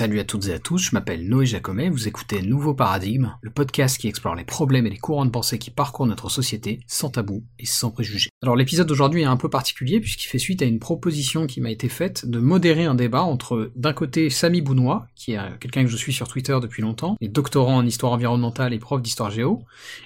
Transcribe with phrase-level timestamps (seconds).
[0.00, 3.50] Salut à toutes et à tous, je m'appelle Noé Jacomet, vous écoutez Nouveau Paradigme, le
[3.50, 7.10] podcast qui explore les problèmes et les courants de pensée qui parcourent notre société sans
[7.10, 8.30] tabou et sans préjugés.
[8.42, 11.70] Alors l'épisode d'aujourd'hui est un peu particulier puisqu'il fait suite à une proposition qui m'a
[11.70, 15.90] été faite de modérer un débat entre d'un côté Samy Bounois, qui est quelqu'un que
[15.90, 19.64] je suis sur Twitter depuis longtemps, et doctorant en histoire environnementale et prof d'histoire géo,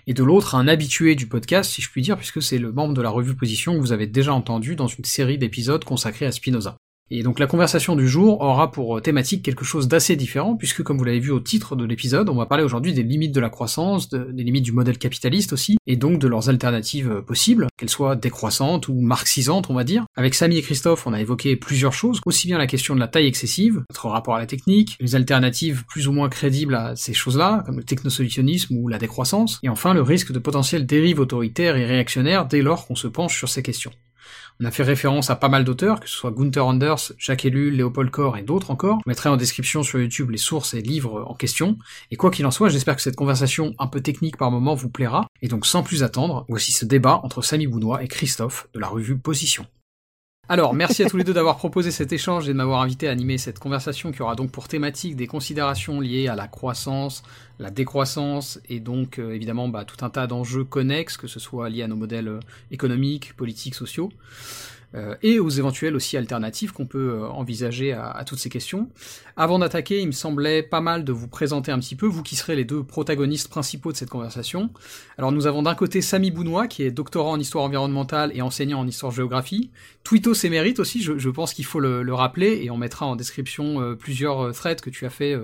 [0.08, 2.94] et de l'autre un habitué du podcast si je puis dire puisque c'est le membre
[2.94, 6.32] de la revue Position que vous avez déjà entendu dans une série d'épisodes consacrés à
[6.32, 6.78] Spinoza.
[7.10, 10.96] Et donc la conversation du jour aura pour thématique quelque chose d'assez différent, puisque comme
[10.96, 13.50] vous l'avez vu au titre de l'épisode, on va parler aujourd'hui des limites de la
[13.50, 18.16] croissance, des limites du modèle capitaliste aussi, et donc de leurs alternatives possibles, qu'elles soient
[18.16, 20.06] décroissantes ou marxisantes on va dire.
[20.16, 23.08] Avec Samy et Christophe, on a évoqué plusieurs choses, aussi bien la question de la
[23.08, 27.12] taille excessive, notre rapport à la technique, les alternatives plus ou moins crédibles à ces
[27.12, 31.76] choses-là, comme le technosolutionnisme ou la décroissance, et enfin le risque de potentielles dérives autoritaires
[31.76, 33.92] et réactionnaires dès lors qu'on se penche sur ces questions.
[34.60, 37.74] On a fait référence à pas mal d'auteurs, que ce soit Gunther Anders, Jacques Ellul,
[37.74, 39.00] Léopold Kohr et d'autres encore.
[39.04, 41.76] Je mettrai en description sur YouTube les sources et livres en question.
[42.12, 44.90] Et quoi qu'il en soit, j'espère que cette conversation un peu technique par moment vous
[44.90, 45.26] plaira.
[45.42, 48.86] Et donc sans plus attendre, voici ce débat entre Samy Bounois et Christophe de la
[48.86, 49.66] revue Position.
[50.46, 53.12] Alors, merci à tous les deux d'avoir proposé cet échange et de m'avoir invité à
[53.12, 57.22] animer cette conversation qui aura donc pour thématique des considérations liées à la croissance,
[57.58, 61.70] la décroissance et donc euh, évidemment bah, tout un tas d'enjeux connexes, que ce soit
[61.70, 64.12] liés à nos modèles euh, économiques, politiques, sociaux.
[64.94, 68.88] Euh, et aux éventuelles aussi alternatives qu'on peut euh, envisager à, toutes ces questions.
[69.36, 72.36] Avant d'attaquer, il me semblait pas mal de vous présenter un petit peu, vous qui
[72.36, 74.70] serez les deux protagonistes principaux de cette conversation.
[75.18, 78.80] Alors nous avons d'un côté Samy Bounois, qui est doctorant en histoire environnementale et enseignant
[78.80, 79.70] en histoire-géographie.
[80.04, 83.94] Twito Sémérite aussi, je, pense qu'il faut le, rappeler, et on mettra en description euh,
[83.96, 85.36] plusieurs threads que tu as fait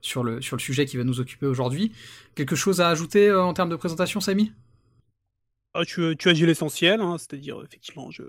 [0.00, 1.92] sur, le, sur le sujet qui va nous occuper aujourd'hui.
[2.34, 4.52] Quelque chose à ajouter en termes de présentation, Samy?
[5.74, 8.22] Ah, tu, tu, as dit l'essentiel, hein, c'est-à-dire effectivement, je,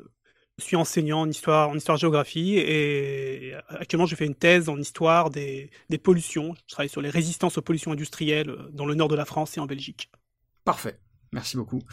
[0.58, 5.30] je suis enseignant en histoire, en histoire-géographie et actuellement je fais une thèse en histoire
[5.30, 6.56] des, des pollutions.
[6.66, 9.60] Je travaille sur les résistances aux pollutions industrielles dans le nord de la France et
[9.60, 10.10] en Belgique.
[10.66, 11.00] Parfait.
[11.38, 11.84] Merci beaucoup.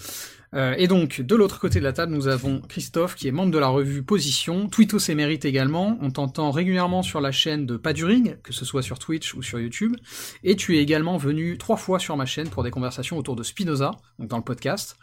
[0.54, 3.50] Euh, et donc, de l'autre côté de la table, nous avons Christophe, qui est membre
[3.52, 8.36] de la revue Position, Twito s'émérite également, on t'entend régulièrement sur la chaîne de Paduring,
[8.42, 9.96] que ce soit sur Twitch ou sur YouTube,
[10.44, 13.42] et tu es également venu trois fois sur ma chaîne pour des conversations autour de
[13.42, 14.96] Spinoza, donc dans le podcast.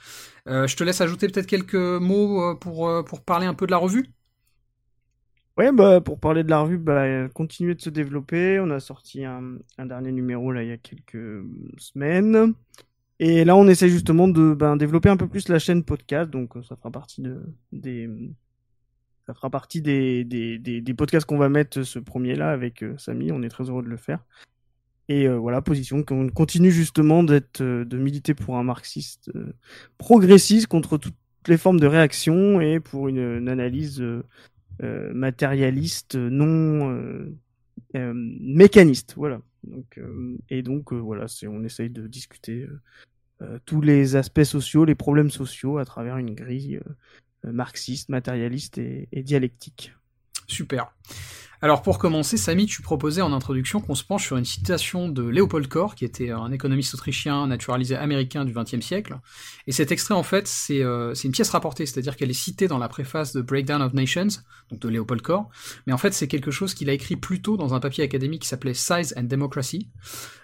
[0.47, 3.78] Euh, je te laisse ajouter peut-être quelques mots euh, pour, parler un peu de la
[3.78, 4.07] revue
[5.56, 8.59] Ouais, bah, pour parler de la revue, bah, continuer de se développer.
[8.59, 11.44] On a sorti un, un dernier numéro là il y a quelques
[11.78, 12.56] semaines.
[13.23, 16.57] Et là, on essaie justement de ben, développer un peu plus la chaîne podcast, donc
[16.57, 17.39] euh, ça fera partie de,
[17.71, 18.09] des,
[19.27, 23.31] ça fera partie des, des, des, podcasts qu'on va mettre ce premier-là avec euh, Samy.
[23.31, 24.25] On est très heureux de le faire.
[25.07, 29.31] Et euh, voilà, position qu'on continue justement d'être, de militer pour un marxiste
[29.99, 31.13] progressiste contre toutes
[31.47, 34.03] les formes de réaction et pour une, analyse
[34.79, 37.31] matérialiste non
[37.93, 39.13] mécaniste.
[39.15, 39.41] Voilà.
[39.63, 39.99] Donc,
[40.49, 42.81] et donc voilà, c'est on essaye de discuter euh,
[43.66, 46.79] tous les aspects sociaux, les problèmes sociaux à travers une grille
[47.46, 49.94] euh, marxiste, matérialiste et, dialectique.
[50.51, 50.91] Super.
[51.63, 55.22] Alors pour commencer, Samy, tu proposais en introduction qu'on se penche sur une citation de
[55.22, 59.19] Léopold Kohr, qui était un économiste autrichien naturalisé américain du XXe siècle.
[59.67, 62.79] Et cet extrait, en fait, euh, c'est une pièce rapportée, c'est-à-dire qu'elle est citée dans
[62.79, 64.28] la préface de Breakdown of Nations,
[64.72, 65.50] donc de Léopold Kohr.
[65.85, 68.41] Mais en fait, c'est quelque chose qu'il a écrit plus tôt dans un papier académique
[68.41, 69.88] qui s'appelait Size and Democracy.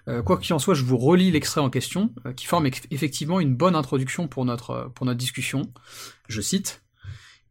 [0.07, 3.39] Euh, quoi qu'il en soit, je vous relis l'extrait en question, euh, qui forme effectivement
[3.39, 5.63] une bonne introduction pour notre discussion.
[6.29, 6.84] Je cite.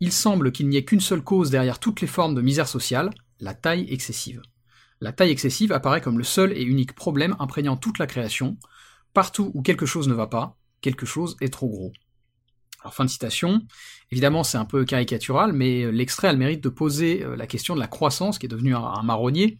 [0.00, 3.10] Il semble qu'il n'y ait qu'une seule cause derrière toutes les formes de misère sociale,
[3.40, 4.42] la taille excessive.
[5.00, 8.56] La taille excessive apparaît comme le seul et unique problème imprégnant toute la création.
[9.12, 11.92] Partout où quelque chose ne va pas, quelque chose est trop gros.
[12.80, 13.62] Alors fin de citation.
[14.10, 17.74] Évidemment, c'est un peu caricatural, mais l'extrait a le mérite de poser euh, la question
[17.74, 19.58] de la croissance, qui est devenue un, marronnier.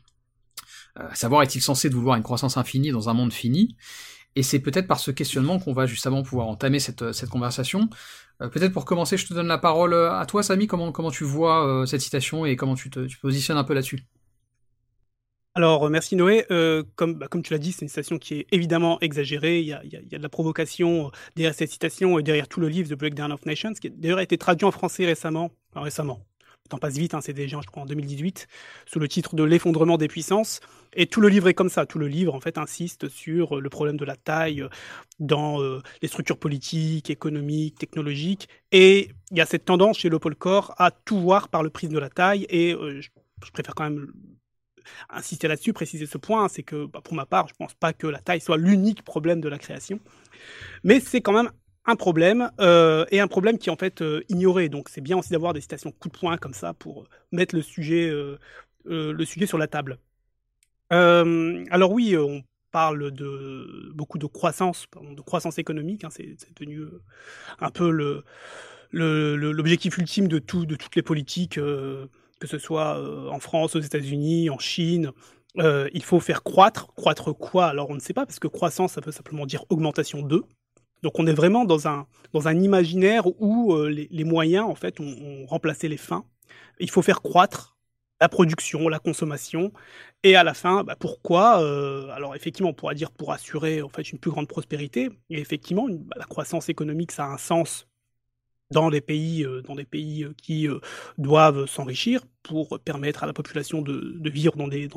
[0.99, 3.77] Euh, savoir, est-il censé vouloir une croissance infinie dans un monde fini?
[4.37, 7.89] Et c'est peut-être par ce questionnement qu'on va justement pouvoir entamer cette conversation.
[8.43, 10.67] Euh, peut-être pour commencer, je te donne la parole euh, à toi, Samy.
[10.67, 14.01] Comment, tu vois euh, cette citation et comment tu te, positionnes un peu là-dessus?
[15.55, 16.45] Alors, merci Noé.
[16.97, 19.61] comme, bah, comme tu l'as dit, c'est une citation qui est évidemment exagérée.
[19.61, 22.69] Il y a, y a de la provocation derrière cette citation et derrière tout le
[22.69, 25.51] livre The Breakdown of Nations, qui d'ailleurs a été traduit en français récemment.
[25.73, 26.21] Enfin, récemment,
[26.67, 28.49] le temps passe vite, hein, déjà, je crois, en 2018,
[28.87, 30.61] sous le titre de L'effondrement des puissances.
[30.93, 31.87] Et tout le livre est comme ça.
[31.87, 34.69] Tout le livre, en fait, insiste sur euh, le problème de la taille euh,
[35.19, 38.49] dans euh, les structures politiques, économiques, technologiques.
[38.73, 41.95] Et il y a cette tendance chez Leopold Koch à tout voir par le prisme
[41.95, 42.47] de la taille.
[42.49, 43.09] Et je,
[43.53, 44.13] préfère quand même
[45.11, 47.93] insister là-dessus, préciser ce point, c'est que bah, pour ma part, je ne pense pas
[47.93, 50.01] que la taille soit l'unique problème de la création.
[50.85, 51.51] Mais c'est quand même
[51.87, 54.69] un problème et un problème qui est en fait euh, ignoré.
[54.69, 57.63] Donc c'est bien aussi d'avoir des citations coup de poing comme ça pour mettre le
[57.63, 58.13] sujet,
[58.85, 59.99] le sujet sur la table.
[60.91, 66.05] Alors oui, on parle de beaucoup de croissance, de croissance économique.
[66.05, 66.83] Hein, c'est devenu
[67.61, 67.91] un peu
[68.93, 74.51] l'objectif ultime de, tout, de toutes les politiques, que ce soit en France, aux États-Unis,
[74.51, 75.13] en Chine.
[75.57, 76.93] il faut faire croître.
[76.95, 77.67] Croître quoi?
[77.67, 80.45] Alors on ne sait pas, parce que croissance, ça peut simplement dire augmentation de.
[81.03, 85.47] Donc on est vraiment dans un, dans un imaginaire où les, moyens, en fait, ont,
[85.47, 86.25] remplacé les fins.
[86.79, 87.76] Il faut faire croître
[88.21, 89.73] la production, la consommation,
[90.23, 91.57] et à la fin, bah, pourquoi
[92.15, 95.11] Alors effectivement, on pourra dire pour assurer en fait une plus grande prospérité.
[95.31, 97.87] Et effectivement, bah, la croissance économique, ça a un sens
[98.73, 100.67] dans les pays, dans des pays qui
[101.19, 104.89] doivent s'enrichir pour permettre à la population de, vivre dans des,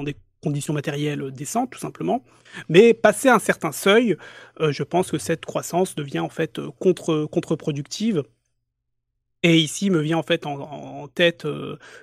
[0.42, 2.24] conditions matérielles décentes, tout simplement.
[2.69, 4.15] Mais passer un certain seuil,
[4.60, 8.24] je pense que cette croissance devient en fait contre, contre-productive.
[9.41, 11.47] Et ici me vient en fait en, tête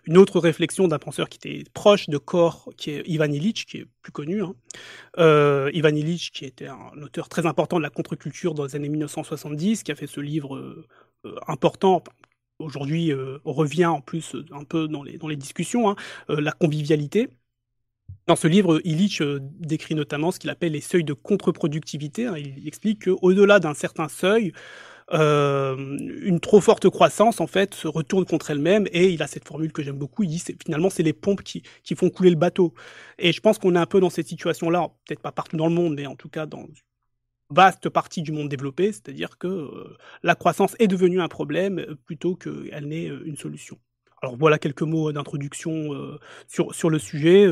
[0.07, 3.79] une autre réflexion d'un penseur qui était proche de Kor, qui est Ivan Illich, qui
[3.79, 4.43] est plus connu.
[4.43, 4.55] Hein.
[5.75, 9.83] Ivan Illich, qui était un auteur très important de la contre-culture dans les années 1970,
[9.83, 10.85] qui a fait ce livre
[11.27, 12.03] euh, important.
[12.59, 15.97] Aujourd'hui, euh, revient en plus euh, un peu dans les, dans les discussions, hein,
[16.29, 17.29] la convivialité.
[18.27, 19.23] Dans ce livre, Illich
[19.61, 22.27] décrit notamment ce qu'il appelle les seuils de contre-productivité.
[22.27, 22.37] Hein.
[22.37, 24.53] Il explique qu'au-delà d'un certain seuil,
[25.13, 29.73] une trop forte croissance en fait se retourne contre elle-même et il a cette formule
[29.73, 30.25] que j'aime beaucoup.
[30.25, 32.75] Il dit finalement c'est les pompes qui, qui, font couler le bateau.
[33.19, 35.75] Et je pense qu'on est un peu dans cette situation-là, peut-être pas partout dans le
[35.75, 36.67] monde, mais en tout cas dans
[37.51, 41.95] vaste partie du monde développé, c'est-à-dire que euh, la croissance est devenue un problème euh,
[41.95, 43.79] plutôt qu'elle n'est euh, une solution.
[44.23, 45.91] Alors voilà quelques mots d'introduction
[46.49, 47.47] sur, sur le sujet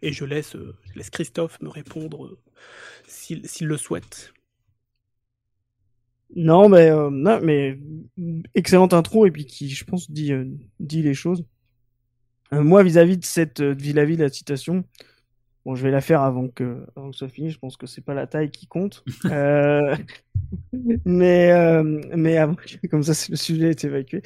[0.00, 0.56] et je laisse,
[0.96, 2.38] laisse Christophe me répondre
[3.06, 4.32] s'il le souhaite.
[6.36, 7.78] Non, mais, non, mais
[8.54, 10.32] excellente intro et puis qui, je pense, dit,
[10.78, 11.44] dit les choses.
[12.52, 14.84] moi, vis-à-vis de cette vis-à-vis de la citation,
[15.68, 17.50] Bon, je vais la faire avant que, avant que ce soit fini.
[17.50, 19.04] Je pense que c'est pas la taille qui compte.
[19.26, 19.94] euh...
[21.04, 21.82] mais euh...
[22.16, 22.56] mais avant,
[22.90, 24.22] comme ça, le sujet est évacué.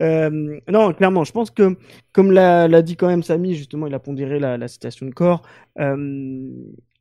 [0.00, 0.60] Euh...
[0.70, 1.76] Non, clairement, je pense que,
[2.12, 5.42] comme l'a dit quand même Samy, justement, il a pondéré la, la citation de corps.
[5.80, 6.48] Euh...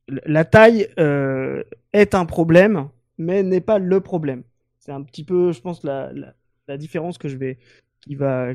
[0.08, 1.64] La taille euh,
[1.94, 4.44] est un problème, mais n'est pas le problème.
[4.80, 6.12] C'est un petit peu, je pense, la,
[6.68, 7.60] la, différence que je vais,
[8.02, 8.50] qui va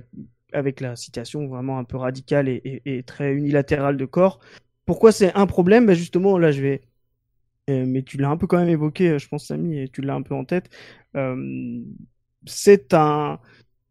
[0.52, 4.40] avec la citation vraiment un peu radicale et, et, et très unilatérale de corps.
[4.88, 5.86] Pourquoi c'est un problème?
[5.86, 6.82] Ben Justement, là, je vais.
[7.68, 10.00] Euh, mais tu l'as un peu quand même évoqué, euh, je pense, Samy, et tu
[10.00, 10.70] l'as un peu en tête.
[11.16, 11.82] Euh,
[12.46, 13.38] c'est un.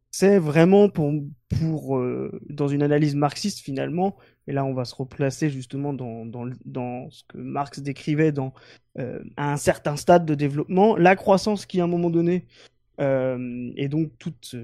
[0.10, 1.14] C'est vraiment pour,
[1.60, 2.02] pour
[2.50, 4.18] dans une analyse marxiste finalement,
[4.48, 8.54] et là on va se replacer justement dans, dans, dans ce que Marx décrivait dans,
[9.36, 12.46] à un certain stade de développement, la croissance qui à un moment donné
[13.00, 14.56] euh, et donc toute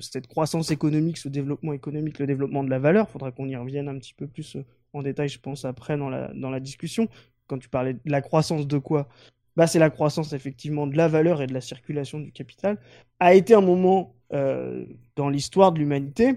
[0.00, 3.56] cette croissance économique, ce développement économique, le développement de la valeur, il faudra qu'on y
[3.56, 4.58] revienne un petit peu plus
[4.92, 7.08] en détail, je pense, après dans la, dans la discussion.
[7.46, 9.08] Quand tu parlais de la croissance de quoi?
[9.56, 12.78] Bah, C'est la croissance effectivement de la valeur et de la circulation du capital.
[13.20, 14.84] A été un moment euh,
[15.16, 16.34] dans l'histoire de l'humanité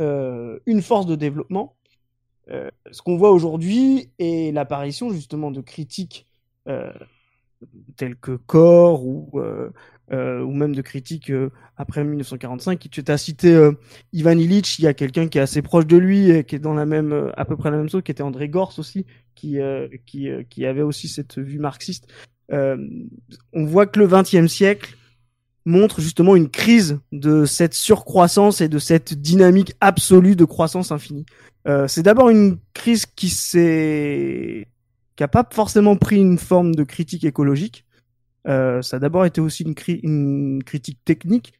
[0.00, 1.76] euh, une force de développement.
[2.50, 6.26] Euh, ce qu'on voit aujourd'hui est l'apparition justement de critiques
[6.68, 6.92] euh,
[7.96, 9.70] telles que Corps ou euh,
[10.10, 11.32] ou même de critiques
[11.78, 12.78] après 1945.
[12.90, 13.70] Tu as cité
[14.12, 16.58] Ivan Illich, il y a quelqu'un qui est assez proche de lui et qui est
[16.58, 19.58] dans la même, à peu près la même chose, qui était André Gors aussi, qui,
[20.04, 22.06] qui, qui avait aussi cette vue marxiste.
[22.50, 24.94] on voit que le XXe siècle
[25.64, 31.24] montre justement une crise de cette surcroissance et de cette dynamique absolue de croissance infinie.
[31.66, 34.68] Euh, c'est d'abord une crise qui s'est
[35.16, 37.84] qui a pas forcément pris une forme de critique écologique,
[38.46, 41.54] euh, ça a d'abord été aussi une, une, critique technique.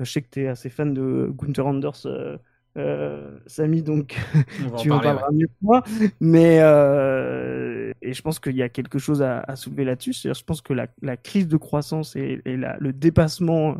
[0.00, 2.36] Je sais que tu es assez fan de Gunther Anders, euh,
[2.76, 4.16] euh, Samy, donc
[4.78, 5.82] tu en parleras mieux que moi.
[6.20, 10.12] Mais euh, et je pense qu'il y a quelque chose à, à soulever là-dessus.
[10.12, 13.76] Je pense que la, la, crise de croissance et, et la, le dépassement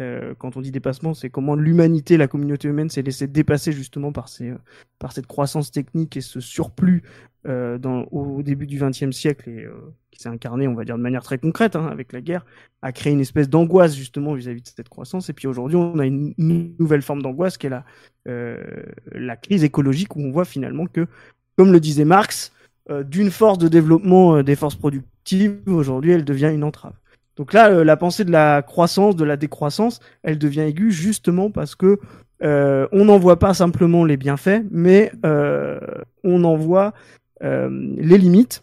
[0.00, 4.12] euh, quand on dit dépassement, c'est comment l'humanité, la communauté humaine s'est laissée dépasser justement
[4.12, 4.52] par, ces,
[4.98, 7.02] par cette croissance technique et ce surplus
[7.48, 9.72] euh, dans, au début du XXe siècle et euh,
[10.12, 12.46] qui s'est incarné, on va dire de manière très concrète, hein, avec la guerre,
[12.82, 15.28] a créé une espèce d'angoisse justement vis-à-vis de cette croissance.
[15.28, 17.84] Et puis aujourd'hui, on a une, nouvelle forme d'angoisse qui est la,
[18.28, 18.62] euh,
[19.10, 21.08] la crise écologique où on voit finalement que,
[21.56, 22.52] comme le disait Marx,
[22.90, 26.94] euh, d'une force de développement des forces productives, aujourd'hui, elle devient une entrave.
[27.36, 31.50] Donc là, euh, la pensée de la croissance, de la décroissance, elle devient aiguë justement
[31.50, 31.98] parce que
[32.42, 35.80] euh, on n'en voit pas simplement les bienfaits, mais euh,
[36.24, 36.92] on en voit
[37.40, 38.62] les limites.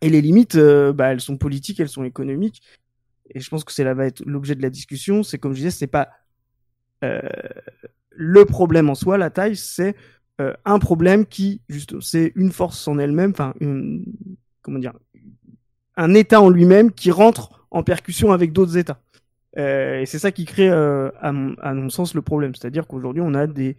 [0.00, 2.62] Et les limites, bah, elles sont politiques, elles sont économiques.
[3.34, 5.22] Et je pense que c'est va être l'objet de la discussion.
[5.22, 6.08] C'est comme je disais, c'est pas
[7.02, 9.94] le problème en soi, la taille, c'est
[10.38, 13.52] un problème qui, juste, c'est une force en elle-même, enfin,
[14.62, 14.94] comment dire,
[15.98, 19.00] un État en lui-même qui rentre en percussion avec d'autres États.
[19.56, 22.54] et c'est ça qui crée, à mon, à, mon, sens, le problème.
[22.54, 23.76] C'est-à-dire qu'aujourd'hui, on a des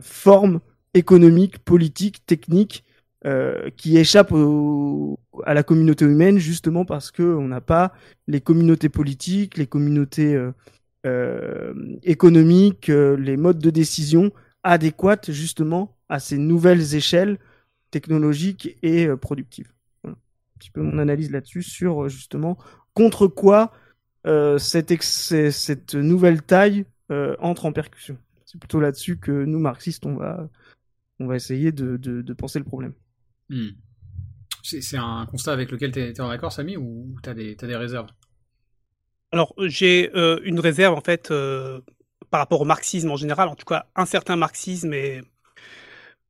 [0.00, 0.60] formes
[0.94, 2.84] économiques, politiques, techniques
[3.26, 4.32] euh, qui échappent
[5.44, 7.92] à la communauté humaine justement parce que on n'a pas
[8.26, 10.52] les communautés politiques, les communautés euh,
[11.04, 17.38] euh économiques, euh, les modes de décision adéquates justement à ces nouvelles échelles
[17.90, 19.70] technologiques et productives.
[20.02, 20.16] Voilà.
[20.16, 22.56] Un petit peu mon analyse là-dessus sur justement
[23.00, 23.72] contre quoi
[24.58, 26.84] cette, cette nouvelle taille
[27.38, 28.18] entre en percussion.
[28.46, 30.48] C'est plutôt là-dessus que nous marxistes on va
[31.20, 32.94] on va essayer de, de, de penser le problème.
[33.48, 33.68] Hmm.
[34.62, 38.08] C'est un constat avec lequel tu es, en accord, Samy, ou tu as, des réserves?
[39.32, 41.80] Alors, j'ai euh, une réserve, en fait, euh,
[42.30, 45.22] par rapport au marxisme en général, en tout cas, un certain marxisme, et...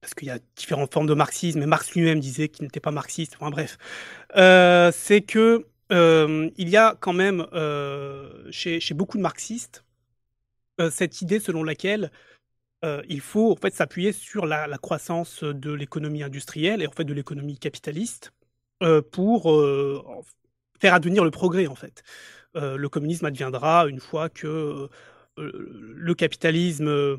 [0.00, 2.92] parce qu'il y a différentes formes de marxisme, et Marx lui-même disait qu'il n'était pas
[2.92, 3.78] marxiste, enfin bref.
[4.36, 7.46] Euh, c'est que il y a quand même,
[8.50, 9.84] chez, chez, beaucoup de marxistes,
[10.90, 12.10] cette idée selon laquelle
[12.84, 17.04] euh, il faut en fait s'appuyer sur la, croissance de l'économie industrielle et en fait
[17.04, 18.32] de l'économie capitaliste
[18.82, 20.02] euh, pour euh,
[20.80, 22.02] faire advenir le progrès en fait.
[22.54, 24.88] le communisme adviendra une fois que
[25.36, 27.18] le capitalisme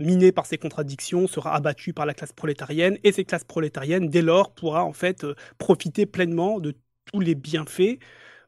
[0.00, 4.22] miné par ses contradictions sera abattu par la classe prolétarienne et cette classe prolétarienne dès
[4.22, 5.26] lors pourra en fait
[5.58, 6.74] profiter pleinement de
[7.12, 7.98] tous les bienfaits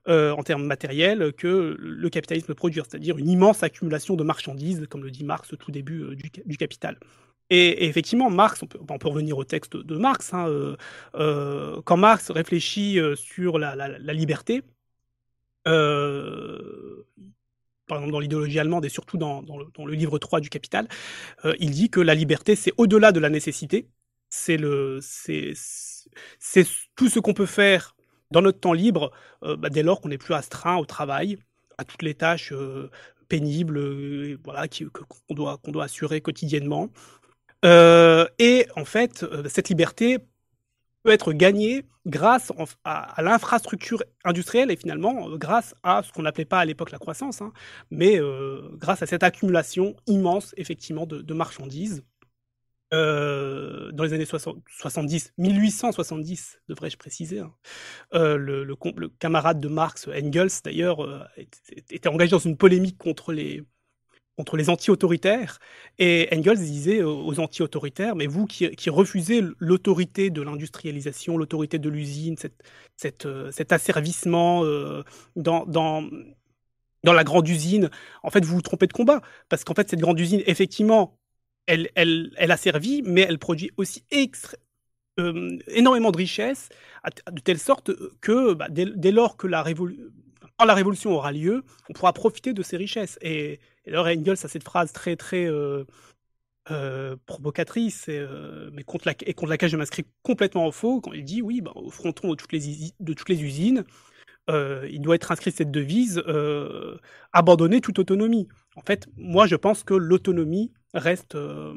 [0.08, 5.04] euh, en termes matériels que le capitalisme produit, c'est-à-dire une immense accumulation de marchandises, comme
[5.04, 6.98] le dit Marx au tout début euh, du, Capital.
[7.50, 10.48] Et, effectivement, Marx, on peut, revenir au texte de Marx, hein,
[11.14, 14.62] euh, quand Marx réfléchit sur la, liberté,
[15.62, 15.72] par
[17.90, 20.88] exemple dans l'idéologie allemande et surtout dans, le, livre 3 du Capital,
[21.60, 23.86] il dit que la liberté, c'est au-delà de la nécessité,
[24.30, 24.56] c'est
[26.96, 27.94] tout ce qu'on peut faire
[28.32, 29.12] dans notre temps libre,
[29.44, 31.38] euh, bah, dès lors qu'on n'est plus astreint au travail,
[31.78, 32.90] à toutes les tâches euh,
[33.28, 36.90] pénibles euh, voilà, qu'on doit, qu'on doit assurer quotidiennement.
[37.64, 40.18] et en fait, cette liberté
[41.02, 42.52] peut être gagnée grâce
[42.84, 47.40] à, l'infrastructure industrielle et finalement grâce à ce qu'on n'appelait pas à l'époque la croissance,
[47.40, 47.52] hein,
[47.90, 48.18] mais
[48.72, 52.02] grâce à cette accumulation immense effectivement de marchandises
[52.92, 57.40] dans les années 70, 1870, devrais-je préciser.
[57.40, 57.52] Hein.
[58.14, 58.76] Euh, le,
[59.18, 61.20] camarade de Marx, Engels, d'ailleurs, euh,
[61.90, 63.62] était engagé dans une polémique contre les,
[64.36, 65.58] contre les anti-autoritaires.
[65.98, 72.36] Et Engels disait aux anti-autoritaires, mais vous qui, refusez l'autorité de l'industrialisation, l'autorité de l'usine,
[72.36, 74.64] cette, cet asservissement
[75.36, 76.04] dans, dans,
[77.04, 77.90] dans la grande usine,
[78.22, 79.20] en fait, vous vous trompez de combat.
[79.48, 81.18] Parce qu'en fait, cette grande usine, effectivement,
[81.66, 81.90] elle,
[82.36, 84.02] a servi, mais elle produit aussi
[85.20, 86.68] euh, énormément de richesses,
[87.30, 87.90] de telle sorte
[88.20, 93.18] que bah, dès, lors que la, révolution aura lieu, on pourra profiter de ces richesses.
[93.22, 95.84] Et, et alors Engels a cette phrase très très euh,
[96.70, 98.26] euh, provocatrice, et,
[98.72, 102.30] mais contre, laquelle je m'inscris complètement au faux, quand il dit oui, bah, au fronton
[102.30, 103.84] de toutes les usines,
[104.90, 106.22] il doit être inscrit cette devise
[107.32, 108.48] abandonner toute autonomie.
[108.76, 111.74] En fait, moi je pense que l'autonomie reste, euh,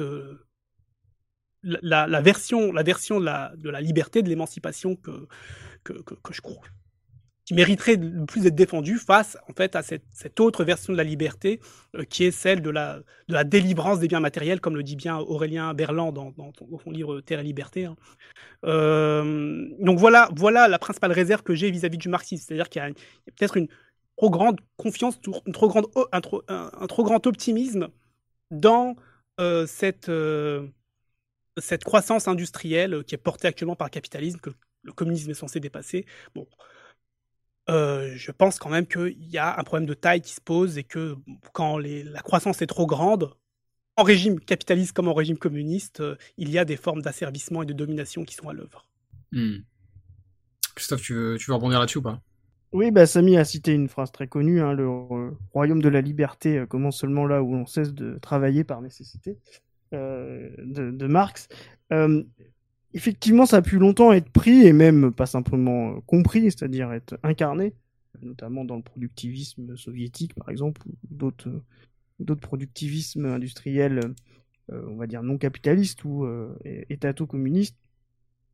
[0.00, 0.46] euh,
[1.62, 5.26] la, version, la version de la, liberté, de l'émancipation que,
[5.84, 5.94] que,
[6.32, 6.62] je crois
[7.50, 10.96] qui mériterait le plus d'être défendue face en fait à cette, cette autre version de
[10.96, 11.58] la liberté
[11.96, 14.94] euh, qui est celle de la, de la délivrance des biens matériels, comme le dit
[14.94, 16.32] bien Aurélien Berland dans,
[16.84, 17.86] son livre Terre et Liberté.
[17.86, 17.96] Hein.
[19.80, 22.92] donc voilà, voilà la principale réserve que j'ai vis-à-vis du marxisme, c'est-à-dire qu'il y a,
[23.36, 23.66] peut-être une
[24.16, 25.18] trop grande confiance,
[25.52, 27.88] trop grande, un, trop, un trop grand optimisme
[28.52, 28.94] dans
[29.40, 30.68] euh, cette, euh,
[31.56, 34.50] cette croissance industrielle qui est portée actuellement par le capitalisme, que
[34.84, 36.06] le communisme est censé dépasser.
[36.36, 36.46] Bon,
[37.70, 40.78] euh, je pense quand même qu'il y a un problème de taille qui se pose
[40.78, 41.16] et que
[41.52, 43.34] quand les, la croissance est trop grande,
[43.96, 46.02] en régime capitaliste comme en régime communiste,
[46.36, 48.86] il y a des formes d'asservissement et de domination qui sont à l'œuvre.
[49.32, 49.58] Hmm.
[50.74, 52.20] Christophe, tu veux, tu veux rebondir là-dessus ou pas?
[52.72, 54.88] Oui, bah, Samy a cité une phrase très connue, hein, le
[55.52, 59.38] royaume de la liberté euh, commence seulement là où on cesse de travailler par nécessité,
[59.92, 61.48] euh, de, Marx.
[62.94, 67.18] Euh, effectivement, ça a pu longtemps être pris et même pas simplement compris, c'est-à-dire être
[67.22, 67.74] incarné,
[68.22, 71.50] notamment dans le productivisme soviétique, par exemple, ou d'autres
[72.18, 74.00] d'autres productivismes industriels,
[74.68, 76.26] on va dire non capitalistes ou
[76.90, 77.78] étato-communistes,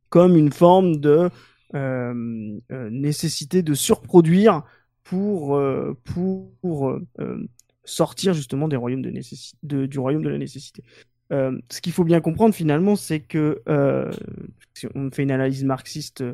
[0.08, 1.30] comme une forme de
[1.74, 4.62] euh, euh, nécessité de surproduire
[5.02, 6.96] pour, euh, pour
[7.84, 9.08] sortir justement du royaume de
[10.28, 10.84] la nécessité.
[11.30, 13.62] Ce qu'il faut bien comprendre finalement, c'est que
[14.74, 16.24] si on fait une analyse marxiste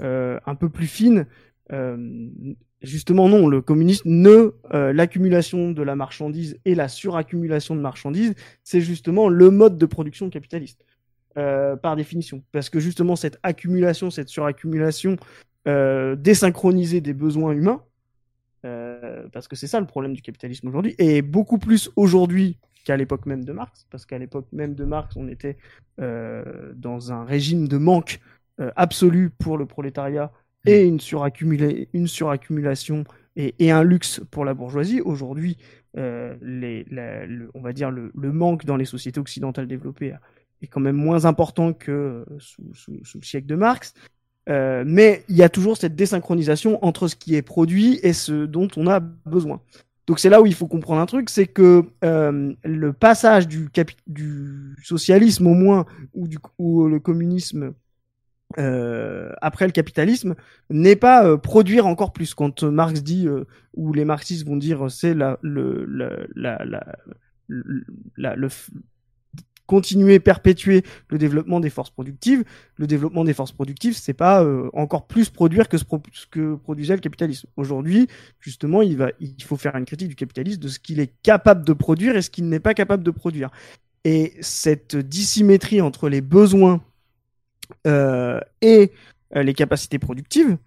[0.00, 1.26] un peu plus fine,
[2.82, 4.52] justement non, le communisme ne
[4.92, 8.34] l'accumulation de la marchandise et la suraccumulation de marchandises,
[8.64, 10.84] c'est justement le mode de production capitaliste.
[11.38, 12.42] Euh, par définition.
[12.52, 15.16] Parce que justement, cette accumulation, cette suraccumulation
[15.66, 17.82] euh, désynchronisée des besoins humains,
[18.64, 22.96] euh, parce que c'est ça le problème du capitalisme aujourd'hui, et beaucoup plus aujourd'hui qu'à
[22.96, 25.56] l'époque même de Marx, parce qu'à l'époque même de Marx, on était
[26.00, 28.20] euh, dans un régime de manque
[28.60, 30.32] euh, absolu pour le prolétariat
[30.64, 30.98] et une,
[31.92, 33.04] une suraccumulation
[33.34, 35.00] et, et, un luxe pour la bourgeoisie.
[35.00, 35.56] Aujourd'hui,
[35.96, 36.00] on
[37.60, 40.14] va dire le, le, manque dans les sociétés occidentales développées
[40.60, 43.94] est quand même moins important que sous, sous, sous le siècle de Marx.
[44.48, 48.44] Euh, mais il y a toujours cette désynchronisation entre ce qui est produit et ce
[48.46, 49.60] dont on a besoin.
[50.06, 53.68] Donc c'est là où il faut comprendre un truc, c'est que euh, le passage du,
[54.08, 57.74] du socialisme au moins ou, du, ou le communisme
[58.58, 60.34] euh, après le capitalisme
[60.68, 62.34] n'est pas euh, produire encore plus.
[62.34, 63.44] Quand Marx dit euh,
[63.74, 66.84] ou les marxistes vont dire c'est la, le, la, la, la,
[68.16, 68.48] la, le,
[69.72, 72.44] continuer, perpétuer le développement des forces productives.
[72.76, 75.84] Le développement des forces productives, c'est pas euh, encore plus produire que ce,
[76.30, 77.48] que produisait le capitalisme.
[77.56, 78.06] Aujourd'hui,
[78.38, 78.98] justement, il
[79.42, 82.28] faut faire une critique du capitalisme de ce qu'il est capable de produire et ce
[82.28, 83.48] qu'il n'est pas capable de produire.
[84.04, 86.82] Et cette dissymétrie entre les besoins
[87.86, 88.92] euh, et
[89.34, 90.58] euh, les capacités productives,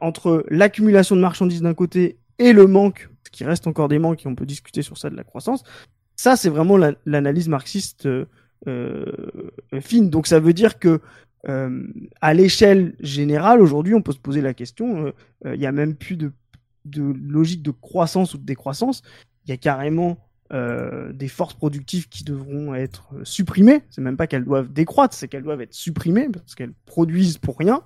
[0.00, 4.24] entre l'accumulation de marchandises d'un côté et le manque, ce qui reste encore des manques
[4.24, 5.64] et on peut discuter sur ça de la croissance,
[6.18, 8.26] ça, c'est vraiment l'analyse marxiste euh,
[8.66, 9.06] euh,
[9.80, 10.10] fine.
[10.10, 11.00] Donc ça veut dire que
[11.48, 11.86] euh,
[12.20, 15.12] à l'échelle générale, aujourd'hui, on peut se poser la question,
[15.44, 16.32] il n'y a même plus de,
[16.94, 19.02] logique de croissance ou de décroissance.
[19.46, 20.18] Il y a carrément
[20.50, 23.82] des forces productives qui devront être supprimées.
[23.90, 27.58] C'est même pas qu'elles doivent décroître, c'est qu'elles doivent être supprimées parce qu'elles produisent pour
[27.58, 27.82] rien.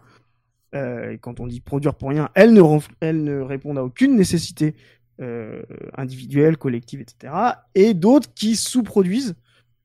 [0.72, 4.74] et quand on dit produire pour rien, elles ne répondent à aucune nécessité
[5.20, 5.62] euh,
[5.96, 7.32] individuelles, collectives, etc.
[7.74, 9.34] Et d'autres qui sous-produisent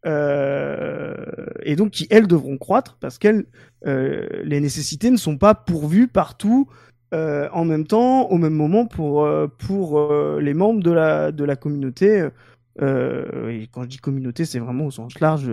[0.06, 1.16] euh,
[1.64, 3.46] et donc qui elles devront croître parce qu'elles
[3.86, 6.70] euh, les nécessités ne sont pas pourvues partout
[7.14, 11.32] euh, en même temps au même moment pour euh, pour euh, les membres de la
[11.32, 12.28] de la communauté
[12.80, 15.50] et quand je dis communauté c'est vraiment au sens large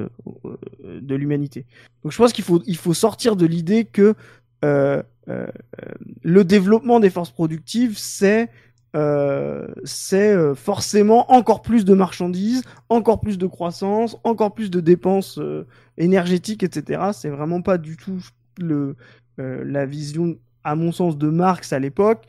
[0.84, 1.64] de l'humanité
[2.02, 4.14] donc je pense qu'il faut il faut sortir de l'idée que
[4.60, 8.50] le développement des forces productives c'est
[8.94, 14.80] euh, c'est euh, forcément encore plus de marchandises, encore plus de croissance, encore plus de
[14.80, 15.66] dépenses euh,
[15.98, 17.10] énergétiques, etc.
[17.12, 18.20] C'est vraiment pas du tout
[18.58, 18.94] le,
[19.40, 22.24] euh, la vision, à mon sens, de Marx à l'époque.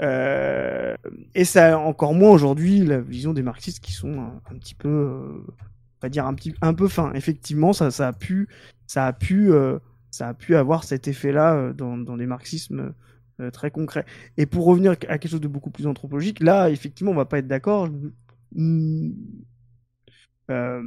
[0.00, 4.18] et ça encore moins aujourd'hui la vision des marxistes qui sont
[4.50, 5.42] un, petit peu,
[6.02, 7.12] va dire un petit, un peu fin.
[7.14, 8.48] Effectivement, ça, ça a pu,
[8.86, 9.50] ça a pu,
[10.10, 12.92] ça a pu avoir cet effet-là dans, dans des marxismes
[13.38, 14.06] euh, très concret.
[14.38, 17.36] Et pour revenir à quelque chose de beaucoup plus anthropologique, là, effectivement, on va pas
[17.36, 17.86] être d'accord.
[20.50, 20.82] Euh,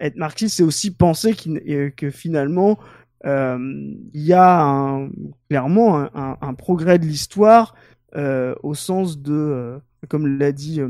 [0.00, 1.36] être marxiste, c'est aussi penser
[1.68, 2.80] euh, que finalement,
[3.24, 5.08] il y a
[5.48, 7.76] clairement un, progrès de l'histoire
[8.16, 10.80] au sens de, comme l'a dit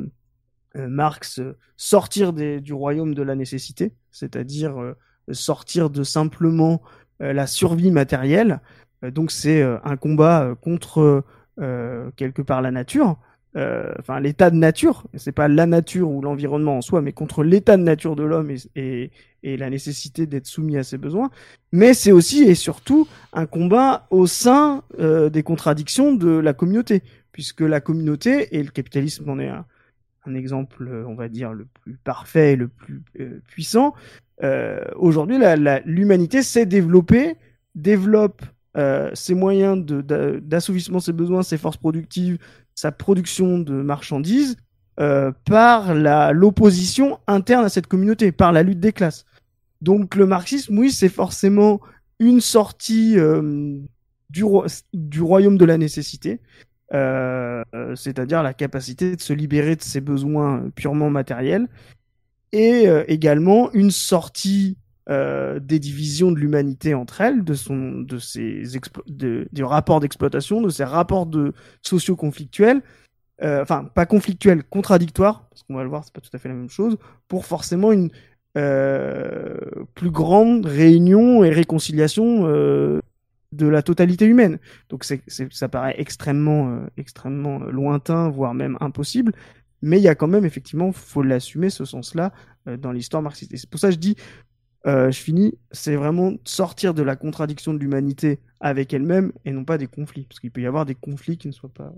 [0.75, 1.41] Marx,
[1.77, 4.95] sortir du royaume de la nécessité, c'est-à-dire
[5.33, 6.83] sortir de simplement
[7.19, 8.61] la survie matérielle
[9.03, 11.25] donc c'est euh, un combat euh, contre
[12.15, 13.17] quelque part la nature,
[13.57, 15.05] enfin l'état de nature.
[15.15, 18.53] C'est pas la nature ou l'environnement en soi, mais contre l'état de nature de l'homme
[18.53, 19.11] et, et,
[19.43, 21.31] et, la nécessité d'être soumis à ses besoins.
[21.73, 27.63] Mais c'est aussi et surtout un combat au sein des contradictions de la communauté, puisque
[27.63, 29.65] la communauté et le capitalisme en est un,
[30.29, 33.95] un exemple, on va dire, le plus parfait et le plus euh, puissant.
[34.43, 35.39] Euh, Aujourd'hui,
[35.85, 37.37] l'humanité s'est développée,
[37.75, 38.43] développe
[38.77, 42.39] euh, ses moyens d'assouvissement ses besoins, ses forces productives,
[42.75, 44.57] sa production de marchandises,
[45.01, 49.25] euh, par l'opposition interne à cette communauté, par la lutte des classes.
[49.81, 51.81] Donc le marxisme, oui, c'est forcément
[52.19, 53.79] une sortie euh,
[54.31, 54.45] du,
[54.93, 56.41] du, royaume de la nécessité,
[56.95, 57.63] euh,
[57.95, 61.69] c'est-à-dire la capacité de se libérer de ses besoins purement matériels,
[62.53, 64.77] et euh, également une sortie
[65.11, 68.63] euh, des divisions de l'humanité entre elles, de son, de ses
[69.07, 72.83] de, des rapports d'exploitation, de ses rapports de sociaux conflictuels,
[73.43, 76.51] euh, enfin pas conflictuels, contradictoires, parce qu'on va le voir, c'est pas tout à fait
[76.51, 78.11] la même chose, pour forcément une
[78.59, 79.57] euh,
[79.95, 84.59] plus grande réunion et réconciliation de la totalité humaine.
[84.91, 89.33] Donc ça paraît extrêmement, extrêmement lointain, voire même impossible.
[89.81, 92.33] Mais il y a quand même, effectivement, faut l'assumer, ce sens-là,
[92.67, 93.55] dans l'histoire marxiste.
[93.55, 94.17] Et c'est pour ça que je dis,
[94.85, 99.79] je finis, c'est vraiment sortir de la contradiction de l'humanité avec elle-même et non pas
[99.79, 100.25] des conflits.
[100.25, 101.93] Parce qu'il peut y avoir des conflits qui ne soient pas,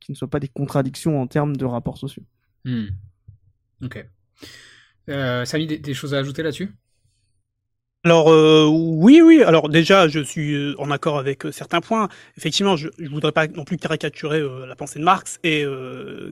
[0.00, 2.24] qui ne soient pas des contradictions en termes de rapports sociaux.
[2.64, 2.86] Hmm.
[3.82, 4.04] Ok.
[5.08, 6.72] Euh, Samy, des, choses à ajouter là-dessus?
[8.02, 9.42] Alors euh, oui, oui.
[9.42, 12.08] Alors déjà, je suis euh, en accord avec euh, certains points.
[12.38, 15.38] Effectivement, je ne voudrais pas non plus caricaturer la pensée de Marx.
[15.44, 15.64] Et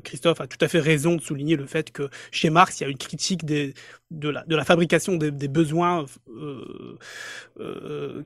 [0.05, 2.87] Christophe a tout à fait raison de souligner le fait que chez Marx, il y
[2.87, 3.75] a une critique des,
[4.11, 6.07] de, la, de la fabrication des, des besoins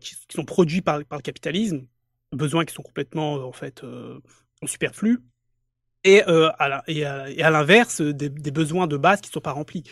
[0.00, 1.86] qui, qui, sont produits par, par le capitalisme,
[2.32, 3.82] besoins qui sont complètement en fait
[4.66, 5.18] superflus
[6.04, 9.52] et, euh, à, et à, l'inverse des, des, besoins de base qui ne sont pas
[9.52, 9.84] remplis.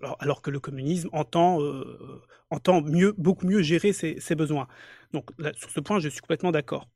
[0.00, 4.68] Alors, alors, que le communisme entend, euh, entend mieux, beaucoup mieux gérer ses, ses besoins.
[5.12, 6.88] Donc là, sur ce point, je suis complètement d'accord.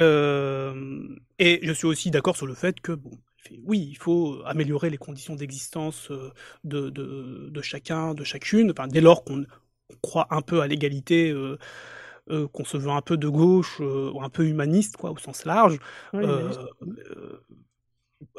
[0.00, 3.10] Euh, et je suis aussi d'accord sur le fait que, bon,
[3.64, 6.10] oui, il faut améliorer les conditions d'existence
[6.64, 9.44] de, de, de, chacun, de chacune, enfin, dès lors qu'on
[10.02, 11.34] croit un peu à l'égalité.
[12.30, 15.44] Euh, qu'on se veut un peu de gauche euh, un peu humaniste, quoi, au sens
[15.44, 15.78] large,
[16.12, 16.52] oui, euh,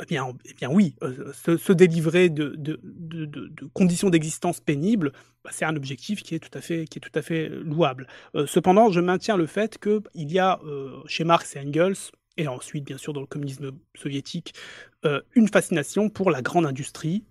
[0.02, 4.60] eh bien, eh bien oui, euh, se, se, délivrer de, de, de, de conditions d'existence
[4.60, 5.12] pénibles,
[5.44, 8.08] bah, c'est un objectif qui est tout à fait, qui est tout à fait louable.
[8.36, 11.98] Euh, cependant, je maintiens le fait qu'il y a euh, chez Marx et Engels,
[12.38, 14.54] et ensuite bien sûr dans le communisme soviétique,
[15.06, 17.24] euh, une fascination pour la grande industrie,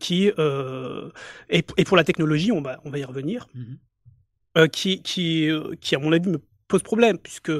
[0.00, 1.10] qui, euh,
[1.48, 4.68] et, et, pour la technologie, on va, on va y revenir, mm -hmm.
[4.68, 5.48] qui, qui,
[5.80, 7.52] qui, à mon avis, me pose problème, puisque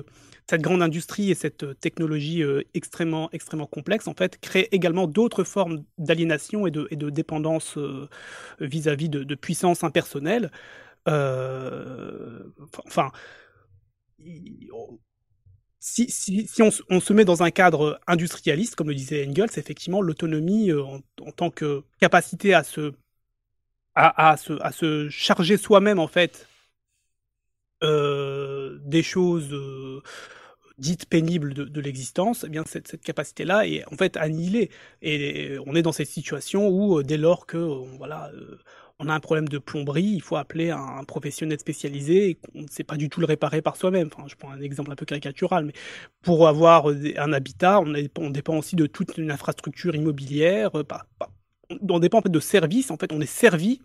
[0.48, 5.06] cette grande industrie et cette euh, technologie euh, extrêmement, extrêmement complexe, en fait, créent également
[5.06, 8.08] d'autres formes d'aliénation et de, dépendance euh,
[8.60, 10.50] vis-à-vis -vis de, puissance impersonnelle.
[11.06, 13.10] Enfin,
[15.80, 16.08] si,
[16.90, 21.00] on, se met dans un cadre industrialiste, comme le disait Engels, effectivement, l'autonomie en,
[21.36, 22.92] tant que capacité à se,
[23.94, 26.48] à, se, à se charger soi-même, en fait,
[27.82, 29.54] des choses
[30.78, 34.70] dites pénibles de, l'existence, eh bien cette, cette capacité-là est en fait annihilée.
[35.02, 37.58] Et on est dans cette situation où, euh, dès lors que
[37.98, 38.30] voilà,
[38.98, 42.68] on a un problème de plomberie, il faut appeler un, professionnel spécialisé et qu'on ne
[42.68, 44.08] sait pas du tout le réparer par soi-même.
[44.12, 45.72] Enfin, je prends un exemple un peu caricatural, mais
[46.22, 50.70] pour avoir un habitat, on, dépend aussi de toute une infrastructure immobilière.
[51.88, 52.90] On dépend en fait de services.
[52.90, 53.80] En fait, on est servi.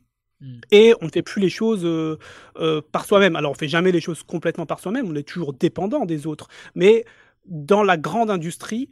[0.72, 2.18] Et on ne fait plus les choses euh,
[2.58, 3.36] euh, par soi-même.
[3.36, 6.48] Alors on fait jamais les choses complètement par soi-même, on est toujours dépendant des autres.
[6.76, 7.06] Mais
[7.46, 8.90] dans la grande industrie,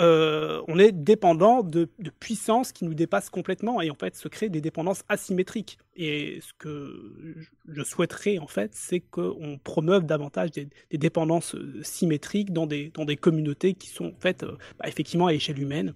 [0.00, 1.88] euh, on est dépendant de,
[2.20, 5.78] puissances qui nous dépassent complètement et en fait se créent des dépendances asymétriques.
[5.96, 7.34] Et ce que
[7.66, 13.16] je souhaiterais en fait, c'est qu'on promeuve davantage des, dépendances symétriques dans des, dans des
[13.16, 15.94] communautés qui sont faites euh, bah, effectivement à échelle humaine.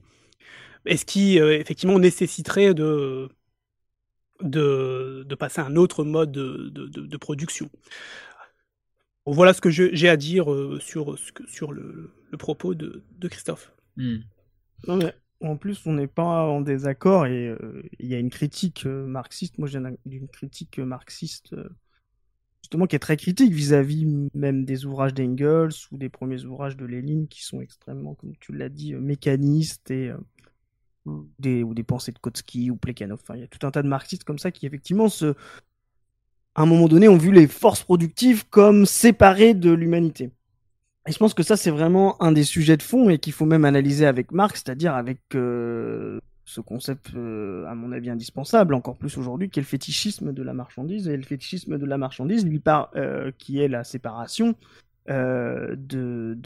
[0.86, 3.28] Et ce qui effectivement nécessiterait de
[4.42, 7.70] de, de, passer à un autre mode de, de, de production.
[9.24, 13.72] Voilà ce que j'ai à dire euh, sur, sur le, le propos de, Christophe.
[13.96, 14.16] Mmh.
[14.88, 18.30] Non mais en plus, on n'est pas en désaccord et euh, il y a une
[18.30, 19.58] critique euh, marxiste.
[19.58, 21.54] Moi, j'ai une critique marxiste
[22.62, 26.76] justement qui est très critique vis-à-vis -vis même des ouvrages d'Engels ou des premiers ouvrages
[26.76, 30.12] de Lénine qui sont extrêmement, comme tu l'as dit, mécanistes et
[31.38, 33.20] des, ou des pensées de Kotsky ou Plekhanov.
[33.22, 35.34] Enfin, il y a tout un tas de marxistes comme ça qui, effectivement, se,
[36.54, 40.30] à un moment donné, ont vu les forces productives comme séparées de l'humanité.
[41.06, 43.46] Et je pense que ça, c'est vraiment un des sujets de fond et qu'il faut
[43.46, 48.96] même analyser avec Marx, c'est-à-dire avec euh, ce concept, euh, à mon avis, indispensable, encore
[48.96, 51.08] plus aujourd'hui, qui est le fétichisme de la marchandise.
[51.08, 52.62] Et le fétichisme de la marchandise, lui,
[52.94, 54.54] euh, qui est la séparation
[55.08, 56.36] du,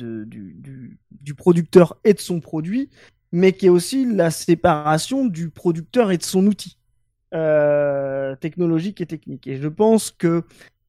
[1.37, 2.89] producteur et de son produit,
[3.37, 6.79] mais qui est aussi la séparation du producteur et de son outil
[7.35, 9.47] euh, technologique et technique.
[9.47, 10.43] Et je pense que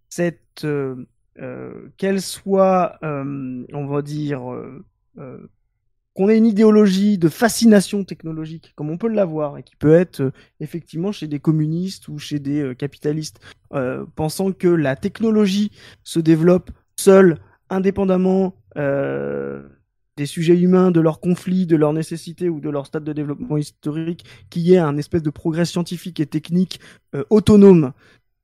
[0.07, 0.95] cette, euh,
[1.41, 4.85] euh, qu'elle soit, euh, on va dire, euh,
[5.17, 5.45] euh,
[6.13, 10.31] qu'on ait une idéologie de fascination technologique, comme on peut l'avoir, et qui peut être
[10.61, 13.41] effectivement chez des communistes ou chez des capitalistes,
[14.15, 15.71] pensant que la technologie
[16.05, 18.55] se développe seule, indépendamment
[20.17, 23.55] des sujets humains, de leurs conflits, de leurs nécessités ou de leur stade de développement
[23.55, 26.81] historique, qui est un espèce de progrès scientifique et technique
[27.15, 27.93] euh, autonome,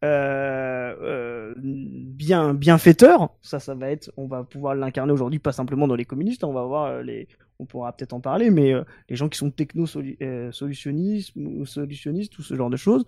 [0.03, 3.29] euh, euh, bien bienfaiteur.
[3.41, 6.43] Ça, ça va être, on va pouvoir l'incarner aujourd'hui, pas simplement dans les communistes.
[6.43, 7.27] On va voir les,
[7.59, 8.73] on pourra peut-être en parler, mais
[9.09, 13.03] les gens qui sont techno solutionnistes ou solutionnistes ou ce genre de choses,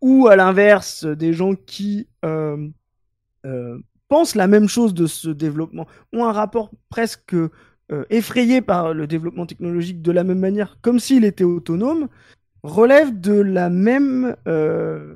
[0.00, 2.08] ou à l'inverse des gens qui
[4.08, 7.36] pensent la même chose de ce développement, ont un rapport presque
[7.90, 12.08] euh, effrayé par le développement technologique de la même manière, comme s'il était autonome,
[12.62, 15.14] relève de la même, euh,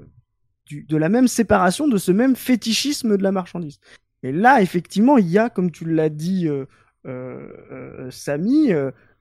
[0.71, 3.79] de la même séparation, de ce même fétichisme de la marchandise.
[4.23, 8.71] Et là, effectivement, il y a, comme tu l'as dit, euh, Samy,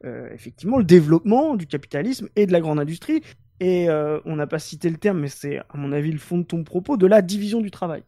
[0.04, 3.22] effectivement, le développement du capitalisme et de la grande industrie.
[3.60, 6.44] Et on n'a pas cité le terme, mais c'est, à mon avis, le fond de
[6.44, 8.04] ton propos, de la division du travail.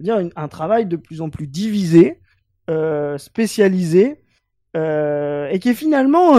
[0.00, 2.18] C'est-à-dire un travail de plus en plus divisé,
[3.18, 4.16] spécialisé,
[4.74, 6.36] et qui est finalement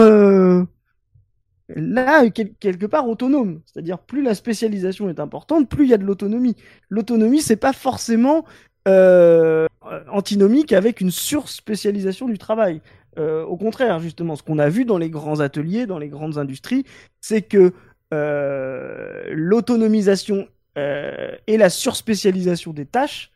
[1.68, 3.60] là, quelque part autonome.
[3.66, 6.56] C'est-à-dire, plus la spécialisation est importante, plus il y a de l'autonomie.
[6.88, 8.44] L'autonomie, c'est pas forcément
[8.88, 9.66] euh,
[10.10, 12.80] antinomique avec une surspécialisation du travail.
[13.18, 16.38] Euh, au contraire, justement, ce qu'on a vu dans les grands ateliers, dans les grandes
[16.38, 16.84] industries,
[17.20, 17.72] c'est que
[18.14, 23.30] euh, l'autonomisation et la surspécialisation des tâches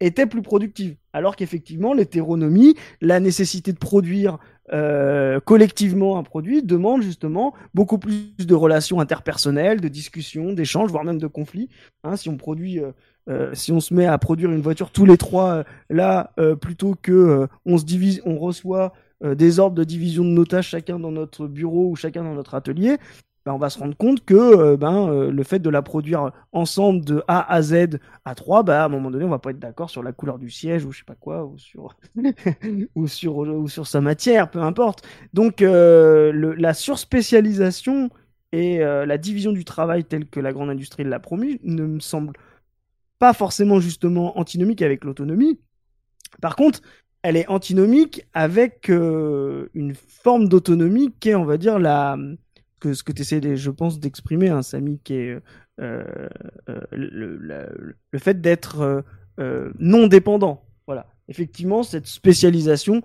[0.00, 0.96] étaient plus productives.
[1.12, 4.38] Alors qu'effectivement, l'hétéronomie, la nécessité de produire
[4.72, 11.04] euh, collectivement un produit demande justement beaucoup plus de relations interpersonnelles, de discussions, d'échanges, voire
[11.04, 11.68] même de conflits.
[12.02, 12.90] Hein, si on produit, euh,
[13.28, 17.48] euh, si on se met à produire une voiture tous les trois là, plutôt que
[17.64, 18.92] on se divise, on reçoit
[19.24, 22.54] des ordres de division de nos tâches chacun dans notre bureau ou chacun dans notre
[22.54, 22.98] atelier,
[23.46, 26.32] ben, on va se rendre compte que euh, ben, euh, le fait de la produire
[26.50, 29.50] ensemble de A à Z à 3, ben, à un moment donné, on va pas
[29.50, 31.96] être d'accord sur la couleur du siège ou je sais pas quoi, ou sur,
[32.96, 35.06] ou sur, ou sur sa matière, peu importe.
[35.32, 38.10] Donc, euh, la surspécialisation
[38.50, 42.32] et la division du travail telle que la grande industrie l'a promis ne me semble
[43.18, 45.60] pas forcément justement antinomique avec l'autonomie.
[46.40, 46.80] Par contre,
[47.22, 52.16] elle est antinomique avec une forme d'autonomie qui est, on va dire, la
[52.80, 55.38] que ce que tu essaies, je pense, d'exprimer, hein, Samy, qui est
[55.80, 56.04] euh,
[56.68, 59.04] euh, le, le, fait d'être
[59.38, 60.64] euh, non dépendant.
[60.86, 61.06] Voilà.
[61.28, 63.02] Effectivement, cette spécialisation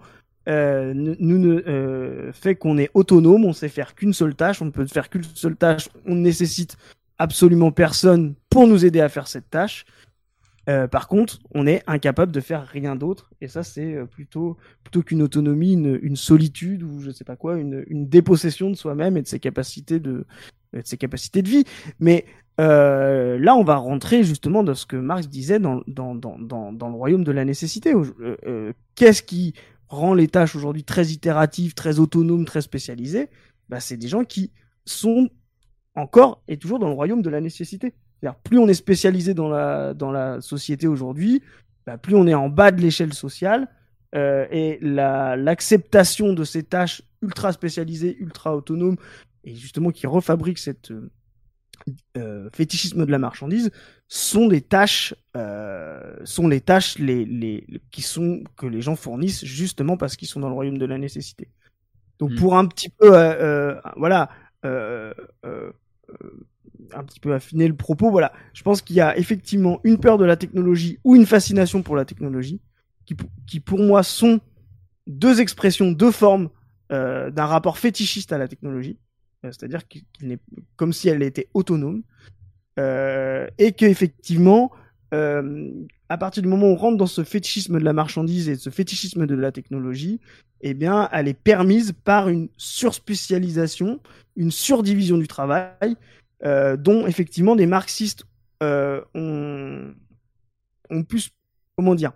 [0.47, 4.85] nous ne fait qu'on est autonome, on sait faire qu'une seule tâche, on ne peut
[4.85, 6.77] faire qu'une seule tâche, on ne nécessite
[7.19, 9.85] absolument personne pour nous aider à faire cette tâche.
[10.69, 14.57] Euh, par contre, on est incapable de faire rien d'autre, et ça c'est euh, plutôt
[14.83, 19.23] plutôt qu'une autonomie, une, solitude ou je sais pas quoi, une, dépossession de soi-même et
[19.23, 20.25] de ses capacités de,
[20.73, 21.63] de ses capacités de vie.
[21.99, 22.25] Mais
[22.59, 26.89] euh, là, on va rentrer justement dans ce que Marx disait dans dans dans dans,
[26.89, 27.93] le royaume de la nécessité.
[28.95, 29.53] Qu'est-ce qui
[29.87, 33.29] rend les tâches aujourd'hui très itératives, très autonomes, très spécialisées?
[33.69, 34.51] Bah, c'est des gens qui
[34.85, 35.29] sont
[35.95, 37.93] encore et toujours dans le royaume de la nécessité
[38.43, 41.41] plus on est spécialisé dans la, dans la société aujourd'hui,
[41.85, 43.67] bah, plus on est en bas de l'échelle sociale.
[44.13, 48.97] Euh, et l'acceptation de ces tâches ultra spécialisées, ultra autonomes,
[49.45, 51.09] et justement qui refabriquent cette euh,
[52.17, 53.71] euh, fétichisme de la marchandise,
[54.09, 55.15] sont des tâches,
[56.25, 60.41] sont les tâches les, les, qui sont que les gens fournissent justement parce qu'ils sont
[60.41, 61.47] dans le royaume de la nécessité.
[62.19, 62.35] Donc hmm.
[62.35, 63.07] pour un petit peu,
[63.95, 64.29] voilà
[66.93, 70.17] un petit peu affiner le propos, voilà, je pense qu'il y a effectivement une peur
[70.17, 72.61] de la technologie ou une fascination pour la technologie,
[73.05, 73.15] qui,
[73.47, 74.39] qui pour moi sont
[75.07, 76.49] deux expressions, deux formes
[76.91, 78.97] euh, d'un rapport fétichiste à la technologie,
[79.45, 80.39] euh, c'est-à-dire qu'il n'est
[80.75, 82.03] comme si elle était autonome,
[82.79, 84.71] euh, et qu'effectivement,
[85.13, 85.69] euh,
[86.09, 88.69] à partir du moment où on rentre dans ce fétichisme de la marchandise et ce
[88.69, 90.19] fétichisme de la technologie,
[90.61, 93.99] eh bien, elle est permise par une surspécialisation,
[94.35, 95.95] une surdivision du travail,
[96.43, 98.25] euh, dont effectivement des marxistes
[98.63, 99.93] euh, ont,
[100.89, 101.21] ont pu,
[101.75, 102.13] comment dire,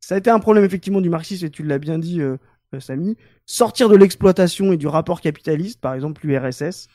[0.00, 2.38] ça a été un problème effectivement du marxisme et tu l'as bien dit, euh,
[2.80, 6.88] Samy, sortir de l'exploitation et du rapport capitaliste, par exemple l'URSS,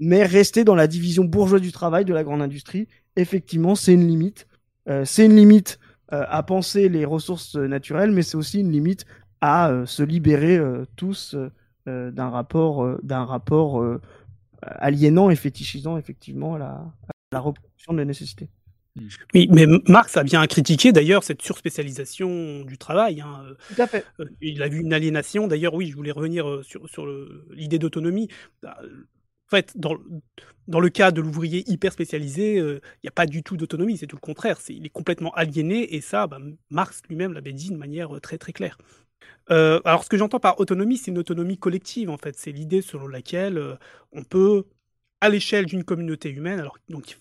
[0.00, 4.06] mais rester dans la division bourgeoise du travail de la grande industrie, effectivement, c'est une
[4.06, 4.46] limite.
[5.04, 9.06] c'est une limite à penser les ressources naturelles, mais c'est aussi une limite
[9.40, 10.60] à se libérer
[10.96, 11.36] tous
[11.86, 14.00] d'un rapport, d'un rapport
[14.66, 16.92] aliénant et fétichisant effectivement la,
[17.32, 18.48] la reproduction de la nécessité.
[19.34, 23.20] Oui, mais Marx a bien critiqué d'ailleurs cette surspécialisation du travail.
[23.20, 23.44] Hein.
[23.74, 24.04] Tout à fait.
[24.20, 25.48] Euh, il a vu une aliénation.
[25.48, 27.06] D'ailleurs, oui, je voulais revenir euh, sur, sur
[27.50, 28.28] l'idée d'autonomie.
[28.62, 29.96] Bah, en fait, dans,
[30.68, 33.98] dans le cas de l'ouvrier hyper spécialisé, euh, il n'y a pas du tout d'autonomie,
[33.98, 34.58] c'est tout le contraire.
[34.68, 36.38] il est complètement aliéné et ça, bah,
[36.70, 38.78] Marx lui-même l'avait dit de manière très très claire.
[39.50, 42.36] Euh, alors, ce que j'entends par autonomie, c'est une autonomie collective, en fait.
[42.36, 43.76] C'est l'idée selon laquelle euh,
[44.12, 44.64] on peut,
[45.20, 47.18] à l'échelle d'une communauté humaine, alors donc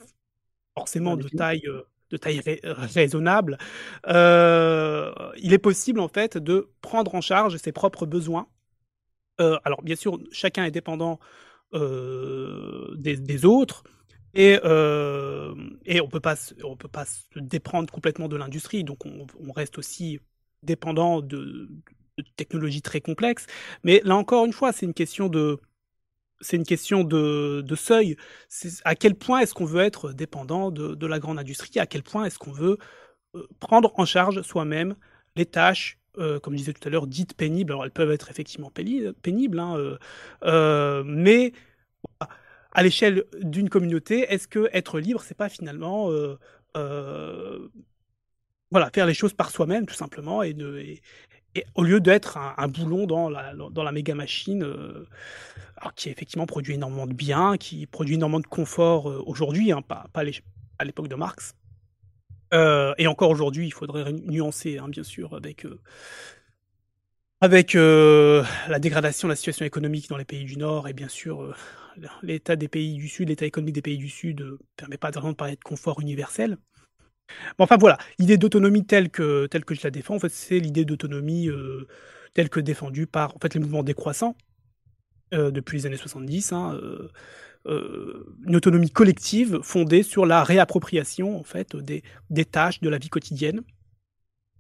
[0.78, 3.58] forcément de taille, euh, de taille raisonnable,
[4.06, 8.48] il est possible, en fait, de prendre en charge ses propres besoins.
[9.40, 11.20] alors, bien sûr, chacun est dépendant
[11.74, 13.84] des, autres.
[14.36, 16.54] Et, et on on peut pas se
[17.36, 20.20] déprendre complètement de l'industrie, donc on, on, reste aussi
[20.64, 21.70] dépendant de,
[22.36, 23.48] technologies très complexes.
[23.84, 25.60] Mais là encore une fois, c'est une question de
[27.76, 28.18] seuil.
[28.86, 31.80] À quel point est-ce qu'on veut être dépendant de, la grande industrie?
[31.80, 32.78] À quel point est-ce qu'on veut
[33.36, 34.96] euh, prendre en charge soi-même
[35.36, 37.72] les tâches, euh, comme je disais tout à l'heure, dites pénibles?
[37.72, 39.98] Alors elles peuvent être effectivement pénibles, hein,
[40.44, 41.54] euh, mais
[42.72, 46.10] à l'échelle d'une communauté, est-ce que être libre, c'est pas finalement
[48.74, 50.56] voilà, faire les choses par soi-même, tout simplement, et,
[51.76, 55.06] au lieu d'être un, boulon dans la, dans la méga machine, euh,
[55.96, 60.08] qui effectivement produit énormément de biens, qui produit énormément de confort euh, aujourd'hui, hein, pas,
[60.12, 60.24] pas
[60.80, 61.54] à l'époque de Marx.
[62.56, 65.68] Euh, et encore aujourd'hui, il faudrait nuancer, hein, bien sûr, avec,
[67.40, 71.56] avec la dégradation de la situation économique dans les pays du Nord, et bien sûr,
[72.24, 75.34] l'état des pays du Sud, l'état économique des pays du Sud ne permet pas vraiment
[75.34, 76.58] de parler de confort universel
[77.58, 80.86] enfin voilà, l'idée d'autonomie telle que, telle que je la défends, en fait, c'est l'idée
[80.86, 81.88] d'autonomie euh,
[82.34, 84.36] telle que défendue par en fait, les mouvements décroissants
[85.34, 86.54] euh, depuis les années 70.
[86.54, 86.80] Hein,
[87.66, 92.98] euh, une autonomie collective fondée sur la réappropriation en fait, des, des tâches de la
[92.98, 93.62] vie quotidienne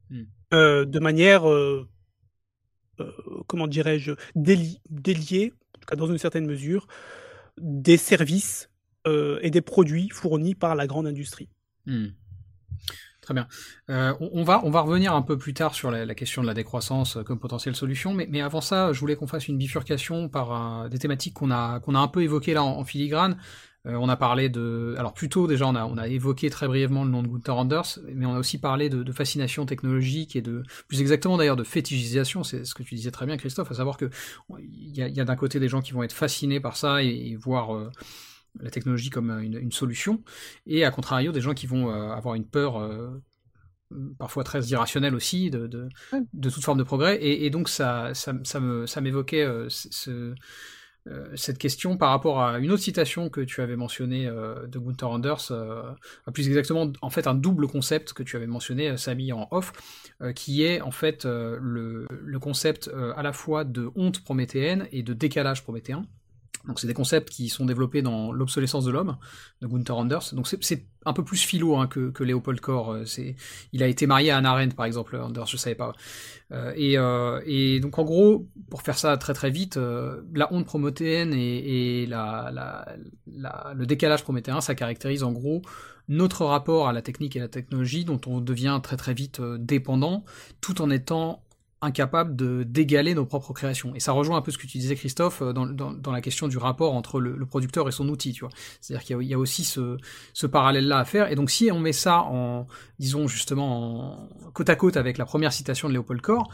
[0.09, 0.23] mmh.
[0.51, 1.43] de manière,
[3.47, 6.87] comment dirais-je, déliée, en tout cas dans une certaine mesure,
[7.57, 8.69] des services
[9.05, 11.49] et des produits fournis par la grande industrie.
[11.85, 12.07] Mmh.
[13.23, 13.47] Très bien.
[13.89, 16.53] Euh, on, va, on va revenir un peu plus tard sur la, question de la
[16.53, 20.27] décroissance euh, comme potentielle solution, mais, mais avant ça, je voulais qu'on fasse une bifurcation
[20.27, 23.37] par euh, des thématiques qu'on a, qu'on a un peu évoquées là en, filigrane.
[23.85, 24.95] on a parlé de...
[24.97, 27.99] Alors plutôt déjà, on a, on a évoqué très brièvement le nom de Gunther Anders,
[28.13, 30.63] mais on a aussi parlé de, fascination technologique et de...
[30.89, 33.95] Plus exactement d'ailleurs de fétichisation, c'est ce que tu disais très bien Christophe, à savoir
[33.95, 34.09] que
[34.59, 37.89] il y a, d'un côté des gens qui vont être fascinés par ça et, voir
[38.59, 40.21] la technologie comme une, solution,
[40.65, 43.21] et à contrario des gens qui vont euh, avoir une peur euh,
[44.17, 49.01] parfois très irrationnelle aussi de, de, toute forme de progrès, et, donc ça, ça, ça
[49.01, 50.33] m'évoquait euh, ce,
[51.35, 55.51] cette question par rapport à une autre citation que tu avais mentionnée de Gunther Anders,
[56.33, 59.73] plus exactement en fait un double concept que tu avais mentionné, Samy, en off,
[60.33, 65.13] qui est en fait le, le, concept à la fois de honte prométhéenne et de
[65.13, 66.05] décalage prométhéen.
[66.67, 69.17] Donc c'est des concepts qui sont développés dans l'obsolescence de l'homme
[69.61, 70.33] de Gunther Anders.
[70.33, 72.93] Donc c'est un peu plus philo hein, que, Léopold Kohr.
[72.93, 73.03] Euh,
[73.73, 75.93] il a été marié à Anna Arendt par exemple, Anders, je savais pas.
[76.51, 79.77] Euh, et, euh, donc en gros, pour faire ça très très vite,
[80.33, 85.61] la honte prométhéenne et, le décalage prométhéen, ça caractérise en gros
[86.09, 90.25] notre rapport à la technique et la technologie dont on devient très très vite dépendant,
[90.59, 91.41] tout en étant
[91.83, 93.93] incapable de d'égaler nos propres créations.
[93.95, 96.57] Et ça rejoint un peu ce que tu disais, Christophe, euh, dans, la question du
[96.57, 98.49] rapport entre le, producteur et son outil, tu vois.
[98.81, 101.31] C'est-à-dire qu'il y, a aussi ce, parallèle-là à faire.
[101.31, 102.67] Et donc, si on met ça en,
[102.99, 106.49] disons justement, en, côte à côte avec la première citation de Léopold Kohr,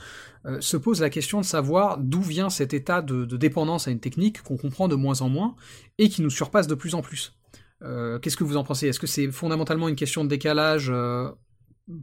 [0.46, 4.00] euh, se pose la question de savoir d'où vient cet état de, dépendance à une
[4.00, 5.56] technique qu'on comprend de moins en moins
[5.98, 7.34] et qui nous surpasse de plus en plus.
[7.82, 8.88] Euh, qu'est-ce que vous en pensez?
[8.88, 10.92] Est-ce que c'est fondamentalement une question de décalage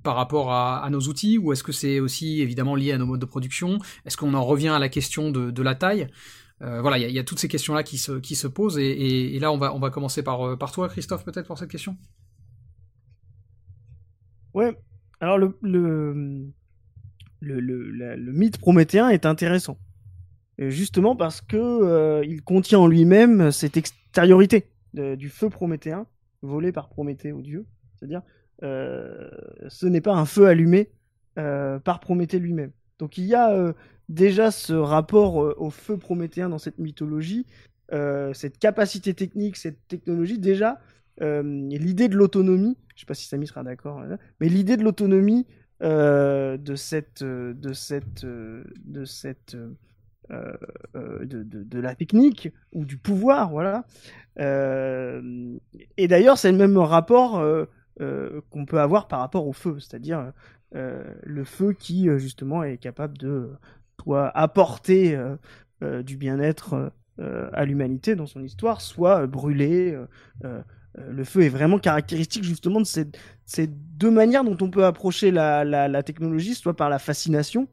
[0.03, 3.21] par rapport à, nos outils ou est-ce que c'est aussi évidemment lié à nos modes
[3.21, 3.79] de production?
[4.05, 6.09] Est-ce qu'on en revient à la question de, la taille?
[6.63, 9.91] Euh, Voilà, il y, a toutes ces questions-là qui se, posent et, là on va,
[9.91, 11.97] commencer par, euh, par toi Christophe peut-être pour cette question
[14.55, 14.75] Ouais,
[15.21, 15.55] alors le,
[17.43, 19.79] mythe prométhéen est intéressant.
[20.59, 26.07] justement parce que euh, il contient en lui-même cette extériorité du feu prométhéen
[26.43, 27.67] volé par Prométhée au dieu.
[27.95, 28.23] C'est-à-dire,
[28.63, 30.91] ce n'est pas un feu allumé
[31.39, 32.71] euh, par Prométhée lui-même.
[32.99, 33.75] Donc il y a euh,
[34.09, 37.47] déjà ce rapport au feu prométhéen dans cette mythologie,
[38.33, 40.81] cette capacité technique, cette technologie, déjà,
[41.21, 44.03] l'idée de l'autonomie, je ne sais pas si Samy sera d'accord,
[44.41, 45.47] mais l'idée de l'autonomie
[45.81, 49.57] de cette, de cette, de cette,
[50.31, 53.85] de, la technique ou du pouvoir, voilà.
[54.39, 57.67] et d'ailleurs, c'est le même rapport euh,
[57.99, 60.33] qu'on peut avoir par rapport au feu, c'est-à-dire
[60.75, 63.51] euh, le feu qui euh, justement est capable de
[64.01, 65.19] soit apporter
[66.05, 69.99] du bien-être à l'humanité dans son histoire, soit brûler.
[70.45, 76.03] le feu est vraiment caractéristique justement de ces, deux manières dont on peut approcher la,
[76.05, 77.67] technologie, soit par la fascination,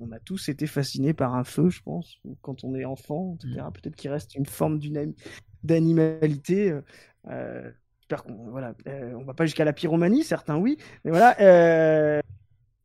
[0.00, 3.60] on a tous été fascinés par un feu, je pense, quand on est enfant, etc.
[3.60, 3.72] Mmh.
[3.72, 4.80] Peut-être qu'il reste une forme
[5.62, 6.74] d'animalité.
[7.28, 7.70] Euh,
[8.18, 12.20] qu'on voilà, euh, on va pas jusqu'à la pyromanie, certains oui, mais voilà, euh,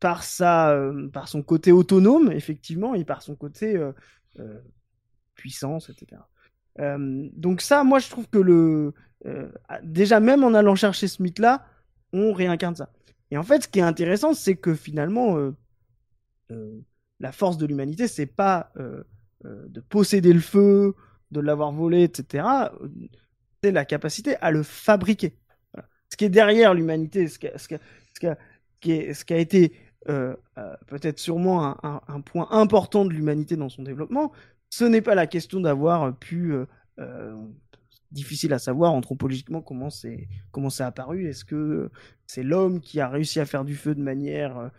[0.00, 3.78] par sa, euh, par son côté autonome effectivement et par son côté
[5.34, 6.22] puissance, etc.
[6.78, 8.94] donc ça, moi je trouve que le,
[9.82, 11.66] déjà même en allant chercher ce mythe-là,
[12.12, 12.90] on réincarne ça.
[13.30, 15.36] Et en fait, ce qui est intéressant, c'est que finalement,
[17.18, 18.72] la force de l'humanité, c'est pas
[19.44, 20.94] de posséder le feu,
[21.32, 22.46] de l'avoir volé, etc.,
[23.72, 25.34] la capacité à le fabriquer.
[26.10, 27.76] Ce qui est derrière l'humanité, ce, ce,
[28.14, 29.72] ce, qui a été
[30.08, 34.30] euh, euh, peut-être sûrement un, point important de l'humanité dans son développement,
[34.70, 36.54] ce n'est pas la question d'avoir pu
[37.00, 37.36] euh,
[38.12, 41.26] difficile à savoir anthropologiquement comment c'est comment c'est apparu.
[41.26, 41.90] Est-ce que
[42.26, 44.70] c'est l'homme qui a réussi à faire du feu de manière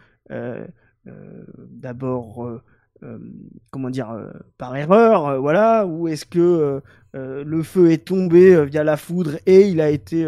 [1.05, 2.61] d'abord
[3.71, 6.81] comment dire, euh, par erreur, euh, voilà, ou est-ce que
[7.13, 10.23] le feu est tombé via la foudre et il a été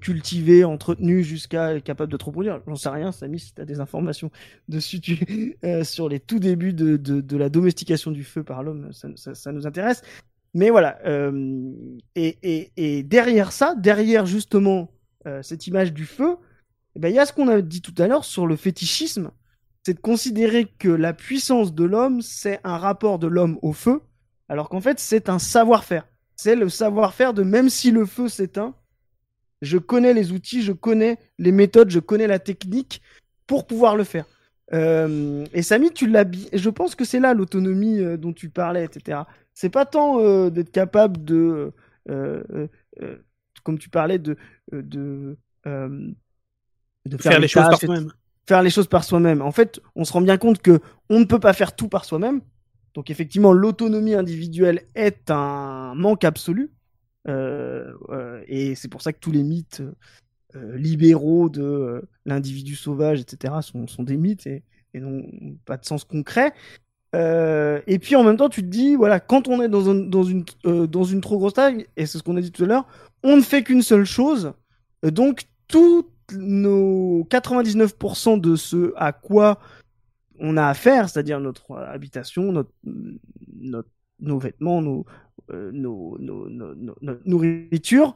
[0.00, 2.62] cultivé, entretenu jusqu'à capable de trop produire?
[2.66, 4.30] J'en sais rien, Samy, si tu as des informations
[4.68, 5.00] dessus
[5.82, 9.66] sur les tout débuts de, de, la domestication du feu par l'homme, ça, ça, nous
[9.66, 10.02] intéresse.
[10.54, 10.98] Mais voilà,
[12.14, 14.90] et, et, et, derrière ça, derrière justement
[15.42, 16.36] cette image du feu,
[16.96, 19.32] eh ben, il y a ce qu'on a dit tout à l'heure sur le fétichisme
[19.82, 24.00] c'est de considérer que la puissance de l'homme, c'est un rapport de l'homme au feu,
[24.48, 26.06] alors qu'en fait, c'est un savoir-faire.
[26.36, 28.74] C'est le savoir-faire de même si le feu s'éteint,
[29.60, 33.00] je connais les outils, je connais les méthodes, je connais la technique
[33.46, 34.26] pour pouvoir le faire.
[34.72, 38.84] Euh, et Samy, tu l'as je pense que c'est là l'autonomie euh, dont tu parlais,
[38.84, 39.20] etc.
[39.52, 41.72] C'est pas tant euh, d'être capable de,
[43.62, 44.36] comme tu parlais, de,
[44.72, 48.12] de, de faire, les choses par soi-même
[48.46, 49.42] faire les choses par soi-même.
[49.42, 52.04] En fait, on se rend bien compte que on ne peut pas faire tout par
[52.04, 52.40] soi-même.
[52.94, 56.70] Donc effectivement, l'autonomie individuelle est un manque absolu.
[57.28, 59.82] Euh, euh, et c'est pour ça que tous les mythes
[60.56, 64.62] euh, libéraux de l'individu sauvage, etc., sont, des mythes et,
[64.94, 65.24] n'ont
[65.64, 66.52] pas de sens concret.
[67.14, 70.44] et puis en même temps, tu te dis, voilà, quand on est dans, dans, une,
[70.64, 72.86] dans une trop grosse taille, et c'est ce qu'on a dit tout à l'heure,
[73.22, 74.52] on ne fait qu'une seule chose.
[75.02, 79.58] donc tout nos 99% de ce à quoi
[80.38, 82.70] on a affaire, c'est-à-dire notre habitation, notre,
[84.20, 85.04] nos vêtements, nos,
[85.50, 88.14] euh, nos, notre nourriture,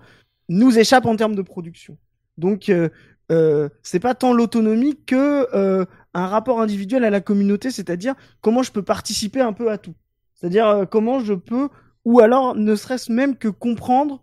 [0.49, 1.99] nous échappent en termes de production.
[2.39, 2.89] Donc, euh,
[3.33, 5.85] euh, c'est pas tant l'autonomie que euh,
[6.15, 9.95] un rapport individuel à la communauté, c'est-à-dire comment je peux participer un peu à tout.
[10.35, 11.69] C'est-à-dire comment je peux,
[12.05, 14.21] ou alors ne serait-ce même que comprendre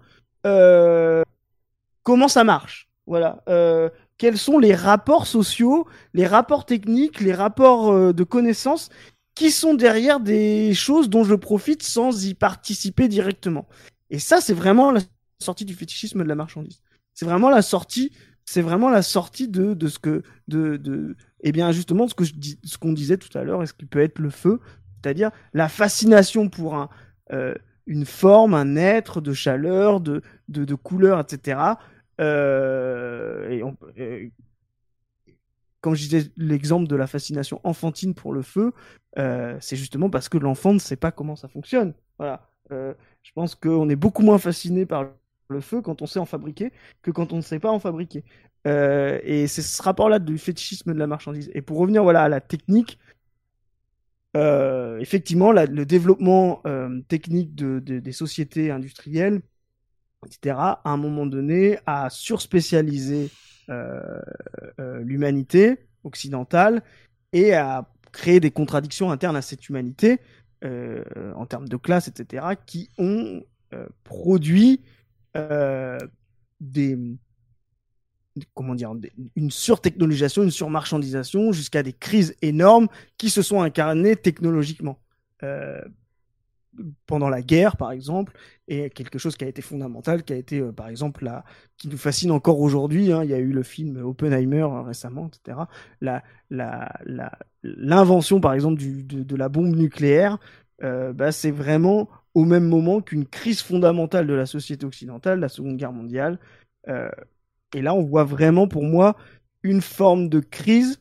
[2.03, 2.89] comment ça marche.
[3.05, 3.43] Voilà.
[3.49, 8.89] Euh, quels sont les rapports sociaux, les rapports techniques, les rapports euh, de connaissances
[9.35, 13.67] qui sont derrière des choses dont je profite sans y participer directement?
[14.09, 15.01] Et ça, c'est vraiment la
[15.39, 16.81] sortie du fétichisme de la marchandise.
[17.13, 18.11] C'est vraiment la sortie,
[18.45, 22.23] c'est vraiment la sortie de, de ce que, de, de, eh bien, justement, ce que
[22.23, 24.59] je dis, ce qu'on disait tout à l'heure, est-ce qu'il peut être le feu,
[25.01, 26.89] c'est-à-dire la fascination pour un,
[27.31, 27.53] euh,
[27.85, 31.59] une forme, un être de chaleur, de, de, de couleur, etc.
[32.21, 33.49] Euh,
[33.97, 34.31] et
[35.81, 38.71] comme je disais l'exemple de la fascination enfantine pour le feu,
[39.17, 41.93] euh, c'est justement parce que l'enfant ne sait pas comment ça fonctionne.
[42.17, 42.49] Voilà.
[42.71, 42.93] Euh,
[43.23, 45.07] je pense qu'on est beaucoup moins fasciné par
[45.49, 48.23] le feu quand on sait en fabriquer que quand on ne sait pas en fabriquer.
[48.65, 51.51] et c'est ce rapport-là du fétichisme de la marchandise.
[51.53, 52.97] Et pour revenir voilà à la technique,
[54.35, 56.63] effectivement, le développement
[57.09, 59.41] technique de, des sociétés industrielles
[60.25, 63.29] etc., à un moment donné, à surspécialiser
[63.69, 64.21] euh,
[64.79, 66.83] euh, l'humanité occidentale
[67.31, 70.19] et à créer des contradictions internes à cette humanité,
[70.65, 71.03] euh,
[71.35, 73.41] en termes de classe, etc., qui ont
[74.03, 74.81] produit
[76.59, 76.97] des
[78.53, 78.91] comment dire,
[79.35, 84.99] une surtechnologisation, une surmarchandisation, jusqu'à des crises énormes qui se sont incarnées technologiquement
[87.05, 88.33] pendant la guerre, par exemple,
[88.67, 91.43] et quelque chose qui a été fondamental, qui a été, euh, par exemple, la,
[91.77, 93.11] qui nous fascine encore aujourd'hui.
[93.11, 95.59] Hein, il y a eu le film Oppenheimer euh, récemment, etc.
[97.63, 100.39] L'invention, par exemple, de, la bombe nucléaire,
[100.83, 105.49] euh, bah, c'est vraiment au même moment qu'une crise fondamentale de la société occidentale, la
[105.49, 106.39] Seconde Guerre mondiale.
[106.87, 109.15] et là, on voit vraiment, pour moi,
[109.61, 110.99] une forme de crise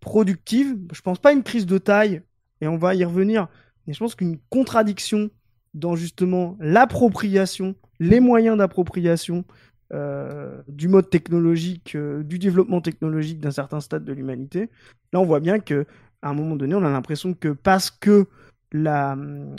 [0.00, 0.76] productive.
[0.92, 2.22] Je pense pas une crise de taille,
[2.60, 3.48] et on va y revenir
[3.86, 5.30] et je pense qu'une contradiction
[5.74, 9.44] dans justement l'appropriation, les moyens d'appropriation
[9.92, 14.70] euh, du mode technologique, euh, du développement technologique d'un certain stade de l'humanité,
[15.12, 15.86] là on voit bien que
[16.22, 18.26] à un moment donné, on a l'impression que parce que
[18.72, 19.16] la,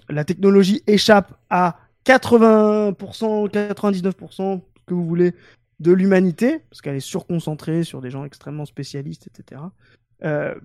[0.09, 5.33] la technologie échappe à 80%, 99%, que vous voulez,
[5.79, 9.61] de l'humanité, parce qu'elle est surconcentrée sur des gens extrêmement spécialistes, etc.
[10.23, 10.55] Euh,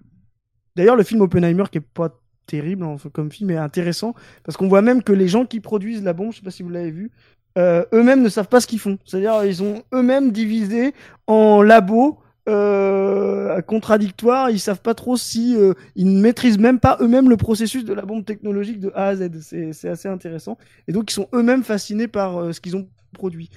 [0.76, 4.14] d'ailleurs, le film Oppenheimer, qui est pas terrible comme film et intéressant
[4.44, 6.62] parce qu'on voit même que les gens qui produisent la bombe, je sais pas si
[6.62, 7.10] vous l'avez vu,
[7.58, 8.98] euh, eux-mêmes ne savent pas ce qu'ils font.
[9.04, 10.94] C'est-à-dire ils ont eux-mêmes divisé
[11.26, 12.18] en labos
[12.48, 14.50] euh, contradictoires.
[14.50, 17.92] Ils savent pas trop si euh, ils ne maîtrisent même pas eux-mêmes le processus de
[17.92, 19.30] la bombe technologique de A à Z.
[19.72, 20.56] C'est assez intéressant.
[20.88, 23.50] Et donc ils sont eux-mêmes fascinés par ce qu'ils ont produit.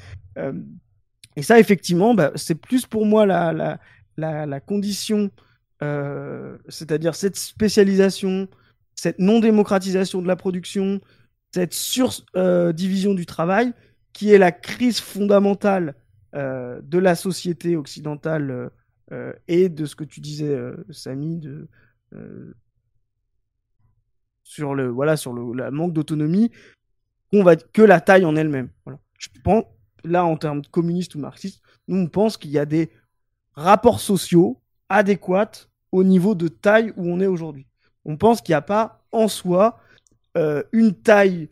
[1.38, 3.80] et ça, effectivement, bah, c'est plus pour moi la,
[4.18, 5.32] la, la condition,
[5.80, 8.50] c'est-à-dire cette spécialisation,
[8.96, 11.02] cette non-démocratisation de la production,
[11.54, 13.74] cette surdivision du travail,
[14.14, 15.96] qui est la crise fondamentale
[16.36, 18.70] euh, de la société occidentale euh,
[19.12, 20.58] euh, et de ce que tu disais,
[20.90, 21.68] Samy, de,
[24.44, 26.52] sur le voilà sur le, manque d'autonomie
[27.32, 28.70] qu'on va que la taille en elle-même.
[29.18, 29.66] Je pense
[30.04, 32.90] là en termes communistes ou marxistes, nous on pense qu'il y a des
[33.54, 37.68] rapports sociaux adéquats au niveau de taille où on est aujourd'hui.
[38.06, 39.80] On pense qu'il n'y a pas en soi
[40.74, 41.48] une taille,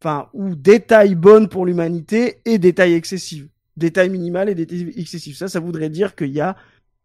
[0.00, 3.48] enfin, ou des tailles bonnes pour l'humanité et des tailles excessives
[3.78, 5.36] des tailles minimales et des tailles excessives.
[5.36, 6.56] Ça, ça voudrait dire qu'il y a,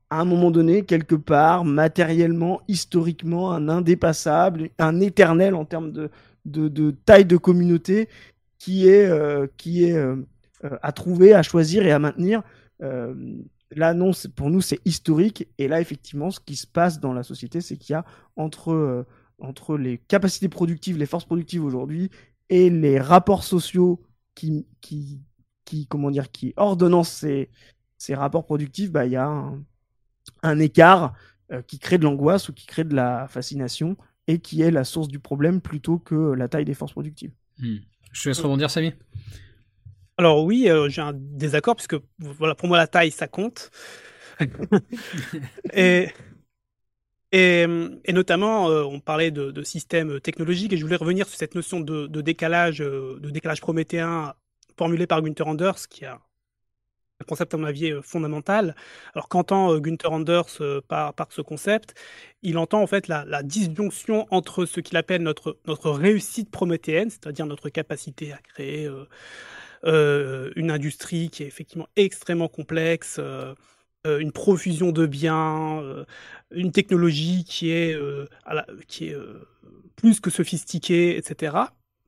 [0.10, 5.92] à un moment donné, quelque part, matériellement, historiquement, un indépassable, un éternel en termes
[6.46, 8.10] de, taille de communauté
[8.58, 10.16] qui est, euh, qui est euh,
[10.66, 12.42] euh, à trouver, à choisir et à maintenir.
[13.76, 15.48] Là, non, pour nous, c'est historique.
[15.58, 18.06] Et là, effectivement, ce qui se passe dans la société, c'est qu'il y a
[18.36, 19.06] entre,
[19.40, 22.10] entre les capacités productives, les forces productives aujourd'hui
[22.50, 24.02] et les rapports sociaux
[24.36, 25.22] qui, qui,
[25.66, 27.50] qui, comment dire, qui ordonnance ces,
[27.98, 29.52] ces rapports productifs, bah, il y a
[30.44, 31.14] un, écart
[31.52, 33.98] euh, qui crée de l'angoisse ou qui crée de la fascination
[34.28, 37.32] et qui est la source du problème plutôt que la taille des forces productives.
[37.60, 37.78] Hmm.
[38.12, 38.94] Je te laisse rebondir, Samy.
[40.18, 43.72] Alors oui, euh, j'ai un désaccord puisque voilà, pour moi la taille ça compte.
[45.74, 46.10] et,
[47.32, 47.66] et,
[48.06, 51.56] et, notamment, euh, on parlait de, de, systèmes technologiques et je voulais revenir sur cette
[51.56, 54.34] notion de, de décalage, de décalage prométhéen
[54.78, 56.20] formulé par Gunther Anders, qui a
[57.22, 58.76] un concept à mon avis fondamental.
[59.14, 61.94] Alors qu'entend euh, Gunther Anders euh, par, par ce concept?
[62.42, 67.46] Il entend en fait la, disjonction entre ce qu'il appelle notre, notre réussite prométhéenne, c'est-à-dire
[67.46, 69.06] notre capacité à créer euh,
[69.84, 73.20] une industrie qui est effectivement extrêmement complexe,
[74.06, 76.06] une profusion de biens,
[76.52, 77.98] une technologie qui est,
[78.88, 79.16] qui est
[79.96, 81.58] plus que sophistiquée, etc.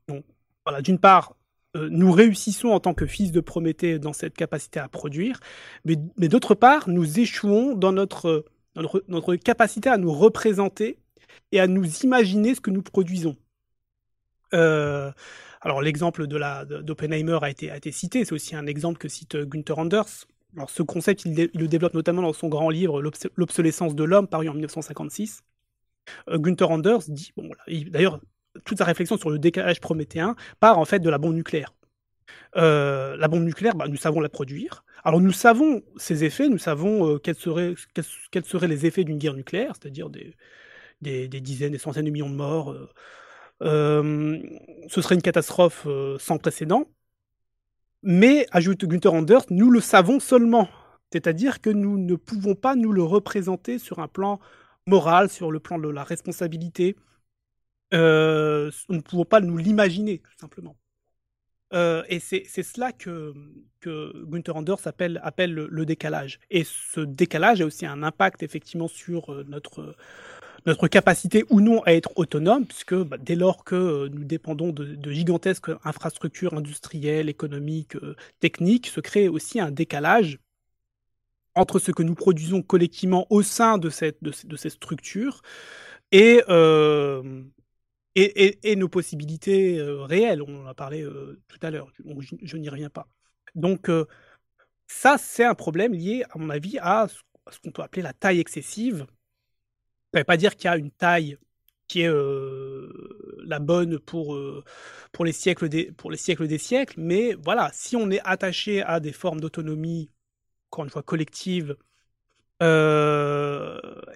[0.08, 0.24] Donc
[0.66, 1.36] voilà, d'une part,
[1.76, 5.40] euh, nous réussissons en tant que fils de Prométhée dans cette capacité à produire,
[5.84, 5.96] mais,
[6.28, 8.46] d'autre part, nous échouons dans notre,
[8.76, 10.98] notre, capacité à nous représenter
[11.52, 13.36] et à nous imaginer ce que nous produisons.
[14.54, 15.12] Euh,
[15.66, 20.28] alors l'exemple de d'Oppenheimer a été, cité, c'est aussi un exemple que cite Gunther Anders.
[20.56, 23.02] Alors ce concept, il, le développe notamment dans son grand livre
[23.36, 25.42] L'obsolescence de l'homme, paru en 1956.
[26.30, 27.34] Euh, Anders dit,
[27.88, 28.22] d'ailleurs,
[28.64, 31.74] toute sa réflexion sur le décalage prométhéen part en fait de la bombe nucléaire.
[32.58, 34.86] Euh, la bombe nucléaire, bah, nous savons la produire.
[35.04, 39.74] Alors nous savons ses effets, nous savons euh, quels, seraient, les effets d'une guerre nucléaire,
[39.74, 42.76] c'est-à-dire des, dizaines, des centaines de millions de morts.
[43.64, 44.42] Euh,
[44.88, 45.88] ce serait une catastrophe
[46.20, 46.86] sans précédent.
[48.04, 50.70] Mais, ajoute Günther Anders, nous le savons seulement.
[51.12, 54.40] C'est-à-dire que nous ne pouvons pas nous le représenter sur un plan
[54.86, 56.96] moral, sur le plan de la responsabilité,
[57.94, 60.76] euh, nous ne pouvons pas nous l'imaginer, tout simplement.
[61.74, 63.34] Euh, et c'est cela que,
[63.80, 65.20] que Gunther Anders appelle,
[65.54, 66.40] le, décalage.
[66.50, 69.96] Et ce décalage a aussi un impact effectivement sur euh, notre,
[70.66, 75.12] notre capacité ou non à être autonome, puisque bah, dès lors que nous dépendons de,
[75.12, 77.98] gigantesques infrastructures industrielles, économiques,
[78.40, 80.40] techniques, se crée aussi un décalage
[81.54, 84.20] entre ce que nous produisons collectivement au sein de, cette,
[84.58, 85.42] ces structures
[86.12, 86.42] et,
[88.16, 90.42] et, nos possibilités euh, réelles.
[90.42, 91.92] On en a parlé euh, tout à l'heure,
[92.42, 93.08] je, n'y reviens pas.
[93.56, 94.06] Donc euh,
[94.88, 97.08] ça, c'est un problème lié, à mon avis, à
[97.52, 99.06] ce qu'on peut appeler la taille excessive.
[100.16, 101.38] Ça ne veut pas dire qu'il y a une taille
[101.90, 102.10] qui est
[103.44, 104.40] la bonne pour,
[105.12, 108.82] pour, les siècles des, pour les siècles des siècles, mais voilà, si on est attaché
[108.82, 110.10] à des formes d'autonomie,
[110.72, 111.76] encore une fois collective,
[112.62, 112.66] et,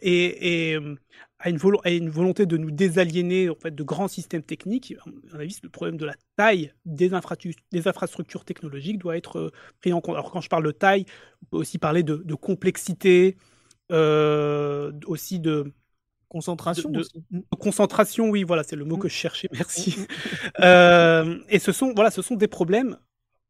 [0.01, 0.79] et,
[1.37, 4.95] à une, volonté de nous désaliéner en fait, de grands systèmes techniques.
[5.05, 9.91] À mon avis, le problème de la taille des, infrastructures technologiques doit être euh, pris
[9.91, 10.15] en compte.
[10.15, 11.05] Alors quand je parle de taille,
[11.43, 13.35] on peut aussi parler de, complexité,
[13.91, 15.73] euh, aussi de
[16.29, 16.89] concentration.
[16.89, 17.03] De,
[17.59, 18.99] concentration, oui, voilà, c'est le mot mm.
[18.99, 19.49] que je cherchais.
[19.53, 19.95] Merci.
[19.97, 20.05] Mm, mm,
[20.61, 22.97] euh, et ce sont, voilà, ce sont des problèmes,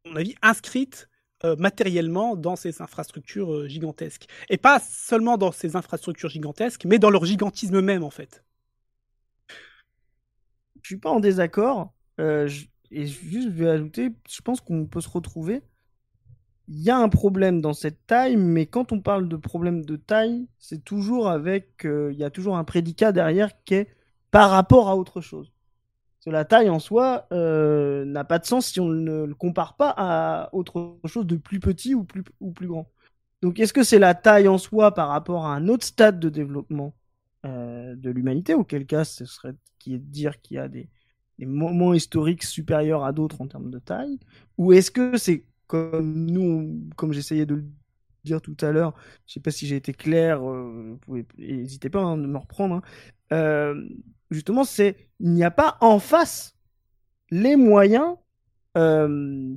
[0.05, 1.09] à mon avis, inscrites
[1.45, 4.27] euh, matériellement dans ces infrastructures euh, gigantesques.
[4.49, 8.43] Et pas seulement dans ces infrastructures gigantesques, mais dans leur gigantisme même, en fait.
[10.81, 11.93] Je suis pas en désaccord.
[12.19, 12.49] Euh,
[12.91, 15.61] et juste, je vais ajouter, je pense qu'on peut se retrouver.
[16.69, 19.95] Il y a un problème dans cette taille, mais quand on parle de problème de
[19.97, 23.89] taille, c'est toujours avec, il y a toujours un prédicat derrière qui est
[24.31, 25.51] par rapport à autre chose.
[26.27, 30.49] la taille en soi n'a pas de sens si on ne le compare pas à
[30.53, 32.87] autre chose de plus petit ou plus, ou plus grand.
[33.41, 36.29] Donc est-ce que c'est la taille en soi par rapport à un autre stade de
[36.29, 36.93] développement
[37.45, 40.89] euh, de l'humanité, auquel cas ce serait qui dire qu'il y a des,
[41.39, 44.19] moments historiques supérieurs à d'autres en termes de taille,
[44.57, 47.65] ou est-ce que c'est comme nous, comme j'essayais de le
[48.25, 48.93] dire tout à l'heure,
[49.25, 50.97] je sais pas si j'ai été clair, euh,
[51.37, 52.81] n'hésitez pas à me reprendre, hein.
[53.31, 53.87] euh,
[54.29, 56.57] justement c'est il n'y a pas en face
[57.31, 58.15] les moyens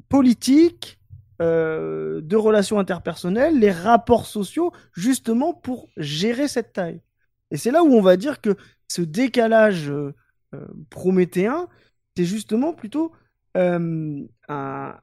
[0.08, 0.98] politiques,
[1.40, 7.00] de relations interpersonnelles, les rapports sociaux, justement pour gérer cette taille.
[7.52, 8.56] Et c'est là où on va dire que
[8.88, 10.14] ce décalage euh,
[10.54, 11.68] euh, prométhéen,
[12.16, 13.12] c'est justement plutôt
[13.56, 14.98] euh, un,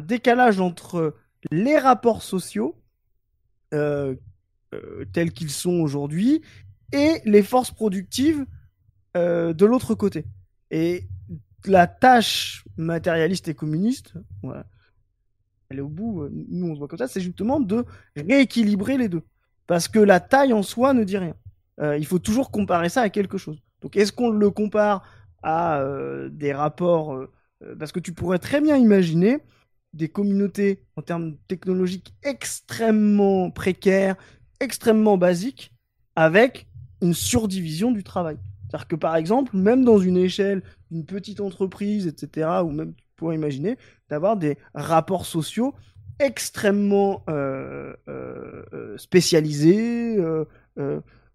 [0.00, 1.14] décalage entre
[1.50, 2.76] les rapports sociaux
[3.70, 6.42] tels qu'ils sont aujourd'hui
[6.92, 8.44] et les forces productives
[9.14, 10.24] de l'autre côté.
[10.70, 11.06] Et
[11.64, 14.14] la tâche matérialiste et communiste,
[15.68, 17.84] elle est au bout, nous on se voit comme ça, c'est justement de
[18.16, 19.22] rééquilibrer les deux.
[19.66, 21.34] Parce que la taille en soi ne dit rien.
[21.80, 23.60] Euh, il faut toujours comparer ça à quelque chose.
[23.82, 25.02] Donc est-ce qu'on le compare
[25.42, 27.30] à euh, des rapports euh,
[27.78, 29.38] Parce que tu pourrais très bien imaginer
[29.96, 34.16] des communautés en termes technologiques extrêmement précaires,
[34.60, 35.72] extrêmement basiques,
[36.14, 36.66] avec
[37.02, 38.36] une surdivision du travail.
[38.68, 43.04] C'est-à-dire que par exemple, même dans une échelle d'une petite entreprise, etc., ou même tu
[43.16, 43.76] pourrais imaginer
[44.08, 45.74] d'avoir des rapports sociaux
[46.18, 47.24] extrêmement
[48.96, 50.18] spécialisés,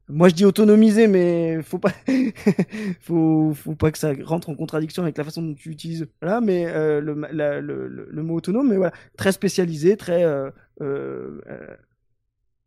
[0.10, 1.94] moi, je dis autonomiser, mais faut pas,
[3.02, 6.08] faut, faut pas que ça rentre en contradiction avec la façon dont tu utilises.
[6.22, 7.14] Là, mais euh, le,
[7.62, 10.50] le, le, mot autonome, mais voilà, très spécialisé, très euh,
[10.82, 11.40] euh,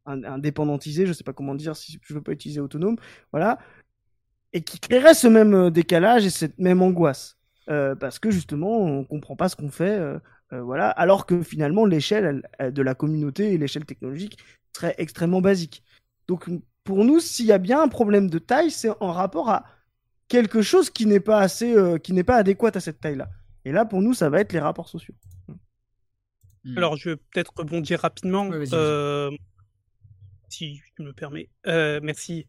[0.06, 1.06] indépendantisé.
[1.06, 2.96] Je sais pas comment dire si je veux pas utiliser autonome.
[3.32, 3.58] Voilà,
[4.52, 9.36] et qui créerait ce même décalage et cette même angoisse, parce que justement, on comprend
[9.36, 10.00] pas ce qu'on fait.
[10.52, 14.38] voilà, alors que finalement l'échelle de la communauté et l'échelle technologique
[14.72, 15.82] serait extrêmement basique.
[16.28, 16.48] Donc
[16.84, 19.64] pour nous, s'il y a bien un problème de taille, c'est en rapport à
[20.28, 23.28] quelque chose qui n'est pas assez, euh, qui n'est pas adéquat à cette taille-là.
[23.64, 25.14] Et là, pour nous, ça va être les rapports sociaux.
[26.64, 26.78] Hmm.
[26.78, 29.30] Alors, je vais peut-être rebondir rapidement, euh,
[30.48, 31.48] si tu me permets.
[31.66, 32.46] Euh, merci.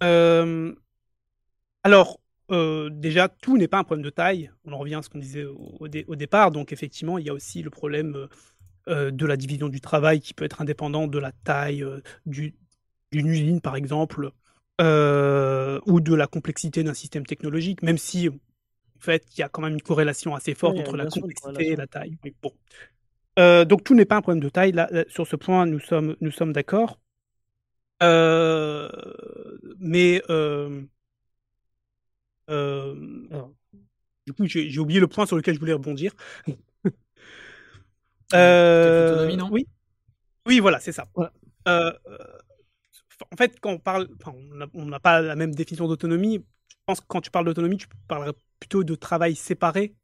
[0.00, 2.20] alors,
[2.90, 4.50] déjà, tout n'est pas un problème de taille.
[4.64, 6.50] On en revient à ce qu'on disait au, départ.
[6.50, 8.28] Donc, effectivement, il y a aussi le problème
[8.88, 11.84] de la division du travail qui peut être indépendant de la taille
[12.26, 12.56] du,
[13.12, 14.32] d'une usine, par exemple,
[14.80, 18.32] euh, ou de la complexité d'un système technologique, même si, en
[19.00, 21.86] fait, il y a quand même une corrélation assez forte entre la complexité et la
[21.86, 22.16] taille.
[22.42, 22.52] bon.
[23.38, 24.72] Euh, donc tout n'est pas un problème de taille.
[24.72, 26.98] Là, sur ce point, nous sommes, nous sommes d'accord.
[28.02, 28.88] Euh,
[29.78, 30.22] mais
[34.26, 36.12] du coup, j'ai oublié le point sur lequel je voulais rebondir.
[39.36, 39.48] non?
[39.50, 39.66] oui,
[40.46, 41.06] oui, voilà, c'est ça
[43.32, 44.08] en fait, quand on parle,
[44.74, 46.44] on n'a pas la même définition d'autonomie.
[46.68, 49.94] Je pense que quand tu parles d'autonomie, tu parlerais plutôt de travail séparé.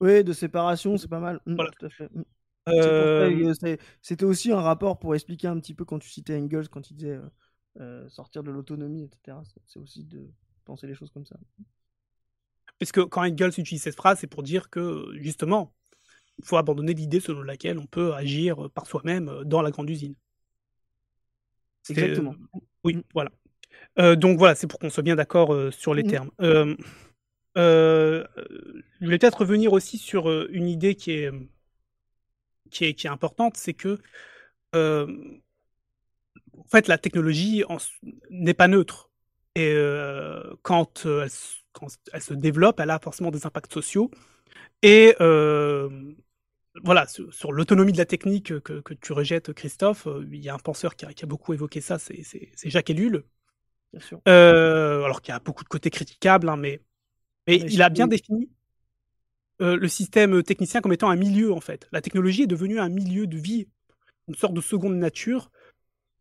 [0.00, 1.40] Oui, de séparation, c'est pas mal.
[1.46, 2.08] Mmh, tout à fait.
[2.14, 2.24] Mmh.
[2.68, 3.54] Euh,
[4.02, 6.96] c'était aussi un rapport pour expliquer un petit peu quand tu citais Engels, quand il
[6.96, 7.28] disait euh,
[7.80, 9.38] euh, sortir de l'autonomie, etc.
[9.66, 10.28] C'est aussi de
[10.64, 11.36] penser les choses comme ça.
[12.78, 15.72] Parce que quand Engels utilise cette phrase, c'est pour dire que justement,
[16.38, 20.14] il faut abandonner l'idée selon laquelle on peut agir par soi-même dans la grande usine.
[21.90, 22.34] Exactement.
[22.84, 23.02] oui, mmh.
[23.14, 23.30] voilà.
[23.98, 26.10] Euh, donc voilà, c'est pour qu'on soit bien d'accord euh, sur les mmh.
[26.10, 26.30] termes.
[27.56, 28.24] je
[29.00, 31.30] voulais peut-être revenir aussi sur une idée qui est,
[32.70, 33.98] qui est, qui est importante, c'est que
[34.72, 35.06] en
[36.70, 37.64] fait, la technologie
[38.30, 39.10] n'est pas neutre.
[39.54, 39.74] Et
[40.62, 41.30] quand, elle,
[41.72, 44.10] quand, elle, se développe, elle a forcément des impacts sociaux.
[44.82, 45.14] Et
[46.82, 50.58] voilà, sur, l'autonomie de la technique que, tu rejettes, Christophe, euh, il y a un
[50.58, 52.22] penseur qui a, beaucoup évoqué ça, c'est
[52.64, 53.24] Jacques Ellul.
[53.92, 54.20] Bien sûr.
[54.28, 56.80] Euh, alors qu'il y a beaucoup de côtés critiquables, hein, mais,
[57.46, 58.50] mais il a bien défini
[59.62, 61.88] euh, le système technicien comme étant un milieu, en fait.
[61.90, 63.68] La technologie est devenue un milieu de vie,
[64.28, 65.50] une sorte de seconde nature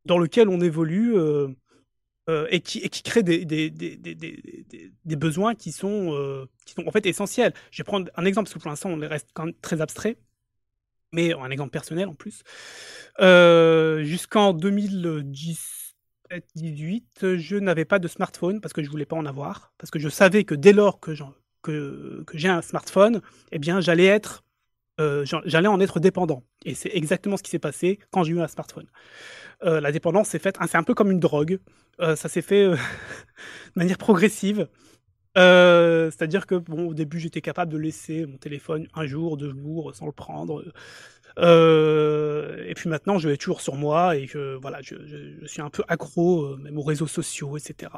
[0.05, 1.15] dans lequel on évolue
[2.49, 6.91] et, qui, et qui crée des, des, des, des besoins qui sont, qui sont en
[6.91, 7.53] fait essentiels.
[7.71, 10.17] Je vais prendre un exemple, parce que pour l'instant, on reste quand même très abstrait
[11.11, 12.43] mais un exemple personnel en plus.
[13.19, 19.73] Euh, jusqu'en 2017-18, je n'avais pas de smartphone parce que je voulais pas en avoir,
[19.77, 21.13] parce que je savais que dès lors que,
[22.33, 24.43] j'ai un smartphone, eh bien, j'allais être
[25.45, 26.43] j'allais en être dépendant.
[26.65, 28.87] Et c'est exactement ce qui s'est passé quand j'ai eu un smartphone.
[29.61, 31.59] la dépendance s'est faite, hein, c'est un peu comme une drogue.
[31.99, 32.77] ça s'est fait de
[33.75, 34.67] manière progressive.
[35.37, 39.93] C'est-à-dire que bon, au début, j'étais capable de laisser mon téléphone un jour, deux jours
[39.95, 40.63] sans le prendre.
[41.37, 44.95] et puis maintenant, je l'ai toujours sur moi et que voilà, je,
[45.45, 47.91] suis un peu accro, même aux réseaux sociaux, etc.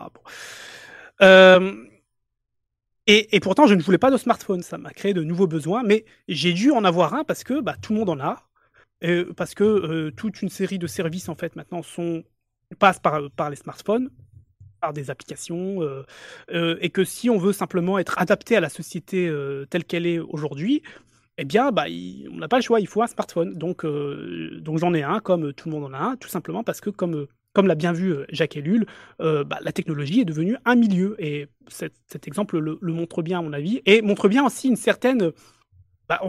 [3.11, 4.61] Et, pourtant, je ne voulais pas de smartphone.
[4.61, 7.75] Ça m'a créé de nouveaux besoins, mais j'ai dû en avoir un parce que bah,
[7.81, 8.47] tout le monde en a.
[9.01, 11.81] Et parce que toute une série de services, en fait, maintenant,
[12.77, 14.11] passent par les smartphones
[14.79, 16.03] par des applications, euh,
[16.51, 20.05] euh, et que si on veut simplement être adapté à la société euh, telle qu'elle
[20.05, 20.81] est aujourd'hui,
[21.37, 21.85] eh bien, bah,
[22.31, 23.53] on n'a pas le choix, il faut un smartphone.
[23.53, 26.81] Donc, donc j'en ai un, comme tout le monde en a un, tout simplement parce
[26.81, 28.85] que, comme, comme l'a bien vu Jacques Ellul,
[29.19, 31.15] bah, la technologie est devenue un milieu.
[31.17, 35.31] Et cet, exemple le, montre bien, à mon avis, et montre bien aussi une certaine.
[36.09, 36.19] Bah,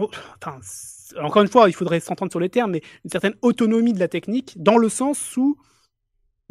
[1.21, 4.07] encore une fois, il faudrait s'entendre sur les termes, mais une certaine autonomie de la
[4.07, 5.57] technique, dans le sens où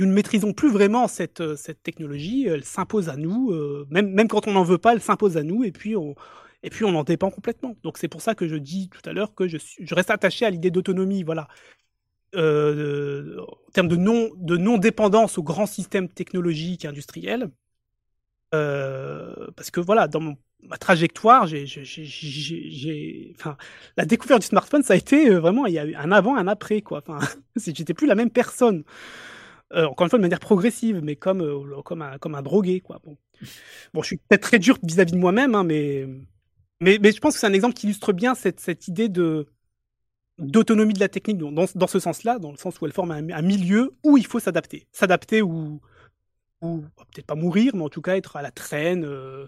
[0.01, 4.49] nous ne maîtrisons plus vraiment cette, euh, technologie, elle s'impose à nous, euh, même, quand
[4.49, 6.15] on n'en veut pas, elle s'impose à nous, et puis on,
[6.95, 7.77] en dépend complètement.
[7.83, 9.59] Donc c'est pour ça que je dis tout à l'heure que je,
[9.95, 11.49] reste attaché à l'idée d'autonomie, voilà.
[12.35, 14.31] Euh, en termes de non,
[15.37, 17.51] aux grands systèmes technologiques et industriels.
[18.51, 21.47] parce que voilà, dans ma trajectoire,
[23.97, 26.81] la découverte du smartphone, ça a été vraiment, il y a un avant, un après,
[26.81, 27.03] quoi.
[27.57, 28.85] J'étais plus la même personne.
[29.73, 32.81] Euh, encore une fois de manière progressive, mais comme, euh, comme, un, comme un drogué.
[32.81, 33.01] Quoi.
[33.05, 33.17] Bon.
[33.95, 36.09] bon, je suis peut-être très dur vis-à-vis de moi-même, hein, mais,
[36.81, 39.09] mais, je pense que c'est un exemple qui illustre bien cette, cette idée
[40.39, 43.43] d'autonomie de la technique dans, dans ce sens-là, dans le sens où elle forme un,
[43.43, 44.89] milieu où il faut s'adapter.
[44.91, 45.81] S'adapter ou,
[46.63, 46.79] ou
[47.13, 49.47] peut-être pas mourir, mais en tout cas être à la traîne, euh,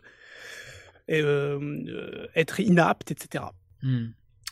[2.37, 3.45] être inapte, etc.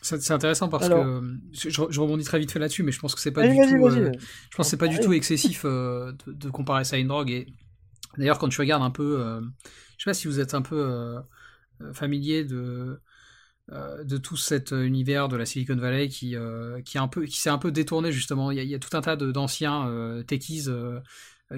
[0.02, 3.32] C'est intéressant parce que je, rebondis très vite fait là-dessus, mais je pense que c'est
[3.32, 3.86] pas du tout.
[3.86, 4.12] Euh,
[4.50, 7.30] je pense c'est pas du tout excessif euh, de, comparer ça à une drogue.
[7.30, 7.46] Et
[8.16, 9.40] d'ailleurs, quand tu regardes un peu, euh,
[9.98, 11.16] je sais pas si vous êtes un peu
[11.92, 13.00] familier de
[13.70, 16.34] de tout cet univers de la Silicon Valley qui
[16.84, 18.50] qui un peu qui s'est un peu détourné justement.
[18.50, 21.00] Il y a, il y a tout un tas d'anciens techies euh,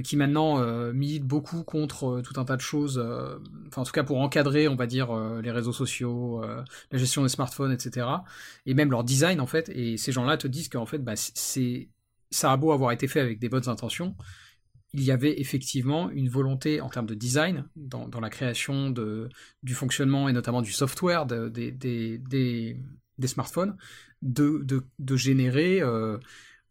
[0.00, 2.98] qui maintenant euh, milite beaucoup contre euh, tout un tas de choses,
[3.66, 6.42] enfin en tout cas pour encadrer, on va dire, les réseaux sociaux,
[6.90, 8.06] la gestion des smartphones, etc.
[8.64, 9.68] Et même leur design en fait.
[9.74, 11.88] Et ces gens-là te disent qu'en fait, bah, c'est
[12.30, 14.16] ça a beau avoir été fait avec des bonnes intentions,
[14.94, 18.90] il y avait effectivement une volonté en termes de design dans, la création
[19.62, 22.76] du fonctionnement et notamment du software de, des,
[23.26, 23.76] smartphones
[24.22, 25.82] de générer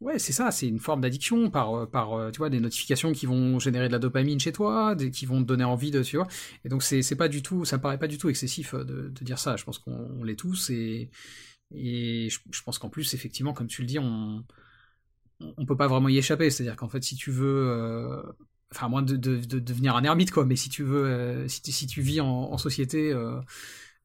[0.01, 3.11] Ouais, c'est ça, c'est une forme d'addiction par, euh, par euh, tu vois, des notifications
[3.11, 6.17] qui vont générer de la dopamine chez toi, qui vont te donner envie de, tu
[6.17, 6.27] vois.
[6.65, 8.83] Et donc, c'est, c'est pas du tout, ça me paraît pas du tout excessif euh,
[8.83, 9.57] de, dire ça.
[9.57, 11.11] Je pense qu'on l'est tous et,
[11.75, 14.43] et je, pense qu'en plus, effectivement, comme tu le dis, on,
[15.39, 16.49] on peut pas vraiment y échapper.
[16.49, 18.23] C'est-à-dire qu'en fait, si tu veux,
[18.73, 21.61] enfin, à moins de, de, de, devenir un ermite, quoi, mais si tu veux, si,
[21.71, 23.13] si tu vis en société,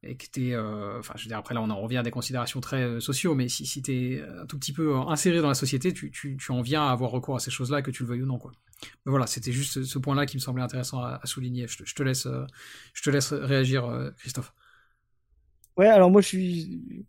[0.03, 2.11] et que t'es, euh, enfin, je veux dire, après là, on en revient à des
[2.11, 5.55] considérations très euh, sociaux, mais si, si t'es un tout petit peu inséré dans la
[5.55, 8.09] société, tu, tu, tu en viens à avoir recours à ces choses-là, que tu le
[8.09, 8.51] veuilles ou non, quoi.
[9.05, 11.67] Mais voilà, c'était juste ce point-là qui me semblait intéressant à, souligner.
[11.67, 12.45] Je te, laisse, euh,
[12.93, 14.53] je te laisse réagir, Christophe.
[15.77, 17.05] Ouais, alors moi, je suis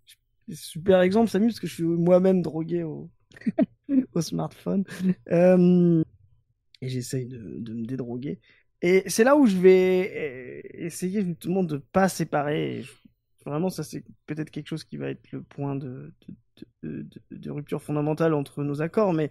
[0.50, 3.10] super exemple, Samu, parce que je suis moi-même drogué au,
[4.14, 4.84] au smartphone.
[5.30, 8.40] et j'essaye de me dédroguer.
[8.82, 12.84] Et c'est là où je vais euh, essayer justement de pas séparer.
[13.44, 16.12] Vraiment, ça c'est peut-être quelque chose qui va être le point de,
[17.46, 19.30] rupture fondamentale entre nos accords, mais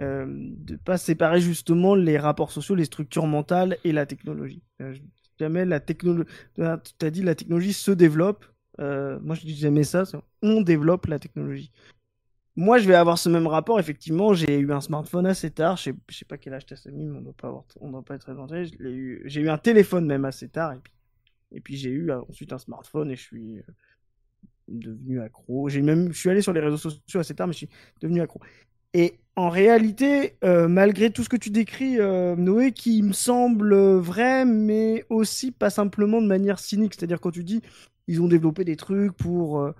[0.00, 4.62] euh, de pas séparer justement les rapports sociaux, les structures mentales et la technologie.
[4.82, 4.94] Euh,
[5.38, 6.28] jamais la technologie.
[6.54, 8.44] Tu as dit la technologie se développe.
[8.78, 10.04] Euh, moi, je dis jamais ça.
[10.42, 11.70] On développe la technologie.
[12.56, 13.78] Moi, je vais avoir ce même rapport.
[13.78, 15.76] Effectivement, j'ai eu un smartphone assez tard.
[15.76, 18.02] Je sais, sais pas quel âge t'as, Samy, mais on doit pas avoir, on doit
[18.02, 20.72] pas être très J'ai eu, un téléphone même assez tard.
[20.72, 20.92] Et puis,
[21.52, 23.62] et puis j'ai eu euh, ensuite un smartphone et je suis euh,
[24.68, 25.68] devenu accro.
[25.68, 27.68] Même, je suis allé sur les réseaux sociaux assez tard, mais je suis
[28.00, 28.40] devenu accro.
[28.94, 34.46] Et en réalité, euh, malgré tout ce que tu décris, Noé, qui me semble vrai,
[34.46, 37.60] mais aussi pas simplement de manière cynique, c'est-à-dire quand tu dis
[38.08, 39.74] ils ont développé des trucs pour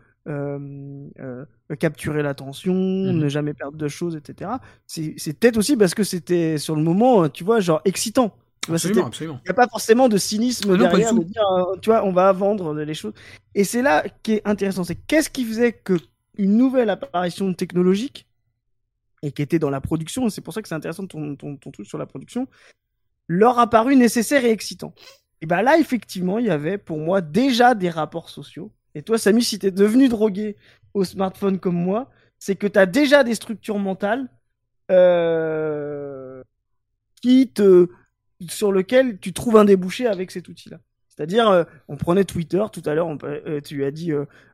[1.79, 4.51] capturer l'attention, mmh ne jamais perdre de choses, etc.
[4.87, 8.37] C'est peut-être aussi parce que c'était sur le moment, tu vois, genre excitant.
[8.69, 9.41] Absolument, absolument.
[9.45, 12.33] Il n'y a pas forcément de cynisme derrière de dire, euh, tu vois, on va
[12.33, 13.13] vendre les choses.
[13.55, 15.95] Et c'est là qui est intéressant, c'est qu'est-ce qui faisait que
[16.37, 18.27] une nouvelle apparition technologique
[19.23, 21.71] et qui était dans la production, c'est pour ça que c'est intéressant ton, ton, ton,
[21.71, 22.47] truc sur la production,
[23.29, 24.95] leur apparu nécessaire et excitant.
[25.41, 29.19] Et ben là, effectivement, il y avait pour moi déjà des rapports sociaux et toi,
[29.19, 30.57] Samy, si t'es devenu drogué
[30.95, 34.27] au smartphone comme moi, c'est que t'as déjà des structures mentales
[34.91, 36.43] euh,
[37.21, 37.89] qui te,
[38.49, 40.79] sur lesquelles tu trouves un débouché avec cet outil-là.
[41.09, 44.13] C'est-à-dire, euh, on prenait Twitter tout à l'heure, euh, tu as dit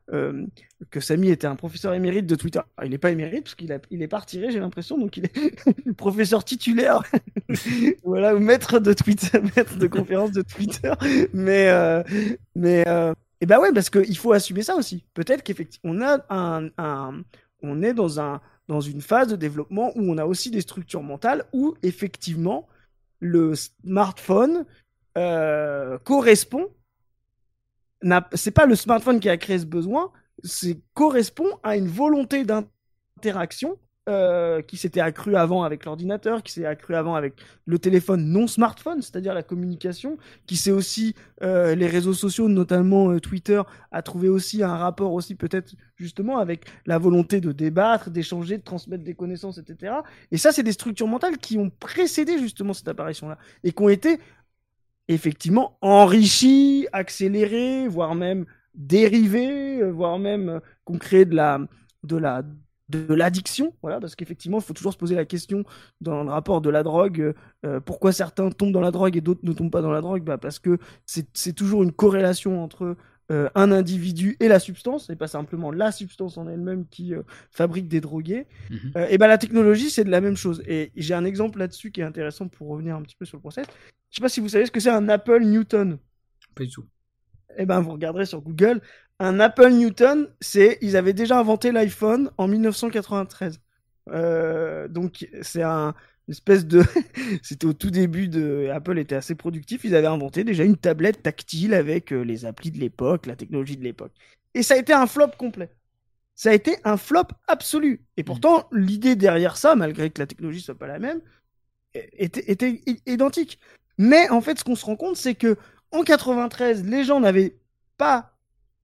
[0.09, 2.59] que Samy était un professeur émérite de Twitter.
[2.83, 5.93] il n'est pas émérite parce qu'il il est pas retiré, j'ai l'impression, donc il est
[5.95, 7.01] professeur titulaire,
[8.03, 10.91] voilà, ou maître de Twitter, maître de conférence de Twitter.
[11.31, 11.71] Mais,
[12.55, 12.83] mais,
[13.43, 15.03] et ben ouais, parce qu'il faut assumer ça aussi.
[15.13, 20.61] Peut-être qu'effectivement, on a est dans une phase de développement où on a aussi des
[20.61, 22.69] structures mentales où effectivement
[23.19, 24.65] le smartphone
[25.17, 26.69] euh, correspond.
[28.31, 30.13] C'est pas le smartphone qui a créé ce besoin,
[30.45, 33.77] c'est correspond à une volonté d'interaction
[34.09, 37.35] euh, qui s'était accrue avant avec l'ordinateur, qui s'est accrue avant avec
[37.65, 43.11] le téléphone non smartphone, c'est-à-dire la communication, qui s'est aussi euh, les réseaux sociaux, notamment
[43.11, 48.09] euh, Twitter, a trouvé aussi un rapport aussi peut-être justement avec la volonté de débattre,
[48.09, 49.93] d'échanger, de transmettre des connaissances, etc.
[50.31, 53.89] Et ça, c'est des structures mentales qui ont précédé justement cette apparition-là et qui ont
[53.89, 54.19] été
[55.07, 61.59] effectivement enrichi, accéléré, voire même dérivé, euh, voire même qu'on crée de la,
[62.03, 62.43] de la,
[62.93, 65.63] de l'addiction, voilà, parce qu'effectivement, il faut toujours se poser la question
[66.01, 67.33] dans le rapport de la drogue,
[67.65, 70.23] euh, pourquoi certains tombent dans la drogue et d'autres ne tombent pas dans la drogue,
[70.23, 72.95] bah parce que c'est toujours une corrélation entre
[73.31, 77.23] euh, un individu et la substance, et pas simplement la substance en elle-même qui euh,
[77.51, 78.47] fabrique des drogués,
[78.97, 80.61] euh, et ben la technologie c'est de la même chose.
[80.67, 83.41] Et j'ai un exemple là-dessus qui est intéressant pour revenir un petit peu sur le
[83.41, 83.65] process.
[84.09, 85.99] Je sais pas si vous savez ce que c'est un Apple Newton.
[86.53, 86.85] Pas du tout.
[87.57, 88.81] Et ben vous regarderez sur Google,
[89.23, 93.59] un Apple Newton, c'est ils avaient déjà inventé l'iPhone en 1993.
[94.89, 95.95] donc c'est un
[96.29, 96.83] espèce de.
[97.43, 98.69] C'était au tout début de.
[98.73, 99.83] Apple était assez productif.
[99.83, 103.77] Ils avaient inventé déjà une tablette tactile avec euh, les applis de l'époque, la technologie
[103.77, 104.13] de l'époque.
[104.53, 105.69] Et ça a été un flop complet.
[106.35, 108.05] Ça a été un flop absolu.
[108.17, 111.21] Et pourtant, l'idée derrière ça, malgré que la technologie soit pas la même,
[111.93, 113.59] était, était identique.
[113.97, 115.57] Mais en fait, ce qu'on se rend compte, c'est que
[115.91, 117.55] en 93, les gens n'avaient
[117.97, 118.32] pas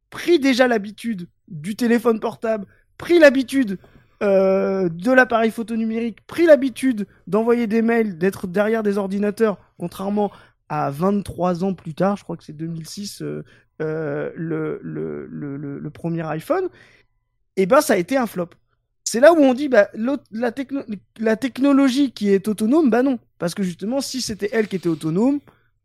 [0.10, 2.66] pris déjà l'habitude du téléphone portable,
[2.98, 3.78] pris l'habitude
[4.22, 10.32] euh, de l'appareil photo numérique, pris l'habitude d'envoyer des mails, d'être derrière des ordinateurs, contrairement
[10.68, 13.44] à 23 ans plus tard, je crois que c'est 2006, euh,
[13.82, 16.66] euh, le, premier iPhone,
[17.56, 18.50] et eh ben ça a été un flop.
[19.04, 20.54] C'est là où on dit, bah, la,
[21.20, 23.20] la technologie qui est autonome, bah non.
[23.40, 25.40] Parce que justement, si c'était elle qui était autonome,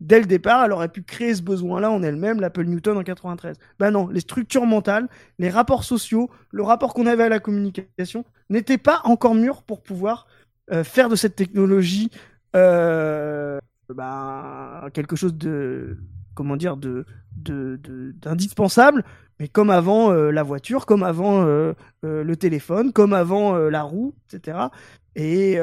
[0.05, 3.57] dès le départ, elle aurait pu créer ce besoin-là en elle-même, l'Apple Newton en 93.
[3.79, 8.25] Ben non, les structures mentales, les rapports sociaux, le rapport qu'on avait à la communication
[8.51, 10.27] n'étaient pas encore mûrs pour pouvoir
[10.73, 12.11] euh, faire de cette technologie
[12.55, 15.99] euh, ben, quelque chose de
[16.35, 17.05] comment dire de
[17.37, 19.05] d'indispensable
[19.39, 24.69] mais comme avant euh, la voiture comme avant le téléphone comme avant la roue etc
[25.17, 25.59] et,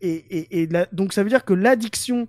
[0.00, 2.28] et, et, donc ça veut dire que l'addiction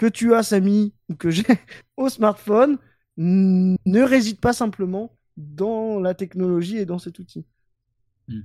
[0.00, 1.44] que tu as, Samy, ou que j'ai
[1.98, 2.78] au smartphone,
[3.18, 7.44] ne réside pas simplement dans la technologie et dans cet outil.
[8.26, 8.40] Hmm.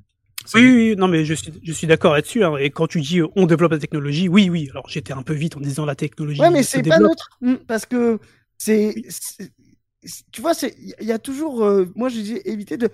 [0.54, 2.44] Oui, oui, non, mais je suis, je suis d'accord là-dessus.
[2.44, 2.58] Hein.
[2.58, 4.68] Et quand tu dis euh, on développe la technologie, oui, oui.
[4.70, 6.42] Alors j'étais un peu vite en disant la technologie.
[6.42, 7.30] Ouais, mais c'est pas neutre.
[7.40, 8.20] Hmm, parce que
[8.58, 8.94] c'est.
[10.32, 10.52] Tu vois,
[11.00, 11.64] il y a toujours.
[11.64, 12.90] Euh, moi, je dis éviter de.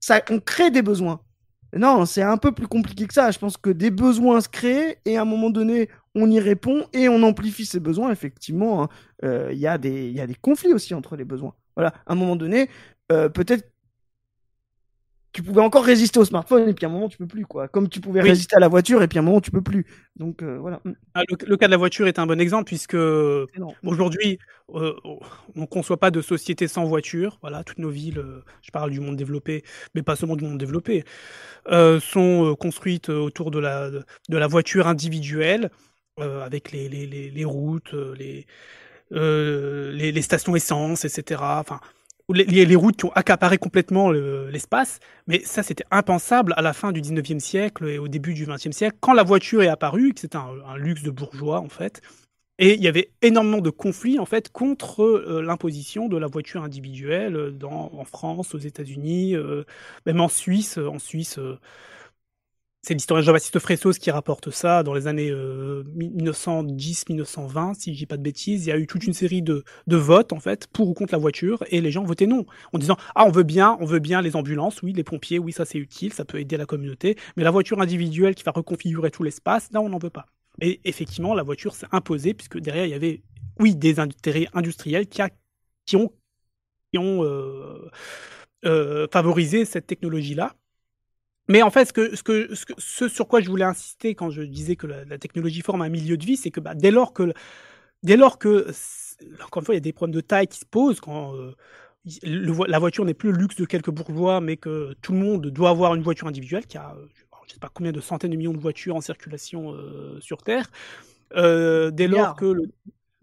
[0.00, 1.22] Ça, on crée des besoins.
[1.76, 3.30] Non, c'est un peu plus compliqué que ça.
[3.30, 6.86] Je pense que des besoins se créent et à un moment donné, on y répond
[6.92, 8.10] et on amplifie ces besoins.
[8.10, 8.88] Effectivement, hein.
[9.24, 11.54] euh, il y, a des, y a des conflits aussi entre les besoins.
[11.76, 12.68] Voilà, à un moment donné,
[13.12, 13.70] euh, peut-être
[15.32, 17.68] tu pouvais encore résister au smartphone et puis à un moment tu peux plus quoi.
[17.68, 19.86] Comme tu pouvais résister à la voiture et puis à un moment tu peux plus.
[20.16, 20.80] Donc euh, voilà.
[20.84, 20.92] Mm.
[21.14, 22.96] Ah, le, cas de la voiture est un bon exemple puisque
[23.84, 24.94] aujourd'hui on
[25.56, 27.38] on conçoit pas de société sans voiture.
[27.42, 28.24] Voilà, toutes nos villes,
[28.62, 29.64] je parle du monde développé,
[29.94, 31.04] mais pas seulement du monde développé,
[31.66, 35.70] sont construites autour de la de la voiture individuelle.
[36.20, 38.14] Euh, avec les, les, les, routes, euh,
[39.12, 41.40] euh, les, les, stations essence, etc.
[41.42, 41.80] Enfin,
[42.32, 46.92] les, les, routes qui ont accaparé complètement l'espace, mais ça c'était impensable à la fin
[46.92, 50.20] du 19e siècle et au début du 20e siècle, quand la voiture est apparue, que
[50.20, 52.00] c'était un, luxe de bourgeois en fait,
[52.58, 57.56] et il y avait énormément de conflits en fait contre l'imposition de la voiture individuelle
[57.56, 59.34] dans, en France, aux États-Unis,
[60.04, 60.76] même en Suisse.
[60.76, 61.38] En Suisse,
[62.82, 68.06] c'est l'historien Jean-Baptiste Fressos qui rapporte ça dans les années 1910-1920, euh, si je dis
[68.06, 68.64] pas de bêtises.
[68.64, 71.18] Il y a eu toute une série de, votes, en fait, pour ou contre la
[71.18, 74.22] voiture, et les gens votaient non, en disant Ah, on veut bien, on veut bien
[74.22, 77.44] les ambulances, oui, les pompiers, oui, ça c'est utile, ça peut aider la communauté, mais
[77.44, 80.24] la voiture individuelle qui va reconfigurer tout l'espace, là, on n'en veut pas.
[80.62, 83.22] Et effectivement, la voiture s'est imposée, puisque derrière, il y avait,
[83.58, 85.20] oui, des intérêts industriels qui,
[85.96, 86.10] ont
[86.96, 87.90] ont
[89.12, 90.54] favorisé cette technologie-là.
[91.50, 94.42] Mais en fait, ce, que, ce, que, ce, sur quoi je voulais insister quand je
[94.42, 97.32] disais que la, technologie forme un milieu de vie, c'est que bah, dès lors que,
[98.02, 98.68] dès lors que,
[99.44, 101.34] encore une fois, il y a des problèmes de taille qui se posent quand
[102.24, 105.70] la voiture n'est plus le luxe de quelques bourgeois, mais que tout le monde doit
[105.70, 108.54] avoir une voiture individuelle, qui a, je ne sais pas combien de centaines de millions
[108.54, 109.76] de voitures en circulation
[110.20, 110.70] sur Terre.
[111.34, 112.70] dès lors que le,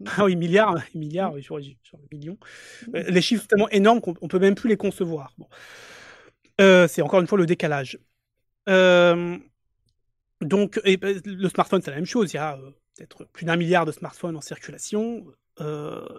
[0.06, 1.76] ah oui, milliards, milliards sur, les
[2.12, 2.38] millions.
[2.94, 5.32] Euh, les chiffres sont tellement énormes qu'on ne peut même plus les concevoir.
[5.38, 5.48] Bon.
[6.60, 7.98] Euh, c'est encore une fois le décalage.
[8.68, 9.36] Euh,
[10.40, 12.32] donc, et, ben, le smartphone, c'est la même chose.
[12.32, 12.58] Il y a
[12.96, 15.24] peut-être plus d'un milliard de smartphones en circulation.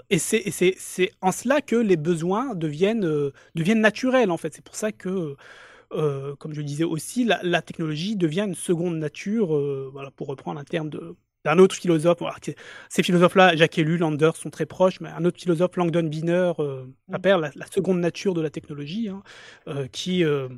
[0.10, 4.54] et c'est en cela que les besoins deviennent, deviennent naturels, en fait.
[4.54, 5.36] C'est pour ça que,
[5.89, 9.58] comme je le disais aussi, la, la, technologie devient une seconde nature,
[9.91, 12.20] voilà, pour reprendre un terme de, un autre philosophe,
[12.89, 14.04] ces philosophes-là, Jacques Ellul,
[14.36, 17.16] sont très proches, mais un autre philosophe, Langdon Biner, euh, mm.
[17.16, 19.24] appelle la, seconde nature de la technologie, hein,
[19.68, 20.50] euh, qui, euh,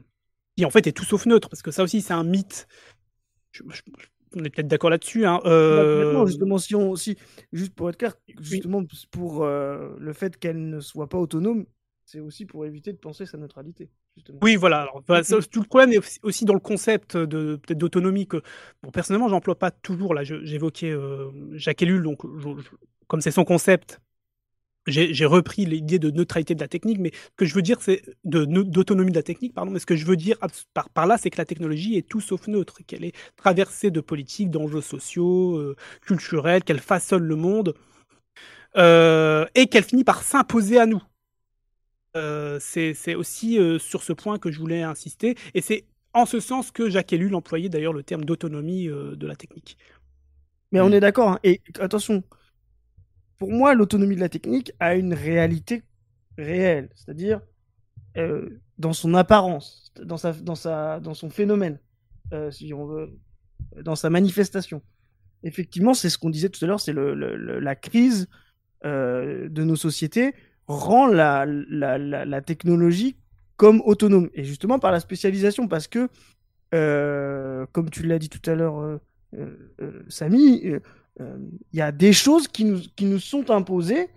[0.56, 2.68] qui, en fait est tout sauf neutre, parce que ça aussi c'est un mythe.
[4.36, 5.26] on est peut-être d'accord là-dessus.
[5.26, 7.18] Hein, bah, justement, si on, aussi,
[7.52, 11.66] juste pour être clair, justement pour le fait qu'elle ne soit pas autonome,
[12.06, 13.90] c'est aussi pour éviter de penser sa neutralité.
[14.42, 14.82] Oui, voilà.
[14.82, 15.02] Alors,
[15.50, 18.42] tout le problème est aussi dans le concept de peut-être d'autonomie que,
[18.84, 20.14] bon, personnellement, j'emploie pas toujours.
[20.14, 22.22] Là, j'évoquais euh, Jacques Ellul, donc
[23.08, 24.02] comme c'est son concept,
[24.88, 28.02] j'ai repris l'idée de neutralité de la technique, mais ce que je veux dire, c'est
[28.24, 29.72] d'autonomie de la technique, pardon.
[29.72, 30.38] Mais ce que je veux dire
[30.74, 34.02] par, par là, c'est que la technologie est tout sauf neutre, qu'elle est traversée de
[34.02, 37.76] politiques, d'enjeux sociaux, euh, culturels, qu'elle façonne le monde.
[38.78, 41.04] Euh, et qu'elle finit par s'imposer à nous.
[42.18, 45.36] Euh, c'est aussi euh, sur ce point que je voulais insister.
[45.54, 49.28] Et c'est en ce sens que Jacques Ellul employait d'ailleurs le terme d'autonomie euh, de
[49.28, 49.78] la technique.
[50.72, 50.94] Mais on mm.
[50.94, 51.30] est d'accord.
[51.30, 51.40] Hein.
[51.44, 52.24] Et attention,
[53.42, 55.82] pour moi, l'autonomie de la technique a une réalité
[56.38, 57.42] réelle, c'est-à-dire
[58.78, 61.80] dans son apparence, dans, sa, dans, sa, dans son phénomène,
[62.32, 63.18] veut,
[63.82, 64.84] dans sa manifestation.
[65.42, 68.30] Effectivement, c'est ce qu'on disait tout à l'heure, c'est le, la crise
[68.84, 70.36] de nos sociétés
[70.68, 73.18] rend la, la, la, technologie
[73.58, 74.30] comme autonome.
[74.36, 76.10] Et justement par la spécialisation, parce que,
[76.76, 79.00] euh, comme tu l'as dit tout à l'heure, euh,
[79.34, 80.62] euh, Samy,
[81.20, 84.10] il y a des choses qui nous, qui nous sont imposées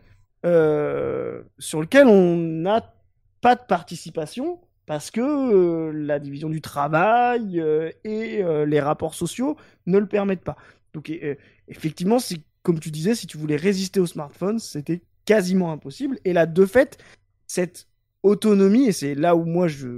[0.45, 2.95] sur lesquelles on n'a
[3.41, 7.63] pas de participation parce que la division du travail
[8.05, 10.57] et les rapports sociaux ne le permettent pas.
[10.93, 11.11] Donc
[11.69, 16.19] effectivement, c'est comme tu disais, si tu voulais résister au smartphone, c'était quasiment impossible.
[16.25, 16.99] Et là, de fait,
[17.47, 17.87] cette
[18.23, 19.89] autonomie, et c'est là où moi je.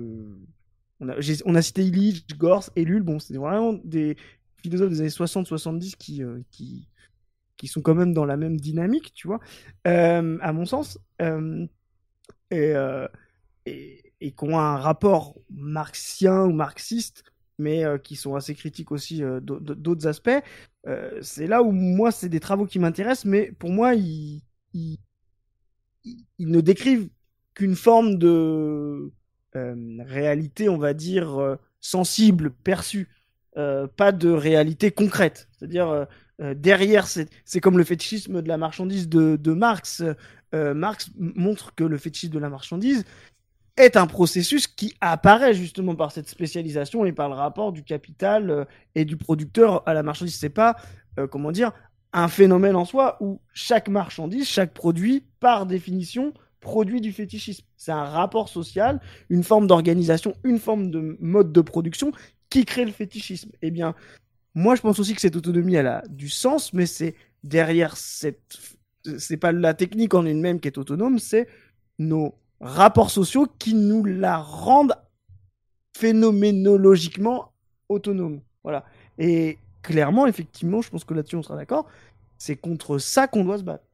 [0.98, 4.16] On a, cité Illich, Gors, Ellul, bon, c'est vraiment des
[4.66, 6.88] philosophes des années 60-70 qui, euh, qui,
[7.56, 9.40] qui sont quand même dans la même dynamique, tu vois,
[9.86, 11.66] euh, à mon sens, euh,
[12.50, 12.74] et,
[13.66, 17.24] et, et, qui ont un rapport marxien ou marxiste,
[17.58, 20.42] mais qui sont assez critiques aussi d'autres aspects.
[21.22, 24.42] c'est là où moi, c'est des travaux qui m'intéressent, mais pour moi, ils,
[24.74, 24.98] ils,
[26.04, 27.08] ils ne décrivent
[27.54, 29.10] qu'une forme de
[29.54, 33.08] réalité, on va dire, sensible, perçue,
[33.56, 35.48] euh, pas de réalité concrète.
[35.52, 36.06] C'est-à-dire,
[36.38, 40.02] derrière, c'est comme le fétichisme de la marchandise de, de Marx.
[40.52, 43.04] Marx montre que le fétichisme de la marchandise
[43.76, 48.66] est un processus qui apparaît justement par cette spécialisation et par le rapport du capital
[48.94, 50.36] et du producteur à la marchandise.
[50.36, 50.76] C'est pas,
[51.30, 51.72] comment dire,
[52.12, 57.64] un phénomène en soi où chaque marchandise, chaque produit, par définition, produit du fétichisme.
[57.76, 62.12] C'est un rapport social, une forme d'organisation, une forme de mode de production
[62.50, 63.50] qui crée le fétichisme.
[63.62, 63.94] Eh bien,
[64.54, 68.58] moi, je pense aussi que cette autonomie, elle a du sens, mais c'est derrière cette.
[69.18, 71.46] C'est pas la technique en elle-même qui est autonome, c'est
[71.98, 74.96] nos rapports sociaux qui nous la rendent
[75.96, 77.52] phénoménologiquement
[77.88, 78.40] autonome.
[78.64, 78.84] Voilà.
[79.18, 81.86] Et clairement, effectivement, je pense que là-dessus on sera d'accord,
[82.38, 83.84] c'est contre ça qu'on doit se battre.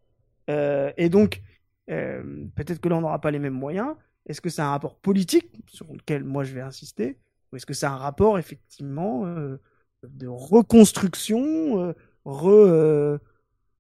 [0.51, 1.43] Euh, et donc,
[1.91, 3.95] euh, peut-être que là on n'aura pas les mêmes moyens.
[4.27, 7.19] Est-ce que c'est un rapport politique sur lequel moi je vais insister?
[7.53, 9.59] Ou est-ce que c'est un rapport effectivement euh,
[10.05, 11.95] de reconstruction,
[12.25, 13.19] re,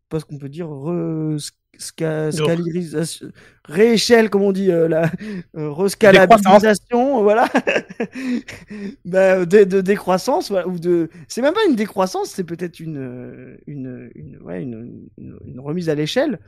[0.09, 1.39] pas ce qu'on peut dire, re
[1.79, 3.31] scalarisation,
[3.64, 5.11] rééchelle, comme on dit, euh, la
[5.57, 7.49] euh, rescalabilisation, voilà,
[9.05, 14.11] bah, de, de, décroissance, ou de, c'est même pas une décroissance, c'est peut-être une, une,
[14.14, 16.39] une, ouais, une, une, remise à l'échelle.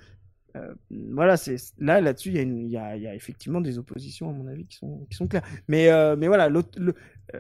[0.56, 0.72] Euh,
[1.12, 4.46] voilà, c'est là là-dessus, il y, y, a, y a effectivement des oppositions à mon
[4.46, 5.42] avis qui sont qui sont claires.
[5.66, 6.62] Mais euh, mais voilà, le,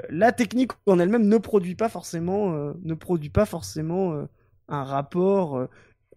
[0.08, 4.26] la technique en elle-même ne produit pas forcément ne produit pas forcément
[4.68, 5.68] un rapport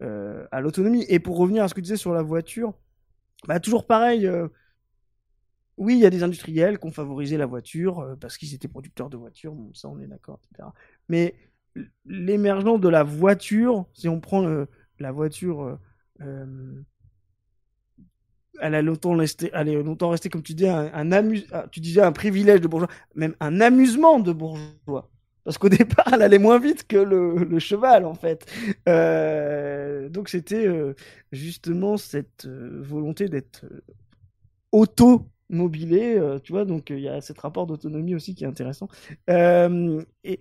[0.01, 1.05] euh, à l'autonomie.
[1.09, 2.74] Et pour revenir à ce que tu disais sur la voiture,
[3.47, 4.47] bah, toujours pareil, euh,
[5.78, 8.68] oui, il y a des industriels qui ont favorisé la voiture euh, parce qu'ils étaient
[8.68, 10.70] producteurs de voitures, ça on est d'accord, etc.
[11.09, 11.36] Mais
[12.05, 14.65] l'émergence de la voiture, si on prend euh,
[14.99, 15.80] la voiture,
[16.22, 16.84] euh,
[18.62, 21.12] elle a longtemps resté, elle est longtemps restée, comme tu disais, un,
[21.51, 25.10] ah, tu disais un privilège de bourgeois, même un amusement de bourgeois.
[25.43, 28.45] Parce qu'au départ, elle allait moins vite que le, cheval, en fait.
[30.12, 30.68] donc c'était
[31.32, 33.66] justement cette volonté d'être
[34.72, 38.47] auto mobilé, euh, tu vois, donc il y a cet rapport d'autonomie aussi qui est
[38.47, 38.88] intéressant.
[39.30, 40.39] Euh, et,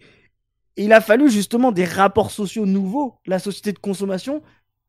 [0.79, 4.43] il a fallu justement des rapports sociaux nouveaux, la société de consommation,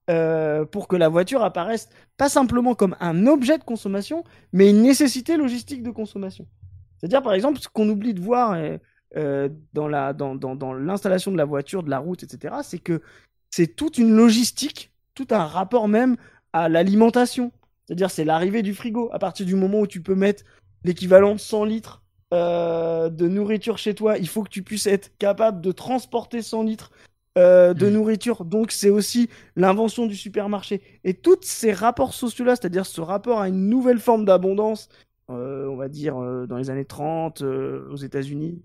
[0.09, 4.81] euh, pour que la voiture apparaisse pas simplement comme un objet de consommation, mais une
[4.81, 6.47] nécessité logistique de consommation.
[6.97, 8.57] C'est-à-dire, par exemple, ce qu'on oublie de voir
[9.73, 13.01] dans la dans, l'installation de la voiture, de la route, etc., c'est que
[13.51, 16.17] c'est toute une logistique, tout un rapport même
[16.53, 17.51] à l'alimentation,
[17.87, 19.09] c'est-à-dire, c'est l'arrivée du frigo.
[19.13, 20.43] À partir du moment où tu peux mettre
[20.83, 22.03] l'équivalent de 100 litres
[22.33, 26.63] euh, de nourriture chez toi, il faut que tu puisses être capable de transporter 100
[26.63, 26.91] litres
[27.37, 27.93] euh, de mmh.
[27.93, 28.45] nourriture.
[28.45, 30.81] Donc, c'est aussi l'invention du supermarché.
[31.03, 34.89] Et tous ces rapports sociaux-là, c'est-à-dire ce rapport à une nouvelle forme d'abondance,
[35.29, 36.15] euh, on va dire
[36.47, 38.61] dans les années 30 aux États-Unis,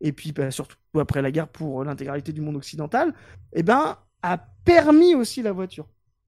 [0.00, 3.14] et puis bah, surtout après la guerre pour l'intégralité du monde occidental,
[3.52, 5.86] eh ben, a permis aussi la voiture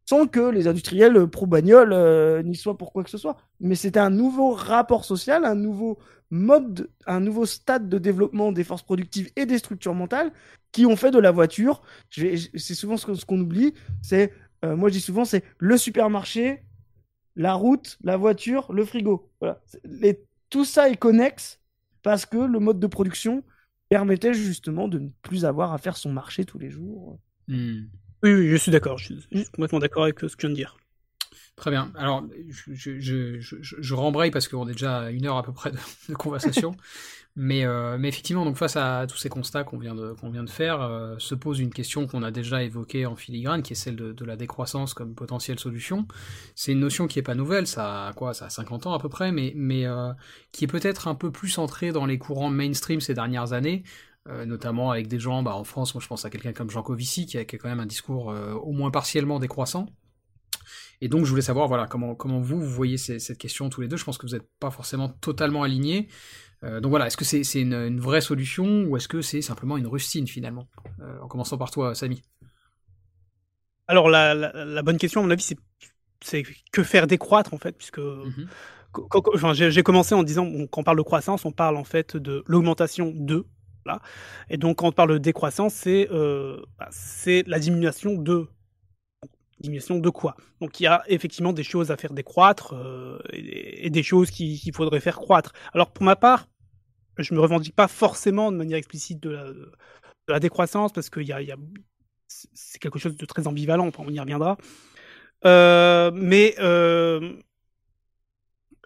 [0.09, 3.37] sans que les industriels pro-bagnole euh, n'y soient pour quoi que ce soit.
[3.61, 5.99] Mais c'était un nouveau rapport social, un nouveau
[6.31, 10.33] mode, un nouveau stade de développement des forces productives et des structures mentales
[10.73, 11.83] qui ont fait de la voiture.
[12.11, 13.75] C'est souvent ce qu'on oublie.
[14.03, 14.33] C'est,
[14.65, 16.63] euh, moi je dis souvent, c'est le supermarché,
[17.35, 19.31] la route, la voiture, le frigo.
[20.49, 21.61] Tout ça est connexe
[22.03, 23.43] parce que le mode de production
[23.89, 27.19] permettait justement de ne plus avoir à faire son marché tous les jours.
[27.49, 27.87] Hmm.
[28.23, 28.99] Oui, je suis d'accord.
[28.99, 30.77] Je suis complètement d'accord avec ce que tu viens de dire.
[31.57, 31.91] Très bien.
[31.97, 35.53] Alors, je, je, je, je rembraye parce qu'on est déjà à une heure à peu
[35.53, 36.77] près de, conversation.
[37.37, 40.45] mais, euh, mais effectivement, donc face à tous ces constats qu'on vient de, qu'on vient
[40.45, 43.77] de faire, euh, se pose une question qu'on a déjà évoquée en filigrane, qui est
[43.77, 46.07] celle de, de la décroissance comme potentielle solution.
[46.55, 48.99] C'est une notion qui est pas nouvelle, ça a quoi Ça a 50 ans à
[48.99, 50.13] peu près, mais, mais euh,
[50.53, 53.83] qui est peut-être un peu plus centrée dans les courants mainstream ces dernières années.
[54.29, 56.83] Euh, notamment avec des gens, bah, en France, moi je pense à quelqu'un comme Jean
[56.83, 59.87] Covici, qui a, quand même un discours euh, au moins partiellement décroissant.
[61.01, 63.89] Et donc je voulais savoir, voilà, comment, comment vous, vous voyez cette question tous les
[63.89, 63.97] deux.
[63.97, 66.09] Je pense que vous n'êtes pas forcément totalement alignés.
[66.65, 69.87] Euh, donc voilà, est-ce que c'est une, vraie solution ou est-ce que c'est simplement une
[69.87, 70.67] rustine finalement?
[71.23, 72.23] En commençant par toi, Samy.
[73.87, 75.55] Alors la, bonne question, à mon avis,
[76.21, 78.49] c'est que faire décroître en fait, puisque mhm.
[79.53, 83.13] j'ai commencé en disant, quand on parle de croissance, on parle en fait de l'augmentation
[83.15, 83.47] de
[84.49, 86.91] et donc, quand on parle de décroissance, c'est euh, bah,
[87.47, 88.49] la diminution de
[89.61, 90.37] diminution de quoi?
[90.61, 94.75] Donc il y a effectivement des choses à faire décroître euh, et, des choses qu'il
[94.75, 95.53] faudrait faire croître.
[95.73, 96.49] Alors pour ma part,
[97.17, 99.73] je me revendique pas forcément de manière explicite de
[100.29, 101.21] la, décroissance parce que
[102.29, 104.59] c'est quelque chose de très ambivalent, on y reviendra.
[105.47, 106.55] Euh, mais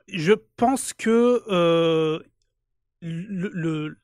[0.09, 1.43] je pense que
[3.01, 3.97] le,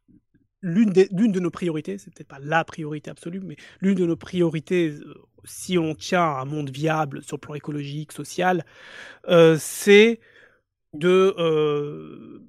[0.66, 4.88] l'une de nos priorités, c'est peut-être pas la priorité absolue, mais l'une de nos priorités,
[4.90, 5.14] euh,
[5.44, 8.64] si on tient à un monde viable sur le plan écologique, social,
[9.28, 10.20] euh, c'est
[10.92, 12.42] de, euh,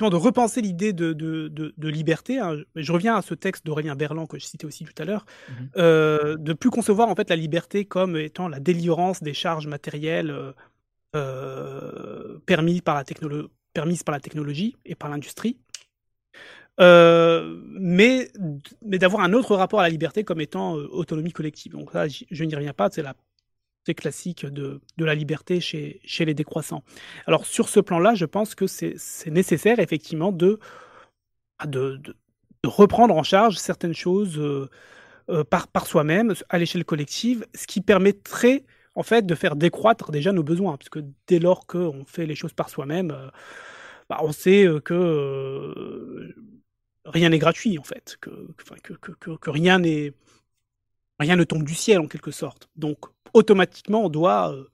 [0.00, 2.38] de repenser l'idée de, de, liberté.
[2.38, 2.56] Hein.
[2.76, 5.80] Je reviens à ce texte d'Aurélien Berland que je citais aussi tout à l'heure, mmh
[6.38, 10.34] de plus concevoir en fait la liberté comme étant la délivrance des charges matérielles
[12.46, 15.58] permises par la technologie et par l'industrie
[16.80, 18.30] euh, mais,
[18.82, 21.72] mais d'avoir un autre rapport à la liberté comme étant euh, autonomie collective.
[21.72, 23.14] Donc là, je n'y reviens pas, c'est la
[23.86, 26.84] c'est classique de, de, la liberté chez, chez les décroissants.
[27.26, 28.94] Alors sur ce plan-là, je pense que c'est
[29.26, 30.58] nécessaire effectivement de,
[31.66, 32.14] de, de,
[32.66, 38.64] reprendre en charge certaines choses euh, par, par soi-même, à l'échelle collective, ce qui permettrait
[38.96, 42.52] en fait de faire décroître déjà nos besoins, puisque dès lors qu'on fait les choses
[42.52, 43.16] par soi-même,
[44.10, 46.34] bah, on sait que
[47.04, 50.12] rien n'est gratuit en fait, que, rien n'est
[51.18, 52.68] rien ne tombe du ciel en quelque sorte.
[52.76, 54.64] Donc automatiquement on doit euh,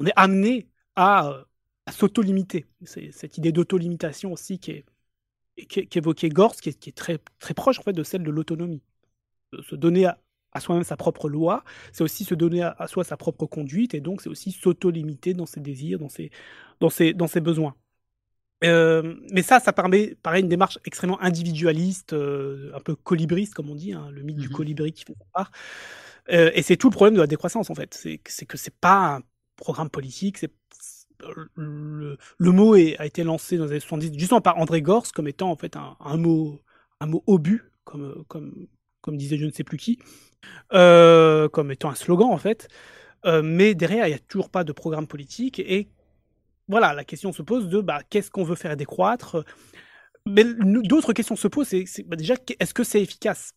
[0.00, 1.44] on est amené à,
[1.86, 2.66] à s'auto-limiter.
[2.84, 4.84] C'est cette idée d'auto-limitation aussi qui est
[5.64, 8.82] qu'évoquait Gorst, qui est, très proche en fait de celle de l'autonomie.
[9.62, 10.18] Se donner à,
[10.60, 14.20] soi-même sa propre loi, c'est aussi se donner à, soi sa propre conduite, et donc
[14.22, 17.74] c'est aussi s'auto-limiter dans ses désirs, dans ses besoins.
[18.64, 23.70] Euh, mais ça, ça permet, pareil, une démarche extrêmement individualiste, euh, un peu colibriste, comme
[23.70, 25.50] on dit, hein, le mythe du mmh colibri qui fait part.
[26.30, 27.94] Euh, et c'est tout le problème de la décroissance, en fait.
[27.94, 29.20] C'est que c'est pas un
[29.56, 30.38] programme politique,
[31.54, 35.10] le, le mot est, a été lancé dans les années 70 justement par André Gors
[35.14, 36.60] comme étant en fait un, un mot
[37.00, 38.66] un mot obus comme comme
[39.00, 39.98] comme disait je ne sais plus qui
[40.68, 42.68] comme étant un slogan en fait
[43.42, 45.88] mais derrière il n'y a toujours pas de programme politique et
[46.68, 49.44] voilà la question se pose de bah, qu'est-ce qu'on veut faire décroître
[50.26, 53.52] mais d'autres questions se posent c'est bah, déjà est-ce que c'est efficace?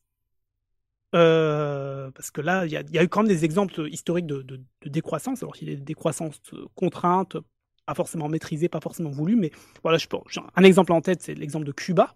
[1.15, 4.41] Euh, parce que là, il y, y, a eu quand même des exemples historiques de,
[4.43, 5.41] de, de décroissance.
[5.41, 6.39] Alors, il y a des décroissances
[6.75, 7.37] contraintes,
[7.85, 11.33] pas forcément maîtrisées, pas forcément voulues, mais voilà, je pense, un exemple en tête, c'est
[11.33, 12.15] l'exemple de Cuba,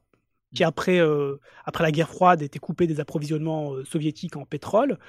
[0.53, 0.67] qui mmh.
[0.67, 4.99] après, euh, après la guerre froide était coupé des approvisionnements euh, soviétiques en pétrole.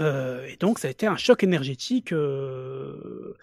[0.00, 3.34] Euh, et donc, ça a été un choc énergétique euh,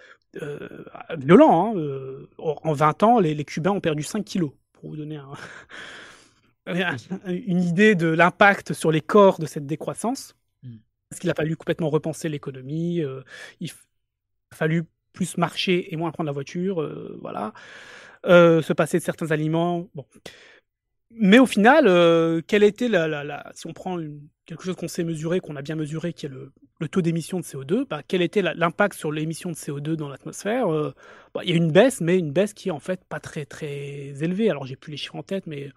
[1.17, 1.75] violent.
[1.75, 2.27] Hein.
[2.37, 5.17] En 20 ans, les, les, Cubains ont perdu 5 kilos, pour vous donner
[6.67, 6.95] un.
[7.25, 10.35] une idée de l'impact sur les corps de cette décroissance.
[10.63, 10.77] Mm.
[11.09, 13.21] Parce qu'il a fallu complètement repenser l'économie, euh,
[13.59, 13.71] il
[14.51, 17.53] a fallu plus marcher et moins prendre la voiture, euh, voilà,
[18.25, 19.87] euh, se passer de certains aliments.
[19.95, 20.05] Bon.
[21.11, 23.97] Mais au final, euh, était la, si on prend
[24.45, 27.39] quelque chose qu'on sait mesurer, qu'on a bien mesuré, qui est le, le taux d'émission
[27.39, 30.93] de CO2, bah, quel était l'impact sur l'émission de CO2 dans l'atmosphère euh,
[31.33, 33.45] bah, Il y a une baisse, mais une baisse qui est en fait pas très
[33.45, 34.49] très élevée.
[34.49, 35.71] Alors j'ai plus les chiffres en tête, mais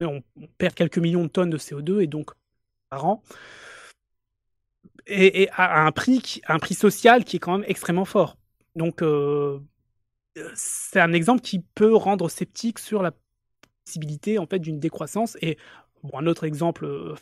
[0.00, 0.22] on,
[0.58, 2.30] perd quelques millions de tonnes de CO2 et donc
[2.90, 3.22] par an.
[5.06, 8.36] Et, à un prix, un prix social qui est quand même extrêmement fort.
[8.74, 9.60] Donc euh,
[10.54, 13.12] c'est un exemple qui peut rendre sceptique sur la
[13.86, 15.38] possibilité en fait d'une décroissance.
[15.40, 15.56] Et
[16.02, 17.14] bon, un autre exemple euh,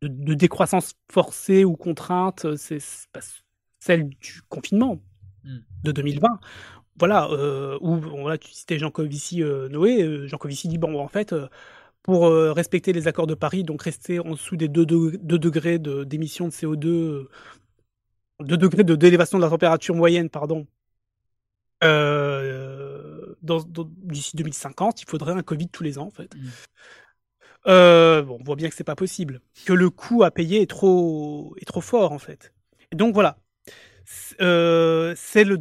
[0.00, 2.78] de, de, décroissance forcée ou contrainte, c'est
[3.78, 5.02] celle du confinement
[5.44, 5.58] mmh.
[5.84, 6.40] de 2020
[6.98, 11.00] voilà, euh, où voilà, tu citais Jean Covici euh, Noé, euh, Jean Covici dit bon
[11.00, 11.34] en fait
[12.02, 16.50] pour respecter les accords de Paris, donc rester en dessous des 2, degrés d'émission de,
[16.50, 17.28] CO2,
[18.40, 20.66] 2 degrés de d'élévation de la température moyenne, pardon,
[23.42, 26.34] d'ici 2050, il faudrait un Covid tous les ans en fait.
[26.34, 26.48] Mmh.
[27.68, 30.70] Euh, bon, on voit bien que c'est pas possible, que le coût à payer est
[30.70, 32.52] trop est trop fort en fait.
[32.90, 33.38] Et donc voilà,
[34.40, 35.58] euh, c'est le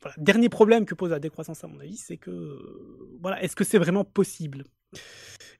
[0.00, 2.58] voilà, dernier problème que pose la décroissance à mon avis, c'est que
[3.20, 4.64] voilà, est-ce que c'est vraiment possible?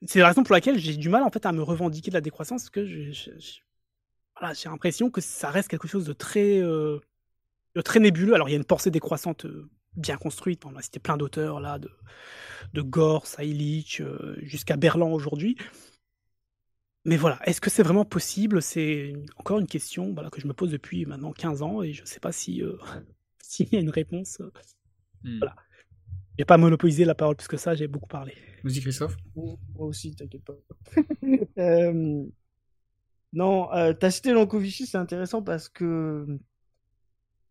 [0.07, 2.21] C'est la raison pour laquelle j'ai du mal en fait à me revendiquer de la
[2.21, 3.33] décroissance, parce que j'ai
[4.39, 6.99] voilà, l'impression que ça reste quelque chose de très euh,
[7.75, 8.35] de très nébuleux.
[8.35, 9.47] Alors il y a une pensée décroissante
[9.97, 11.91] bien construite, on a cité plein d'auteurs là, de
[12.73, 15.57] de Gors, Illich, euh, jusqu'à Berlan aujourd'hui.
[17.05, 18.63] Mais voilà, est-ce que c'est vraiment possible?
[18.63, 22.03] C'est encore une question voilà, que je me pose depuis maintenant 15 ans et je
[22.03, 22.79] ne sais pas si euh,
[23.43, 24.41] s'il y a une réponse.
[25.25, 25.39] Hmm.
[25.39, 25.57] Voilà.
[26.39, 28.35] Je pas monopoliser la parole plus que ça, j'ai beaucoup parlé.
[28.65, 29.17] Vas-y Christophe.
[29.37, 30.55] Moi aussi, t'inquiète pas.
[31.59, 32.25] euh...
[33.35, 36.27] Non, euh, t'as cité Lankovici, c'est intéressant parce que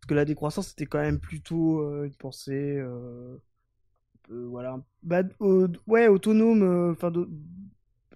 [0.02, 3.38] parce que la décroissance c'était quand même plutôt euh, une pensée euh,
[4.30, 5.24] voilà bah,
[5.88, 6.96] ouais autonome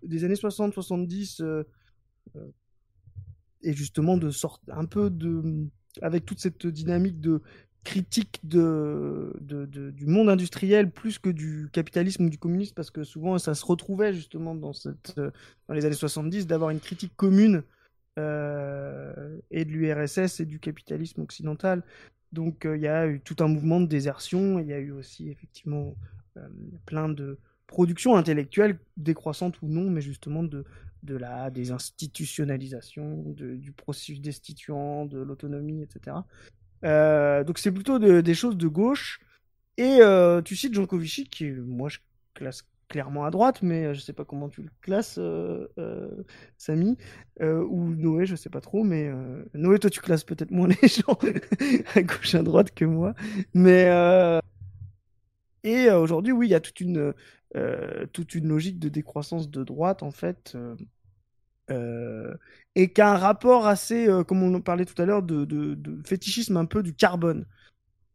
[0.05, 1.63] des années 60-70 euh,
[2.35, 2.51] euh,
[3.61, 5.67] et justement de sorte un peu de
[6.01, 7.41] avec toute cette dynamique de
[7.83, 13.37] critique de, du monde industriel plus que du capitalisme ou du communisme parce que souvent
[13.37, 15.31] ça se retrouvait justement euh,
[15.67, 17.63] dans les années 70 d'avoir une critique commune
[18.17, 21.83] euh, et de l'URSS et du capitalisme occidental.
[22.31, 25.29] Donc il y a eu tout un mouvement de désertion, il y a eu aussi
[25.29, 25.95] effectivement
[26.37, 26.47] euh,
[26.85, 27.37] plein de,
[27.67, 30.65] production intellectuelle, décroissante ou non, mais justement de,
[31.03, 36.17] de la désinstitutionnalisation, de, du processus destituant, de l'autonomie, etc.
[36.83, 39.19] Euh, donc c'est plutôt de, des choses de gauche.
[39.77, 41.99] Et euh, tu cites Jean Covici, qui moi je
[42.33, 46.23] classe clairement à droite, mais je sais pas comment tu le classes, euh, euh,
[46.57, 46.97] Samy,
[47.41, 50.67] euh, ou Noé, je sais pas trop, mais euh, Noé, toi tu classes peut-être moins
[50.81, 51.17] les gens
[51.95, 53.13] à gauche à droite que moi,
[53.53, 54.39] mais euh,
[55.63, 57.13] et euh, aujourd'hui, oui, il y a toute une
[57.55, 60.75] euh, toute une logique de décroissance de droite, en fait, euh,
[61.71, 62.35] euh,
[62.75, 65.45] et qui a un rapport assez, euh, comme on en parlait tout à l'heure, de,
[65.45, 67.45] de, fétichisme un peu du carbone.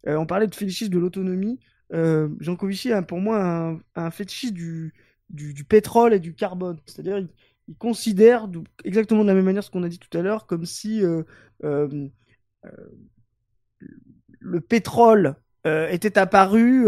[0.07, 1.59] Euh, on parlait de fétichisme de l'autonomie.
[1.93, 6.79] Jean Covici a pour moi un, un fétichisme du, pétrole et du carbone.
[6.87, 7.29] C'est-à-dire, il,
[7.79, 8.49] considère
[8.85, 11.03] exactement de la même manière ce qu'on a dit tout à l'heure, comme si
[11.63, 12.11] le
[14.61, 16.87] pétrole était apparu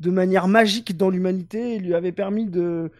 [0.00, 2.90] de manière magique dans l'humanité et lui avait permis de,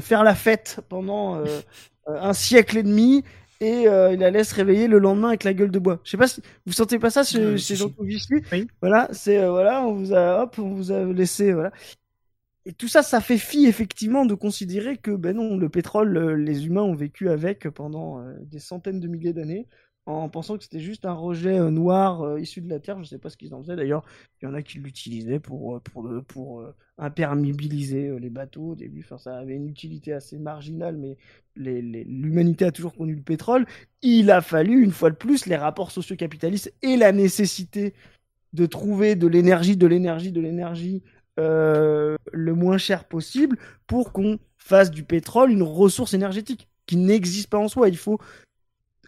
[0.00, 1.60] faire la fête pendant euh,
[2.06, 3.24] un siècle et demi
[3.60, 6.00] et euh, il allait se réveiller le lendemain avec la gueule de bois.
[6.04, 8.18] Je sais pas si vous sentez pas ça chez, chez Jean oui.
[8.80, 11.70] Voilà, c'est euh, voilà, on vous a hop, on vous a laissé voilà.
[12.66, 16.66] Et tout ça, ça fait fi effectivement de considérer que ben non, le pétrole, les
[16.66, 19.66] humains ont vécu avec pendant des centaines de milliers d'années.
[20.06, 22.96] En pensant que c'était juste un rejet euh, noir euh, issu de la Terre.
[22.96, 24.04] Je ne sais pas ce qu'ils en faisaient d'ailleurs.
[24.40, 26.64] Il y en a qui l'utilisaient pour, euh, pour,
[26.98, 29.00] imperméabiliser les bateaux au début.
[29.00, 31.16] Enfin, ça avait une utilité assez marginale, mais
[31.56, 33.64] l'humanité a toujours connu le pétrole.
[34.02, 37.94] Il a fallu, une fois de plus, les rapports socio-capitalistes et la nécessité
[38.52, 41.02] de trouver de l'énergie, de l'énergie, de l'énergie
[41.38, 42.18] le
[42.52, 43.56] moins cher possible
[43.86, 47.88] pour qu'on fasse du pétrole une ressource énergétique qui n'existe pas en soi.
[47.88, 48.18] Il faut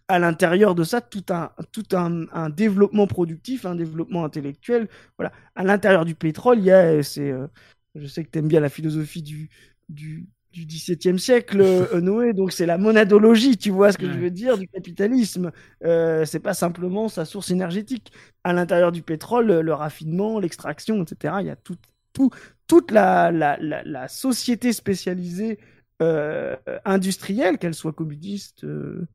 [0.09, 4.89] à l'intérieur de ça tout un, tout un, développement productif, un développement intellectuel.
[5.19, 5.33] Voilà.
[5.55, 7.47] À l'intérieur du pétrole, il y a, c'est, euh,
[7.95, 9.51] je sais que tu aimes bien la philosophie du,
[9.89, 14.19] du, du XVIIe siècle, euh, Noé, donc c'est la monadologie, tu vois ce que je
[14.19, 15.51] veux dire, du capitalisme.
[15.85, 18.13] Euh, c'est pas simplement sa source énergétique.
[18.45, 21.77] À l'intérieur du pétrole, le raffinement, l'extraction, etc., il y a tout,
[22.13, 22.31] tout,
[22.67, 25.59] toute la, la, la, société spécialisée
[26.01, 29.07] euh, industrielle, qu'elle soit communiste, euh,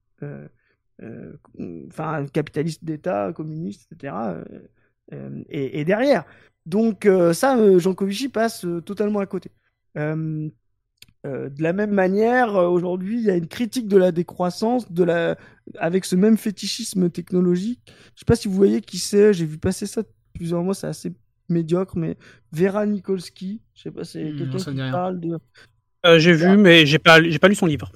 [1.89, 4.13] enfin capitaliste d'État, communiste, etc.
[4.15, 4.43] Euh,
[5.13, 6.25] euh, et, derrière.
[6.65, 9.51] Donc ça, Jean Covici passe totalement à côté.
[9.95, 10.51] de
[11.23, 15.37] la même manière, aujourd'hui, il y a une critique de la décroissance, de la...
[15.77, 17.81] avec ce même fétichisme technologique.
[18.15, 20.03] Je sais pas si vous voyez qui c'est, j'ai vu passer ça
[20.33, 21.13] plusieurs mois, c'est assez
[21.49, 22.17] médiocre, mais
[22.51, 25.37] Vera Nikolsky, je sais pas, c'est hmm, quelqu'un qui parle de...
[26.17, 27.91] j'ai vu, mais j'ai pas, j'ai pas lu son livre.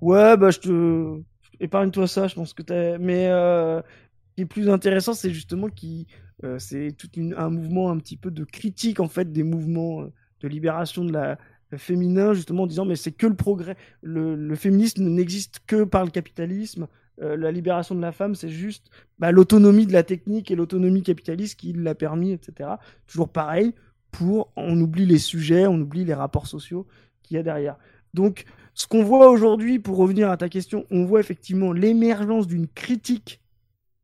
[0.00, 1.22] Ouais, bah je te,
[1.60, 2.98] épargne-toi ça, je pense que t'as.
[2.98, 6.06] Mais euh, ce qui est plus intéressant, c'est justement qui
[6.44, 10.12] euh, c'est tout un mouvement un petit peu de critique en fait des mouvements euh,
[10.40, 11.38] de libération de la
[11.76, 16.10] féminin, justement en disant mais c'est que le progrès, le, féminisme n'existe que par le
[16.10, 16.86] capitalisme.
[17.18, 21.58] la libération de la femme, c'est juste bah, l'autonomie de la technique et l'autonomie capitaliste
[21.58, 22.70] qui l'a permis, etc.
[23.06, 23.74] Toujours pareil,
[24.12, 26.86] pour on oublie les sujets, on oublie les rapports sociaux
[27.22, 27.76] qu'il y a derrière.
[28.18, 32.66] Donc ce qu'on voit aujourd'hui, pour revenir à ta question, on voit effectivement l'émergence d'une
[32.66, 33.40] critique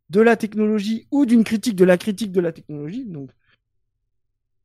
[0.08, 3.04] de la technologie ou d'une critique de la critique de la technologie.
[3.06, 3.30] Donc,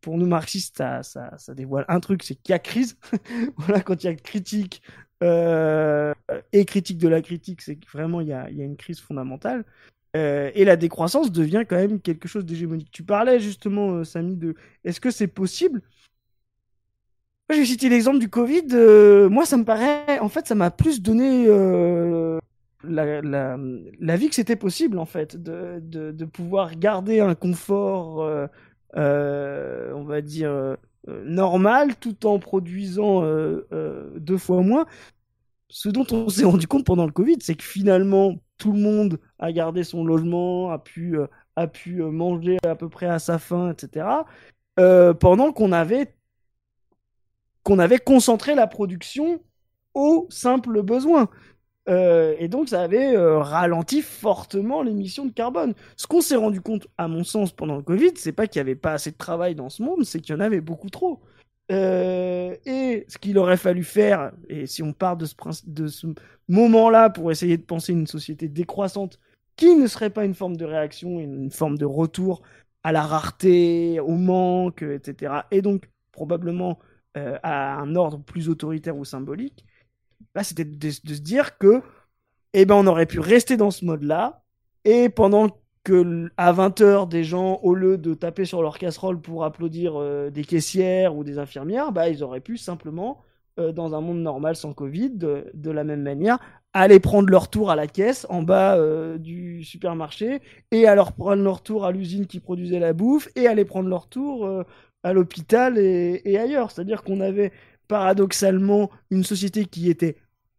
[0.01, 2.95] pour nous marxistes, ça, ça, dévoile un truc, c'est qu'il y a crise.
[3.57, 4.83] voilà, quand il y a critique
[5.23, 6.13] euh,
[6.53, 9.65] et critique de la critique, c'est que vraiment il y a, une crise fondamentale.
[10.15, 12.91] Euh, et la décroissance devient quand même quelque chose d'hégémonique.
[12.91, 14.53] Tu parlais justement, euh, Samy, de
[14.83, 15.81] est-ce que c'est possible
[17.55, 18.67] j'ai cité l'exemple du Covid.
[18.73, 22.39] Euh, moi, ça me paraît, en fait, ça m'a plus donné euh,
[22.83, 28.47] la, vie que c'était possible, en fait, de, pouvoir garder un confort, euh,
[28.97, 30.77] euh on va dire,
[31.07, 33.23] normal, tout en produisant
[34.15, 34.85] deux fois moins.
[35.71, 39.19] Ce dont on s'est rendu compte pendant le Covid, c'est que finalement, tout le monde
[39.37, 41.17] a gardé son logement, a pu,
[41.55, 44.05] a pu manger à peu près à sa faim, etc.
[44.75, 46.13] pendant qu'on avait
[47.69, 49.39] qu'on avait concentré la production
[49.93, 51.29] aux simples besoins.
[51.87, 55.75] Euh, et donc, ça avait euh, ralenti fortement l'émission de carbone.
[55.95, 58.61] Ce qu'on s'est rendu compte, à mon sens, pendant le Covid, c'est pas qu'il y
[58.61, 61.21] avait pas assez de travail dans ce monde, c'est qu'il y en avait beaucoup trop.
[61.71, 65.35] Euh, et ce qu'il aurait fallu faire, et si on part de ce,
[65.89, 66.07] ce
[66.47, 69.19] moment-là pour essayer de penser une société décroissante
[69.57, 72.41] qui ne serait pas une forme de réaction, une forme de retour
[72.81, 75.33] à la rareté, au manque, etc.
[75.51, 76.79] Et donc, probablement
[77.17, 79.65] euh, à un ordre plus autoritaire ou symbolique,
[80.35, 81.81] bah, c'était de, se dire que
[82.53, 84.43] eh ben, on aurait pu rester dans ce mode-là,
[84.85, 85.49] et pendant
[85.83, 90.29] que à 20h, des gens, au lieu de taper sur leur casserole pour applaudir euh,
[90.29, 93.23] des caissières ou des infirmières, bah, ils auraient pu simplement,
[93.59, 96.37] euh, dans un monde normal sans Covid, de, la même manière,
[96.73, 98.77] aller prendre leur tour à la caisse en bas
[99.17, 103.65] du supermarché, et alors prendre leur tour à l'usine qui produisait la bouffe, et aller
[103.65, 104.63] prendre leur tour
[105.03, 106.71] à l'hôpital et, ailleurs.
[106.71, 107.51] C'est-à-dire qu'on avait
[107.87, 110.17] paradoxalement une société qui était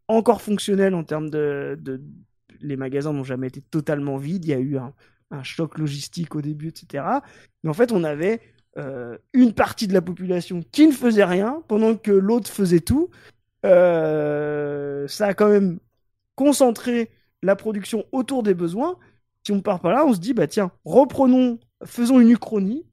[0.09, 1.79] encore fonctionnelle en termes de,
[2.61, 4.93] Les magasins n'ont jamais été totalement vides, il y a eu un,
[5.45, 7.05] choc logistique au début, etc.
[7.63, 8.41] Mais en fait, on avait
[8.79, 13.11] euh, une partie de la population qui ne faisait rien pendant que l'autre faisait tout.
[13.65, 15.79] Euh, ça a quand même
[16.35, 17.11] concentré
[17.43, 18.99] la production autour des besoins.
[19.45, 22.85] Si on part par là, on se dit, bah tiens, reprenons, faisons une uchronie,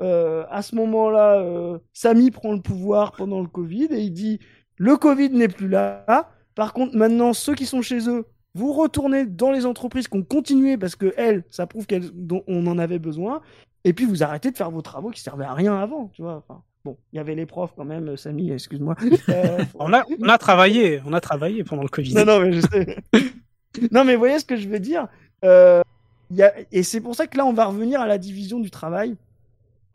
[0.00, 4.38] euh, à ce moment-là, euh, Samy prend le pouvoir pendant le Covid et il dit
[4.76, 6.30] le Covid n'est plus là.
[6.54, 8.24] Par contre, maintenant, ceux qui sont chez eux,
[8.54, 12.78] vous retournez dans les entreprises qui ont continué parce que elles, ça prouve qu'on en
[12.78, 13.42] avait besoin.
[13.84, 16.44] Et puis vous arrêtez de faire vos travaux qui servaient à rien avant, tu vois.
[16.84, 18.96] bon, il y avait les profs quand même, Samy, excuse-moi.
[19.28, 22.14] Euh, on, a, on a travaillé, on a travaillé pendant le Covid.
[22.14, 22.96] Non, non, mais je sais.
[23.92, 25.08] non, mais vous voyez ce que je veux dire.
[25.42, 26.54] Y a...
[26.72, 29.16] Et c'est pour ça que là, on va revenir à la division du travail.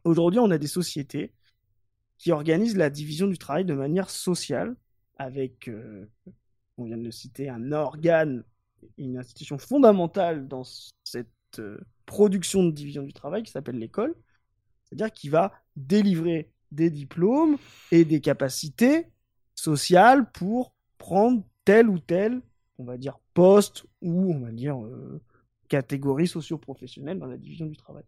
[0.06, 1.34] Aujourd'hui, on a des sociétés
[2.18, 4.76] qui organisent la division du travail de manière sociale,
[5.18, 6.10] avec, euh,
[6.77, 8.44] on vient de le citer, un organe
[8.98, 10.64] une institution fondamentale dans
[11.03, 11.30] cette
[11.60, 14.15] euh, production de division du travail qui s'appelle l'école,
[14.84, 17.57] c'est-à-dire qui va délivrer des diplômes
[17.91, 19.07] et des capacités
[19.56, 22.41] sociales pour prendre tel ou tel,
[22.77, 25.22] on va dire, poste ou on va dire euh,
[25.68, 28.03] catégorie socio-professionnelle dans la division du travail.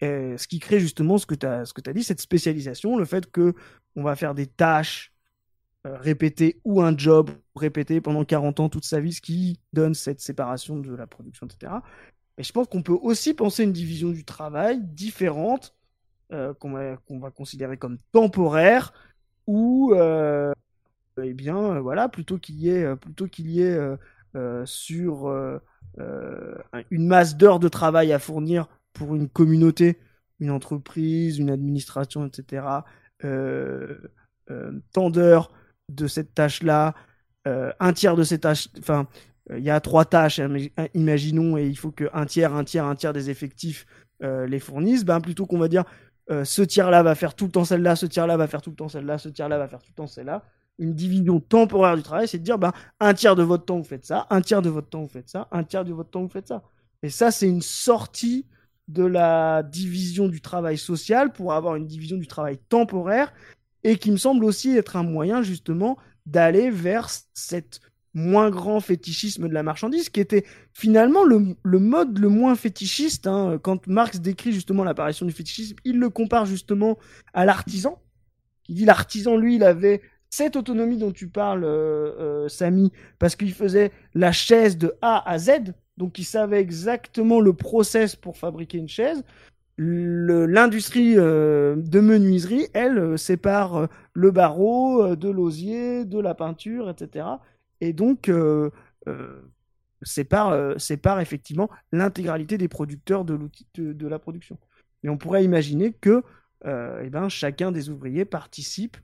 [0.00, 3.54] Ce qui crée justement ce que tu as, as dit, cette spécialisation, le fait que
[3.96, 5.12] on va faire des tâches
[5.86, 9.94] euh, répétées ou un job répété pendant 40 ans toute sa vie, ce qui donne
[9.94, 11.72] cette séparation de la production, etc.
[12.36, 15.74] Et je pense qu'on peut aussi penser une division du travail différente,
[16.32, 18.92] euh, qu'on va, va, considérer comme temporaire,
[19.46, 20.52] ou euh,
[21.22, 23.78] eh bien, voilà, plutôt qu'il y ait, plutôt qu'il y ait
[24.66, 25.60] sur
[26.90, 29.98] une masse d'heures de travail à fournir pour une communauté,
[30.40, 32.64] une entreprise, une administration, etc.
[34.92, 35.52] tant d'heures
[35.88, 36.94] de cette tâche-là,
[37.44, 39.06] un tiers de ces tâches, enfin,
[39.50, 40.54] euh, il y a trois tâches, hein,
[40.94, 43.86] imaginons, et il faut qu'un tiers, un tiers, un tiers des effectifs
[44.22, 45.84] euh, les fournissent, ben, plutôt qu'on va dire
[46.30, 48.76] euh, ce tiers-là va faire tout le temps celle-là, ce tiers-là va faire tout le
[48.76, 50.44] temps celle-là, ce tiers-là va faire tout le temps celle-là.
[50.78, 53.84] Une division temporaire du travail, c'est de dire ben, un tiers de votre temps vous
[53.84, 56.22] faites ça, un tiers de votre temps vous faites ça, un tiers de votre temps
[56.22, 56.62] vous faites ça.
[57.02, 58.46] Et ça, c'est une sortie
[58.92, 63.32] de la division du travail social pour avoir une division du travail temporaire
[63.84, 65.96] et qui me semble aussi être un moyen justement
[66.26, 67.80] d'aller vers cette
[68.12, 73.26] moins grand fétichisme de la marchandise, qui était finalement le, mode le moins fétichiste.
[73.26, 73.58] Hein.
[73.62, 76.98] Quand Marx décrit justement l'apparition du fétichisme, il le compare justement
[77.34, 78.02] à l'artisan.
[78.68, 83.36] Il dit l'artisan, lui, il avait cette autonomie dont tu parles, euh, euh, Samy, parce
[83.36, 88.36] qu'il faisait la chaise de A à Z, donc il savait exactement le process pour
[88.36, 89.22] fabriquer une chaise.
[89.78, 97.24] L'industrie euh, de menuiserie, elle, sépare le barreau de l'osier, de la peinture, etc
[97.80, 98.70] et donc euh,
[99.08, 99.40] euh,
[100.02, 104.58] sépare, euh, sépare effectivement l'intégralité des producteurs de l'outil de, la production.
[105.02, 106.22] Et on pourrait imaginer que
[106.64, 108.98] eh ben, chacun des ouvriers participe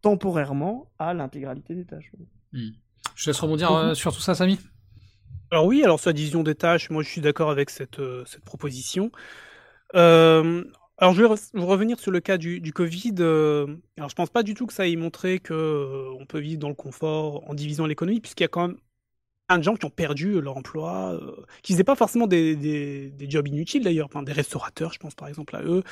[0.00, 2.10] temporairement à l'intégralité des tâches.
[2.52, 2.70] Hmm.
[3.14, 4.58] Je laisse rebondir sur tout ça, Samy?
[5.52, 9.12] Alors oui, alors sa division des tâches, moi je suis d'accord avec cette, cette proposition.
[9.94, 10.64] Euh,
[11.02, 13.14] alors, je vais revenir sur le cas du, Covid.
[13.18, 13.66] Euh,
[13.96, 16.68] alors, je pense pas du tout que ça ait montré qu'on euh, peut vivre dans
[16.68, 18.76] le confort en divisant l'économie, puisqu'il y a quand même
[19.48, 23.48] plein de gens qui ont perdu leur emploi, euh, qui faisaient pas forcément des, jobs
[23.48, 25.82] inutiles d'ailleurs, des restaurateurs, je pense par exemple à eux.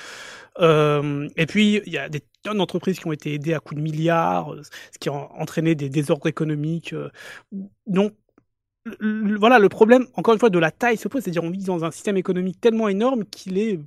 [1.37, 3.83] et puis, il y a des tonnes d'entreprises qui ont été aidées à coups de
[3.83, 4.55] milliards,
[4.93, 6.95] ce qui a entraîné des désordres économiques.
[7.89, 8.15] donc,
[8.87, 11.85] voilà, le problème, encore une fois, de la taille se pose, c'est-à-dire on vit dans
[11.85, 13.79] un système économique tellement énorme qu'il est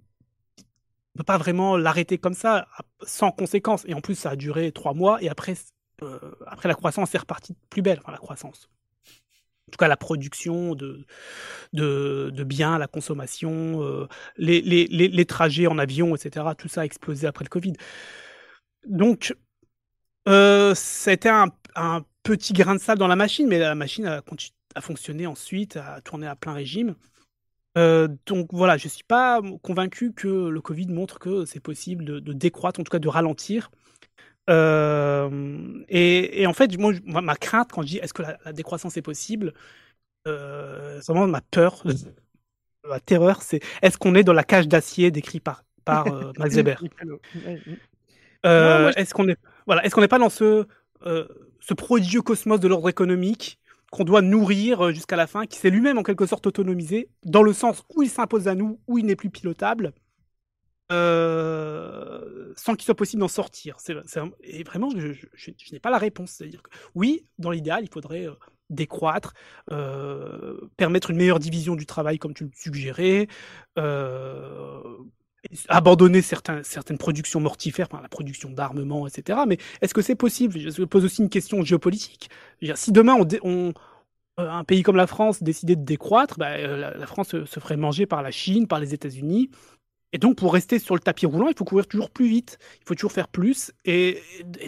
[1.16, 2.68] on peut pas vraiment l'arrêter comme ça,
[3.04, 3.84] sans conséquence.
[3.88, 5.54] Et en plus, ça a duré trois mois, et après,
[6.02, 8.70] euh, après la croissance est repartie plus belle, enfin la croissance.
[9.68, 11.06] En tout cas, la production de,
[11.74, 14.08] de, biens, la consommation, euh,
[14.38, 16.46] les, les, les, trajets en avion, etc.
[16.58, 17.74] Tout ça a explosé après le Covid.
[18.86, 19.36] Donc,
[20.28, 24.22] euh, c'était un, un, petit grain de sable dans la machine, mais la machine a,
[24.76, 26.96] a fonctionné ensuite, a tourné à plein régime.
[27.78, 32.34] Euh, donc voilà, je suis pas convaincu que le Covid montre que c'est possible de,
[32.34, 33.72] décroître, en tout cas de ralentir.
[34.50, 39.02] Euh, et, en fait, moi, ma crainte quand je dis est-ce que la, décroissance est
[39.02, 39.54] possible,
[40.28, 41.84] euh, vraiment ma peur,
[42.88, 46.56] ma terreur, c'est est-ce qu'on est dans la cage d'acier décrit par, par euh, Max
[46.56, 46.84] Weber?
[48.44, 50.68] Est-ce qu'on est, voilà, est-ce qu'on n'est pas dans ce,
[51.04, 53.60] ce prodigieux cosmos de l'ordre économique
[53.94, 57.44] qu'on doit nourrir euh, jusqu'à la fin, qui s'est lui-même en quelque sorte autonomisé, dans
[57.44, 59.94] le sens où il s'impose à nous, où il n'est plus pilotable,
[60.92, 63.78] euh, sans qu'il soit possible d'en sortir.
[64.42, 66.32] Et vraiment, je, n'ai pas la réponse.
[66.32, 68.34] C'est-à-dire que oui, dans l'idéal, il faudrait euh,
[68.72, 69.36] décroître,
[70.76, 73.28] permettre une meilleure division du travail comme tu le suggérais,
[75.68, 79.40] abandonner certaines productions mortifères, la production d'armement, etc.
[79.48, 80.58] Mais est-ce que c'est possible?
[80.58, 82.30] Je pose aussi une question géopolitique.
[82.76, 83.72] Si demain euh,
[84.38, 88.06] un pays comme la France décidait de décroître, bah, euh, la, France se, ferait manger
[88.06, 89.50] par la Chine, par les États-Unis.
[90.12, 92.88] Et donc, pour rester sur le tapis roulant, il faut courir toujours plus vite, il
[92.88, 93.72] faut toujours faire plus.
[93.86, 94.22] Et,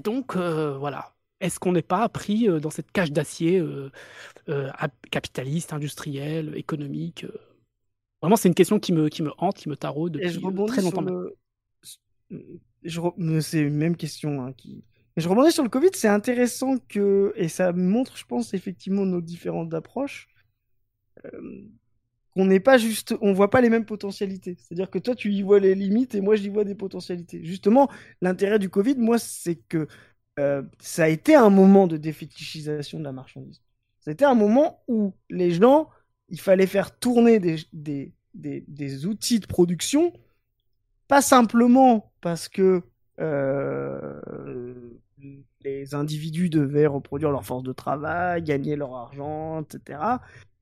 [0.03, 1.13] donc, euh, voilà.
[1.41, 3.61] Est-ce qu'on n'est pas pris dans cette cage d'acier
[5.11, 7.25] capitaliste, industrielle, économique
[8.21, 11.05] Vraiment, c'est une question qui me, qui me hante, qui me taraude depuis très longtemps.
[13.41, 14.83] C'est une même question hein, qui...
[15.17, 19.21] je rebondis sur le Covid, c'est intéressant que, et ça montre, je pense, effectivement nos
[19.21, 20.27] différentes approches,
[21.25, 21.61] euh,
[22.35, 24.57] qu'on n'est pas juste, on voit pas les mêmes potentialités.
[24.59, 27.43] C'est-à-dire que toi, tu y vois les limites et moi, j'y vois des potentialités.
[27.45, 27.89] Justement,
[28.21, 29.87] l'intérêt du Covid, moi, c'est que
[30.39, 33.61] euh, ça a été un moment de défétichisation de la marchandise.
[34.01, 35.89] C'était un moment où les gens,
[36.29, 40.13] il fallait faire tourner des, outils de production,
[41.07, 42.81] pas simplement parce que
[43.19, 44.19] euh,
[45.61, 49.99] les individus devaient reproduire leur force de travail, gagner leur argent, etc.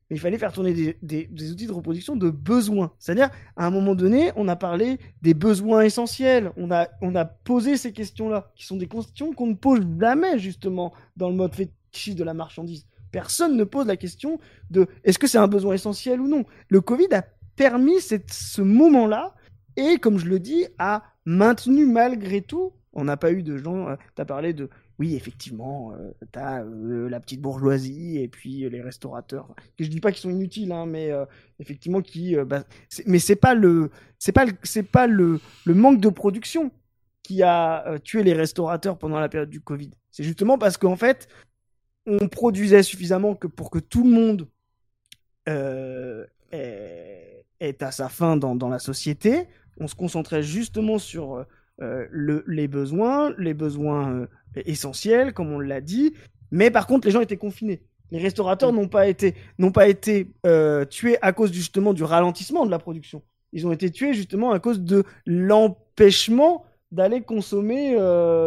[0.09, 2.91] Mais il fallait faire tourner des, outils de reproduction de besoins.
[2.99, 6.51] C'est-à-dire, à un moment donné, on a parlé des besoins essentiels.
[6.57, 10.39] On a, on a posé ces questions-là, qui sont des questions qu'on ne pose jamais,
[10.39, 12.85] justement, dans le mode fétichiste de la marchandise.
[13.13, 14.39] Personne ne pose la question
[14.71, 16.45] de est-ce que c'est un besoin essentiel ou non.
[16.67, 17.23] Le Covid a
[17.55, 19.35] permis ce moment-là
[19.77, 22.73] et, comme je le dis, a maintenu malgré tout.
[22.91, 23.87] On n'a pas eu de gens.
[23.87, 24.67] Euh, tu as parlé de.
[24.97, 29.53] Oui, effectivement, euh, euh, la petite bourgeoisie et puis les restaurateurs.
[29.79, 31.11] Je dis pas qu'ils sont inutiles, hein, mais
[31.59, 32.35] effectivement, qui.
[32.35, 32.63] Bah,
[33.05, 33.91] mais c'est pas le.
[34.91, 36.71] Pas, le manque de production
[37.21, 39.91] qui a tué les restaurateurs pendant la période du Covid.
[40.09, 41.27] C'est justement parce qu'en fait,
[42.05, 44.47] on produisait suffisamment que pour que tout le monde
[45.49, 49.47] euh, est, à sa fin dans, la société.
[49.79, 51.45] On se concentrait justement sur
[51.81, 54.27] euh, le, les besoins, les besoins euh,
[54.65, 56.13] essentiels, comme on l'a dit.
[56.51, 57.81] Mais par contre, les gens étaient confinés.
[58.11, 62.65] Les restaurateurs n'ont pas été, n'ont pas été euh, tués à cause justement du ralentissement
[62.65, 63.23] de la production.
[63.53, 67.97] Ils ont été tués justement à cause de l'empêchement d'aller consommer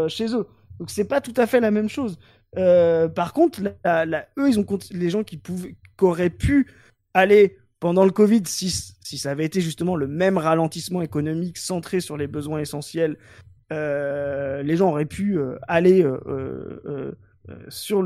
[0.08, 0.46] chez eux.
[0.78, 2.18] Donc c'est pas tout à fait la même chose.
[2.56, 6.66] Par contre, eux, ils ont les gens qui pouvaient, auraient pu
[7.14, 12.00] aller pendant le Covid, si, si ça avait été justement le même ralentissement économique centré
[12.00, 13.16] sur les besoins essentiels,
[13.72, 17.12] euh, les gens auraient pu euh, aller euh,
[17.68, 17.98] sur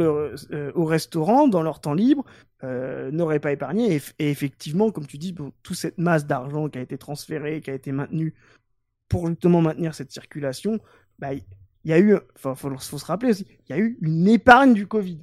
[0.74, 2.24] au restaurant dans leur temps libre,
[2.62, 3.96] n'auraient pas épargné.
[4.18, 7.74] Et, effectivement, comme tu dis, toute cette masse d'argent qui a été transférée, qui a
[7.74, 8.34] été maintenue
[9.08, 10.78] pour justement maintenir cette circulation,
[11.18, 11.30] bah,
[11.84, 14.74] il y a eu, enfin, faut, se rappeler aussi, il y a eu une épargne
[14.74, 15.20] du Covid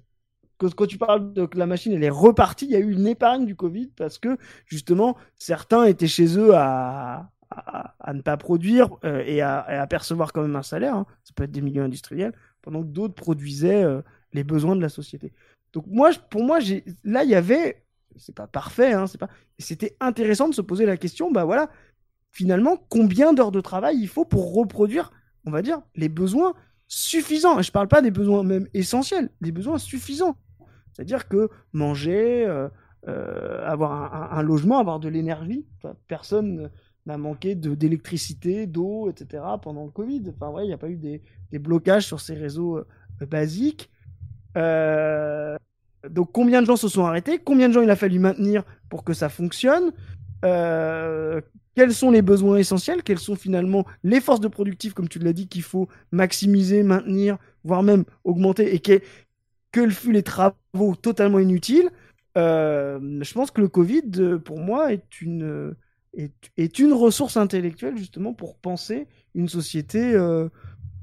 [0.58, 3.08] quand tu parles de que la machine elle est repartie, il y a eu une
[3.08, 8.90] épargne du Covid parce que justement certains étaient chez eux à, à, ne pas produire
[9.04, 10.96] euh, et, à, percevoir quand même un salaire.
[10.96, 11.06] Hein.
[11.24, 14.02] Ça peut être des milieux industriels, pendant que d'autres produisaient euh,
[14.34, 15.34] les besoins de la société.
[15.74, 16.60] Donc moi, pour moi,
[17.04, 17.84] là il y avait,
[18.16, 19.30] c'est pas parfait, hein, c'est pas,
[19.60, 21.70] c'était intéressant de se poser la question, bah voilà,
[22.32, 25.12] finalement combien d'heures de travail il faut pour reproduire,
[25.48, 26.54] on va dire, les besoins
[26.88, 27.60] suffisants.
[27.62, 30.38] Je parle pas des besoins même essentiels, des besoins suffisants.
[30.92, 32.68] C'est-à-dire que manger, euh,
[33.08, 35.66] euh, avoir un, logement, avoir de l'énergie,
[36.08, 36.70] personne
[37.06, 39.42] n'a manqué d'électricité, d'eau, etc.
[39.62, 40.24] pendant le Covid.
[40.36, 41.22] Enfin, ouais, il n'y a pas eu des,
[41.60, 43.90] blocages sur ces réseaux euh, basiques.
[44.56, 47.40] donc, combien de gens se sont arrêtés?
[47.40, 49.94] Combien de gens il a fallu maintenir pour que ça fonctionne?
[51.78, 55.32] Quels sont les besoins essentiels, quelles sont finalement les forces de productif, comme tu l'as
[55.32, 59.00] dit, qu'il faut maximiser, maintenir, voire même augmenter, et que
[59.92, 61.92] fut les travaux totalement inutiles?
[62.36, 65.76] Euh, je pense que le Covid, euh, pour moi, est une,
[66.94, 69.06] ressource intellectuelle justement pour penser
[69.36, 70.50] une société, euh,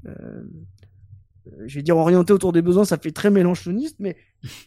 [0.03, 4.17] je vais dire orientée autour des besoins, ça fait très mélanchoniste, mais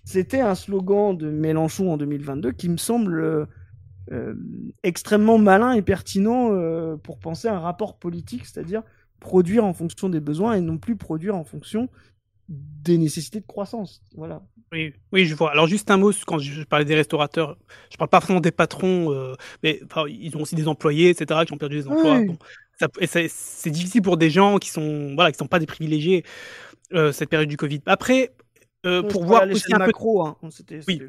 [0.06, 3.46] c'était un slogan de Mélenchon en 2022 qui me semble
[4.82, 8.82] extrêmement malin et pertinent pour penser un rapport politique, c'est-à-dire
[9.20, 11.88] produire en fonction des besoins et non plus produire en fonction
[12.48, 14.02] des nécessités de croissance.
[14.14, 14.42] Voilà.
[14.72, 15.50] Oui, oui, je vois.
[15.50, 17.58] Alors juste un mot quand je parlais des restaurateurs,
[17.90, 21.52] je parle pas forcément des patrons, euh, mais ils ont aussi des employés, etc., qui
[21.52, 22.20] ont perdu des emplois.
[22.98, 26.24] c'est difficile pour des gens qui sont voilà, qui sont pas des privilégiés
[26.94, 27.80] euh, cette période du Covid.
[27.86, 28.32] Après,
[28.86, 30.36] euh, pour voir aussi un macro, hein.
[30.86, 31.02] oui.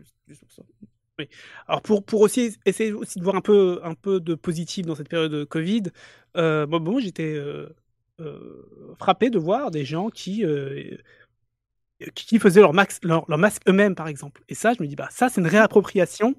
[1.19, 1.27] Oui.
[1.67, 4.95] Alors pour, pour aussi essayer aussi de voir un peu un peu de positif dans
[4.95, 5.83] cette période de Covid,
[6.35, 7.37] bon, bon j'étais
[8.97, 10.43] frappé de voir des gens qui
[12.15, 14.41] qui faisaient leur, max, leur, masque eux-mêmes, par exemple.
[14.49, 16.35] Et ça, je me dis, bah, ça, c'est une réappropriation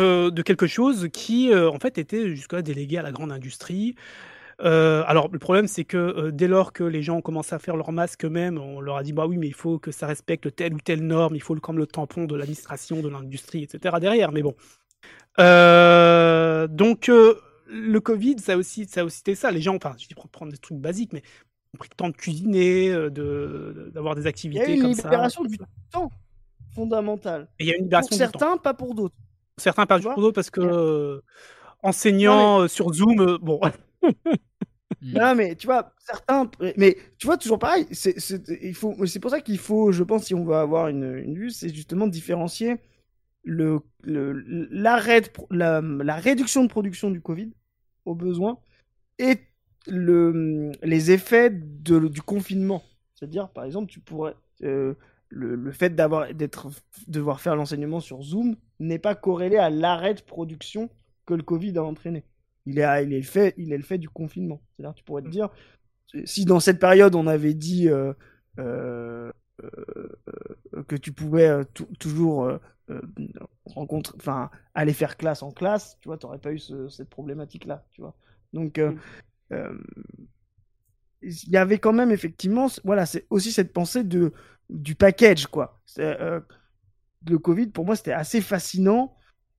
[0.00, 3.94] euh, de quelque chose qui, euh, en fait, était jusqu'à délégué à la grande industrie.
[4.62, 7.76] Euh, alors, le problème, c'est que dès lors que les gens ont commencé à faire
[7.76, 10.54] leur masque eux-mêmes, on leur a dit, bah oui, mais il faut que ça respecte
[10.54, 13.96] telle ou telle norme, il faut comme le tampon de l'administration, de l'industrie, etc.
[14.00, 14.32] derrière.
[14.32, 14.54] Mais bon.
[15.38, 17.10] donc,
[17.72, 19.50] le Covid, ça aussi, ça a aussi été ça.
[19.50, 21.22] Les gens, enfin, je vais prendre des trucs basiques, mais
[21.78, 24.76] pris le temps de cuisiner, euh, de d'avoir des activités comme ça.
[24.76, 25.58] Il y a une libération du
[25.90, 26.10] temps
[26.74, 27.48] fondamentale.
[27.58, 29.14] il y a une libération pour certains, pas pour d'autres.
[29.58, 31.20] Certains pas pour d'autres parce que euh,
[31.82, 33.60] enseignant euh, sur Zoom, bon.
[35.02, 37.86] Non mais tu vois certains, mais tu vois toujours pareil.
[37.92, 41.72] C'est pour ça qu'il faut, je pense, si on veut avoir une, une vue, c'est
[41.74, 42.76] justement différencier
[43.44, 45.80] le l'arrêt, la,
[46.16, 47.52] réduction de production du Covid
[48.04, 48.58] au besoin
[49.18, 49.38] et
[49.86, 52.82] le, les effets de, du confinement.
[53.14, 54.34] C'est-à-dire, par exemple, tu pourrais.
[54.62, 54.94] Euh,
[55.34, 56.68] le, fait d'avoir d'être
[57.08, 60.90] devoir faire l'enseignement sur Zoom n'est pas corrélé à l'arrêt de production
[61.24, 62.24] que le Covid a entraîné.
[62.66, 64.62] Il est, il est le fait, il est le fait du confinement.
[64.76, 65.32] C'est-à-dire, tu pourrais te mm.
[65.32, 65.50] dire,
[66.24, 68.12] si dans cette période on avait dit euh,
[68.58, 69.30] euh,
[69.62, 71.64] euh, que tu pouvais
[71.98, 72.50] toujours
[73.64, 78.00] rencontrer, enfin, aller faire classe en classe, tu vois, t'aurais pas eu cette problématique-là, tu
[78.00, 78.14] vois.
[78.52, 78.98] Donc, mm.
[81.22, 84.32] il y avait quand même effectivement, voilà, c'est aussi cette pensée de
[84.68, 85.80] du package, quoi.
[85.96, 89.16] Le Covid, pour moi, c'était assez fascinant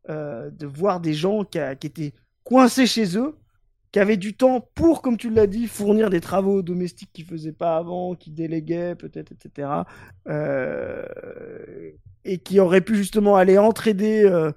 [0.09, 2.13] de voir des gens qui, étaient
[2.43, 3.35] coincés chez eux,
[3.91, 7.51] qui avaient du temps pour, comme tu l'as dit, fournir des travaux domestiques qu'ils faisaient
[7.51, 9.69] pas avant, qui déléguaient peut-être, etc.
[10.27, 11.05] Euh,
[12.25, 14.49] et qui auraient pu justement aller entraider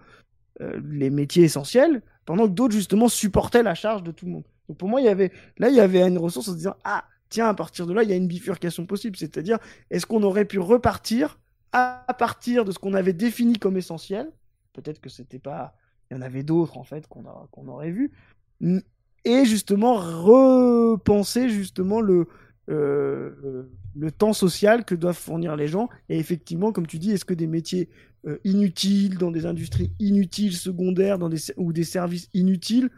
[0.60, 4.44] les métiers essentiels, pendant que d'autres justement supportaient la charge de tout le monde.
[4.68, 6.76] Donc pour moi, il y avait là, il y avait une ressource en se disant
[6.84, 9.16] ah tiens, à partir de là, il y a une bifurcation possible.
[9.16, 9.58] C'est-à-dire,
[9.90, 11.38] est-ce qu'on aurait pu repartir
[11.72, 14.30] à partir de ce qu'on avait défini comme essentiel?
[14.72, 15.74] Peut-être que c'était pas.
[16.10, 18.12] Il y en avait d'autres, en fait, qu'on qu'on aurait vu.
[18.60, 22.28] Et justement, repenser justement le,
[22.68, 23.64] euh,
[23.94, 25.88] le temps social que doivent fournir les gens.
[26.08, 27.88] Et effectivement, comme tu dis, est-ce que des métiers
[28.26, 32.90] euh, inutiles, dans des industries inutiles, secondaires, dans des, ou des services inutiles,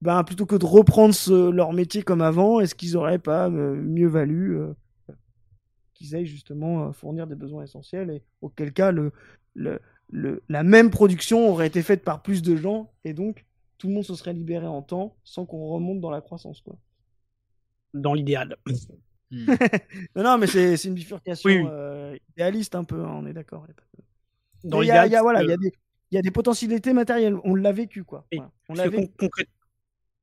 [0.00, 1.14] ben, plutôt que de reprendre
[1.50, 4.58] leur métier comme avant, est-ce qu'ils auraient pas euh, mieux valu
[5.94, 9.12] qu'ils aillent justement fournir des besoins essentiels et auquel cas le,
[10.12, 13.46] la même production aurait été faite par plus de gens et donc
[13.78, 16.76] tout le monde se serait libéré en temps sans qu'on remonte dans la croissance quoi.
[17.94, 18.56] Dans l'idéal.
[19.30, 19.46] Hmm.
[20.16, 23.66] non, non, mais c'est une bifurcation idéaliste un peu, hein, on est d'accord.
[24.64, 25.72] Dans l'idéal, il y, a, voilà, il y, a des,
[26.12, 28.26] y a des potentialités matérielles, on l'a vécu quoi.
[28.68, 29.10] On l'a vécu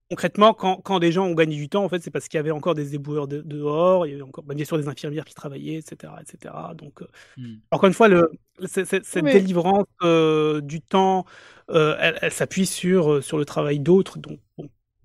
[0.10, 2.40] concrètement, quand, quand, des gens ont gagné du temps, en fait, c'est parce qu'il y
[2.40, 5.36] avait encore des éboueurs dehors, il y avait encore, bah, bien sûr, des infirmières qui
[5.36, 6.14] travaillaient, etc.
[6.22, 6.54] etc.
[6.76, 7.08] Donc, euh,
[7.38, 7.58] hmm.
[7.72, 8.32] encore une fois, le,
[8.66, 11.26] cette délivrance euh, du temps,
[11.70, 14.18] euh, elle, s'appuie sur, sur le travail d'autres.
[14.18, 14.40] Donc,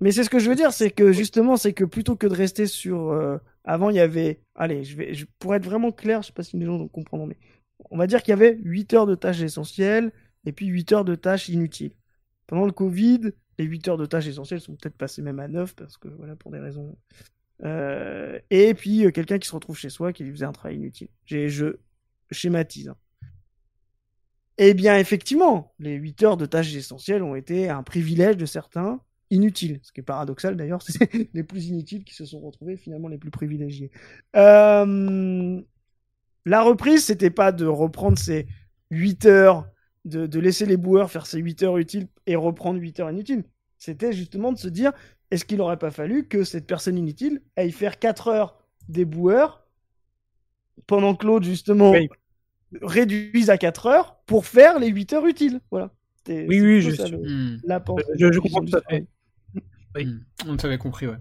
[0.00, 2.34] Mais c'est ce que je veux dire, c'est que justement, c'est que plutôt que de
[2.34, 3.40] rester sur.
[3.64, 4.40] avant, il y avait.
[4.54, 7.26] Allez, je vais, je, pour être vraiment clair, je sais pas si les gens comprendront,
[7.26, 7.38] mais
[7.90, 10.12] on va dire qu'il y avait 8 heures de tâches essentielles
[10.46, 11.92] et puis 8 heures de tâches inutiles.
[12.46, 15.74] Pendant le Covid, les 8 heures de tâches essentielles sont peut-être passées même à 9
[15.74, 16.96] parce que voilà, pour des raisons.
[17.64, 20.76] Euh, et puis euh, quelqu'un qui se retrouve chez soi qui lui faisait un travail
[20.76, 21.08] inutile.
[21.24, 21.76] Je
[22.30, 22.88] schématise.
[22.88, 22.96] Hein.
[24.58, 29.00] Eh bien, effectivement, les 8 heures de tâches essentielles ont été un privilège de certains
[29.30, 29.80] inutiles.
[29.82, 33.18] Ce qui est paradoxal d'ailleurs, c'est les plus inutiles qui se sont retrouvés finalement les
[33.18, 33.90] plus privilégiés.
[34.36, 35.60] Euh,
[36.46, 38.46] la reprise, c'était pas de reprendre ces
[38.90, 39.66] 8 heures
[40.04, 43.44] de, laisser les boueurs faire ces 8 heures utiles et reprendre 8 heures inutiles.
[43.78, 44.92] C'était justement de se dire,
[45.30, 48.58] est-ce qu'il n'aurait pas fallu que cette personne inutile aille faire 4 heures
[48.88, 49.66] des boueurs
[50.86, 51.94] pendant que l'autre, justement,
[52.82, 55.60] réduise à 4 heures pour faire les 8 heures utiles?
[55.70, 55.90] Voilà.
[56.28, 57.60] Oui, oui, je, hmm.
[58.16, 59.06] je, comprends tout à fait.
[59.94, 60.06] Oui.
[60.06, 60.24] Hmm.
[60.48, 61.16] On t'avait compris, ouais.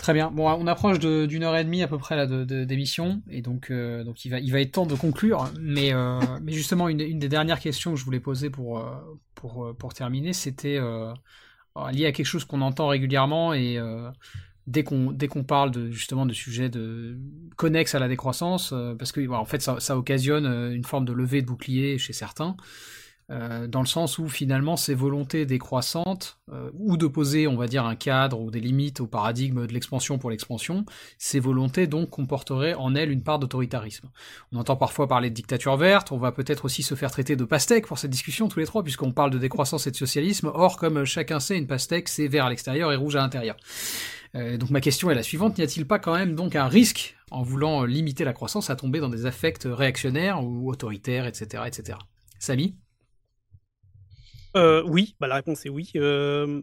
[0.00, 0.30] Très bien.
[0.30, 4.24] Bon, on approche d'une heure et demie à peu près d'émission, et donc euh, donc
[4.24, 5.50] il va il va être temps de conclure.
[5.60, 8.96] Mais euh, mais justement une, des dernières questions que je voulais poser pour euh,
[9.34, 10.80] pour pour terminer, c'était
[11.92, 13.78] lié à quelque chose qu'on entend régulièrement et
[14.66, 17.18] dès qu'on dès qu'on parle de justement de sujets de
[17.56, 21.46] connexes à la décroissance, parce que en fait ça occasionne une forme de levée de
[21.46, 22.56] bouclier chez certains.
[23.30, 27.68] Euh, dans le sens où finalement ces volontés décroissantes, euh, ou de poser, on va
[27.68, 30.84] dire, un cadre ou des limites au paradigme de l'expansion pour l'expansion,
[31.16, 34.08] ces volontés donc comporteraient en elles une part d'autoritarisme.
[34.50, 37.44] On entend parfois parler de dictature verte, on va peut-être aussi se faire traiter de
[37.44, 40.76] pastèque pour cette discussion tous les trois, puisqu'on parle de décroissance et de socialisme, or
[40.76, 43.56] comme chacun sait, une pastèque c'est vert à l'extérieur et rouge à l'intérieur.
[44.34, 47.16] Euh, donc ma question est la suivante, n'y a-t-il pas quand même donc un risque
[47.30, 51.62] en voulant limiter la croissance à tomber dans des affects réactionnaires ou autoritaires, etc.
[51.66, 51.98] etc.
[52.40, 52.74] Samy?
[54.56, 56.62] Euh, oui, bah, la réponse est oui, euh,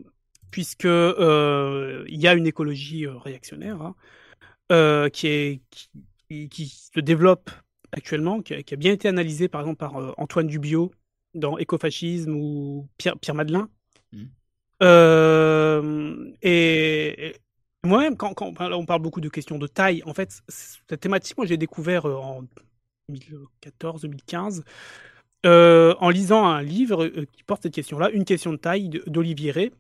[0.52, 3.94] puisque euh, il y a une écologie réactionnaire
[4.70, 5.62] hein, qui, est,
[6.50, 7.50] qui, se développe
[7.92, 10.92] actuellement, qui a, bien été analysée par exemple par Antoine Dubio
[11.34, 13.70] dans Écofascisme ou Pierre, Pierre Madelin.
[14.12, 14.26] Mmh.
[16.42, 17.36] et,
[17.84, 21.46] moi-même, quand, quand, on parle beaucoup de questions de taille, en fait, cette thématique, moi
[21.46, 22.44] j'ai découvert en
[23.10, 24.64] 2014-2015
[25.48, 29.52] euh, en lisant un livre euh, qui porte cette question-là, Une question de taille d'Olivier
[29.52, 29.72] Ray,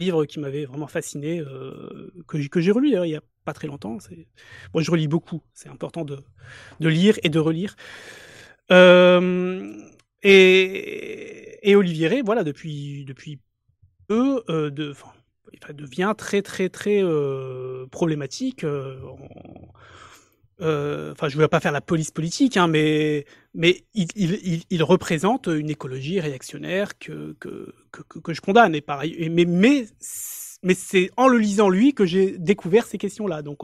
[0.00, 3.98] livre qui m'avait vraiment fasciné, euh, que, j'ai relu il n'y a pas très longtemps.
[4.72, 6.24] Moi, je relis beaucoup, c'est important de,
[6.80, 7.76] lire et de relire.
[8.70, 8.74] et,
[11.76, 13.40] Olivier Ray, voilà, depuis, depuis
[14.08, 14.94] peu, de,
[15.74, 17.02] devient très, très, très
[17.90, 18.64] problématique.
[18.64, 19.68] enfin,
[20.58, 26.20] je ne veux pas faire la police politique, hein, mais, mais il, représente une écologie
[26.20, 28.74] réactionnaire que, que, que, je condamne.
[28.74, 29.86] Et pareil, mais, mais,
[30.62, 33.42] mais c'est en le lisant lui que j'ai découvert ces questions-là.
[33.42, 33.60] Donc,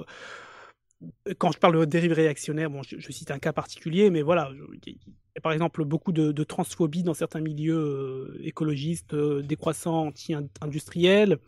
[1.39, 4.51] quand je parle de dérive réactionnaire, bon, je, cite un cas particulier, mais voilà,
[4.86, 4.98] il y
[5.36, 11.39] a par exemple beaucoup de, transphobie dans certains milieux écologistes, décroissants, anti-industriels.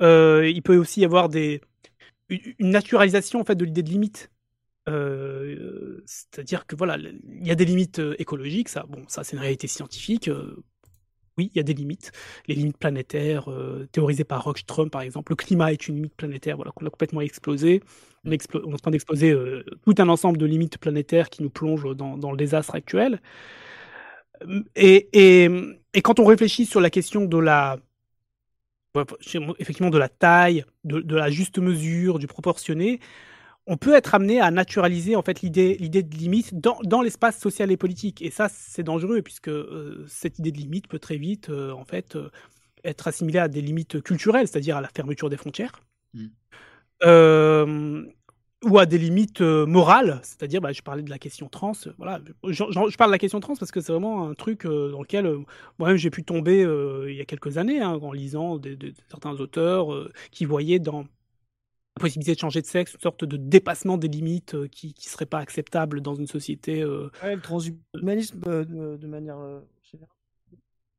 [0.00, 1.60] il peut aussi y avoir des,
[2.28, 4.30] une naturalisation en fait de l'idée de limite.
[4.88, 9.34] Euh, c'est-à-dire que voilà, il y a des limites euh, écologiques, ça, bon, ça c'est
[9.34, 10.28] une réalité scientifique.
[10.28, 10.62] Euh,
[11.38, 12.12] oui, il y a des limites,
[12.46, 13.46] les limites planétaires
[13.92, 15.32] théorisées par Rockström par exemple.
[15.32, 17.82] Le climat est une limite planétaire, voilà, qu'on a complètement explosé.
[18.24, 19.36] On, est en train d'exploser
[19.84, 23.20] tout un ensemble de limites planétaires qui nous plongent dans, le désastre actuel.
[24.76, 25.50] Et, et,
[25.92, 27.76] et, quand on réfléchit sur la question de la
[29.58, 33.00] effectivement de la taille, de, la juste mesure, du proportionné,
[33.66, 37.70] on peut être amené à naturaliser en fait l'idée l'idée de limite dans, l'espace social
[37.70, 38.22] et politique.
[38.22, 41.84] Et ça c'est dangereux puisque euh, cette idée de limite peut très vite euh, en
[41.84, 42.30] fait euh,
[42.84, 45.80] être assimilée à des limites culturelles c'est-à-dire à la fermeture des frontières.
[46.14, 46.26] Mmh
[48.64, 52.96] ou à des limites morales, c'est-à-dire, bah, je parlais de la question trans, voilà, je
[52.96, 55.30] parle de la question trans parce que c'est vraiment un truc dans lequel
[55.78, 56.62] moi-même j'ai pu tomber
[57.06, 58.58] il y a quelques années hein, en lisant
[59.08, 59.88] certains auteurs
[60.32, 61.04] qui voyaient dans
[61.96, 65.26] la possibilité de changer de sexe une sorte de dépassement des limites qui ne serait
[65.26, 66.84] pas acceptable dans une société.
[66.84, 69.38] Ouais, le transhumanisme de, manière
[69.82, 70.14] générale.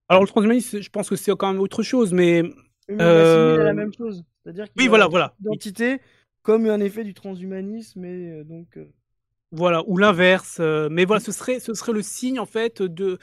[0.09, 2.43] Alors le transhumanisme, je pense que c'est quand même autre chose, mais.
[2.89, 4.23] mais la même chose.
[4.43, 5.35] C'est-à-dire oui, voilà, voilà.
[5.41, 5.99] Identité
[6.47, 8.89] comme un effet du transhumanisme et euh, donc euh,
[9.51, 13.17] voilà ou l'inverse euh, mais voilà ce serait ce serait le signe en fait de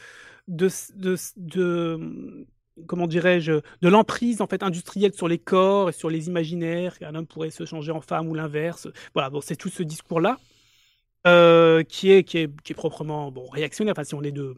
[0.46, 2.46] de, de, de
[2.86, 7.14] comment dirais-je de l'emprise en fait industrielle sur les corps et sur les imaginaires qu'un
[7.14, 10.38] homme pourrait se changer en femme ou l'inverse voilà bon c'est tout ce discours là
[11.84, 14.56] qui est qui est qui est proprement bon réactionnaire enfin si on est de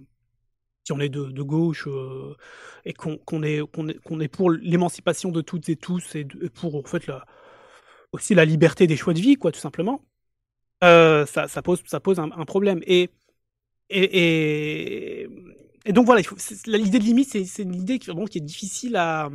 [0.84, 1.88] si on est de, de gauche
[2.84, 6.24] et qu'on est qu'on est est pour l'émancipation de toutes et tous et,
[6.54, 7.10] pour en fait
[8.12, 10.02] aussi la liberté des choix de vie, quoi, tout simplement,
[10.84, 12.80] euh, ça, pose, ça pose un, problème.
[12.86, 13.10] Et,
[13.90, 15.28] et, et,
[15.92, 16.22] donc voilà,
[16.66, 19.30] l'idée de limite, c'est une idée qui, est difficile à,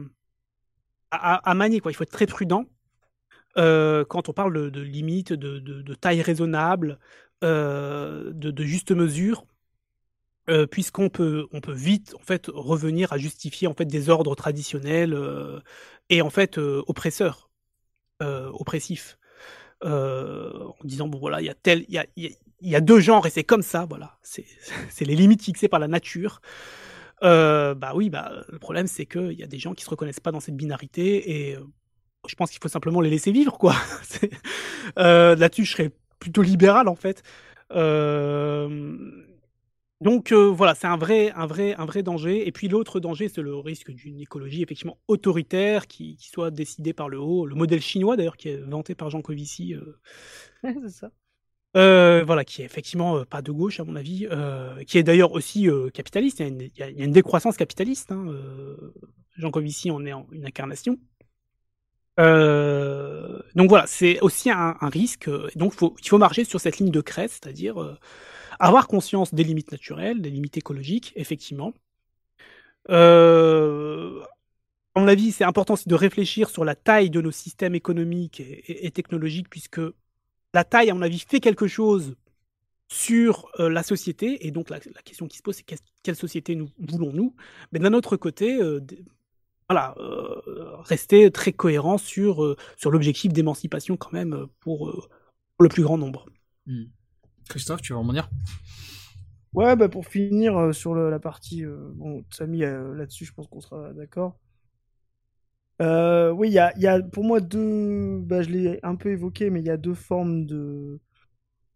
[1.56, 1.80] manier.
[1.80, 1.92] Quoi.
[1.92, 2.66] Il faut être très prudent
[3.58, 7.00] euh, quand on parle de, limite, de, taille raisonnable,
[7.44, 9.46] euh, de, juste mesure.
[10.72, 15.18] puisqu'on peut, vite en fait revenir à justifier en fait des ordres traditionnels
[16.10, 17.52] et en fait oppresseurs.
[18.22, 19.18] Euh, oppressif.
[19.84, 22.38] Euh, en disant bon voilà il y a tel il y
[22.70, 25.88] y a deux genres et c'est comme ça voilà c'est les limites fixées par la
[25.88, 26.42] nature
[27.24, 30.20] euh, bah oui bah le problème c'est qu'il y a des gens qui se reconnaissent
[30.20, 31.58] pas dans cette binarité et
[32.28, 33.76] je pense qu'il faut simplement les laisser vivre quoi
[34.96, 37.24] là-dessus je serais plutôt libéral en fait
[40.02, 42.48] donc euh, voilà, c'est un vrai, un, vrai, un vrai danger.
[42.48, 47.08] Et puis l'autre danger, c'est le risque d'une écologie effectivement autoritaire qui, soit décidée par
[47.08, 47.46] le haut.
[47.46, 49.76] Le modèle chinois d'ailleurs, qui est vanté par Jean Covici.
[49.76, 50.00] Euh,
[50.64, 51.12] c'est ça.
[51.78, 54.28] Euh, voilà, qui est effectivement pas de gauche à mon avis,
[54.88, 56.40] qui est d'ailleurs aussi capitaliste.
[56.40, 58.12] Il y, a une, décroissance capitaliste.
[58.12, 58.26] Hein,
[59.38, 60.98] Jean Covici en est une incarnation.
[62.18, 65.30] donc voilà, c'est aussi un, risque.
[65.56, 67.98] Donc il faut marcher sur cette ligne de crête, c'est-à-dire
[68.60, 71.74] avoir conscience des limites naturelles, des limites écologiques, effectivement.
[72.90, 74.22] Euh,
[74.96, 78.42] à mon avis, c'est important aussi de réfléchir sur la taille de nos systèmes économiques
[78.42, 79.82] et, technologiques, puisque
[80.54, 82.16] la taille, à mon avis, fait quelque chose
[82.88, 84.46] sur euh, la société.
[84.48, 87.36] Et donc, la, question qui se pose, c'est quelle société nous voulons-nous?
[87.72, 88.80] Mais d'un autre côté, euh,
[89.70, 89.96] voilà,
[90.84, 95.10] rester très cohérent sur, sur l'objectif d'émancipation, quand même, pour,
[95.62, 96.26] le plus grand nombre.
[96.66, 96.86] Hmm.
[97.48, 98.30] Christophe, tu veux rebondir?
[99.54, 103.48] Ouais, bah pour finir euh, sur la partie, euh, bon, Samy, euh, là-dessus, je pense
[103.48, 104.38] qu'on sera d'accord.
[105.82, 109.66] Oui, il y a, pour moi deux, bah, je l'ai un peu évoqué, mais il
[109.66, 111.00] y a deux formes de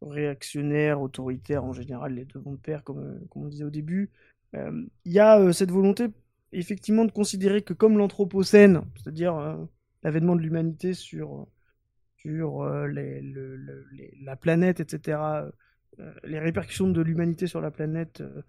[0.01, 4.11] réactionnaires, autoritaires en général, les deux vont de pair, comme, on disait au début.
[4.53, 6.07] Il y a cette volonté,
[6.53, 9.57] effectivement, de considérer que comme l'Anthropocène, c'est-à-dire
[10.03, 11.47] l'avènement de l'humanité sur
[14.21, 15.17] la planète, etc.,
[15.99, 18.41] euh, les répercussions de l'humanité sur la planète euh,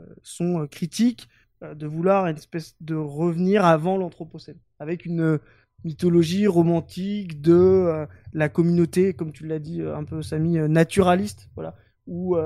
[0.00, 1.28] euh, sont critiques,
[1.62, 5.38] de vouloir une espèce de revenir avant l'Anthropocène, avec une
[5.84, 11.74] mythologie romantique de la communauté, comme tu l'as dit un peu Samy, naturaliste, voilà,
[12.06, 12.36] ou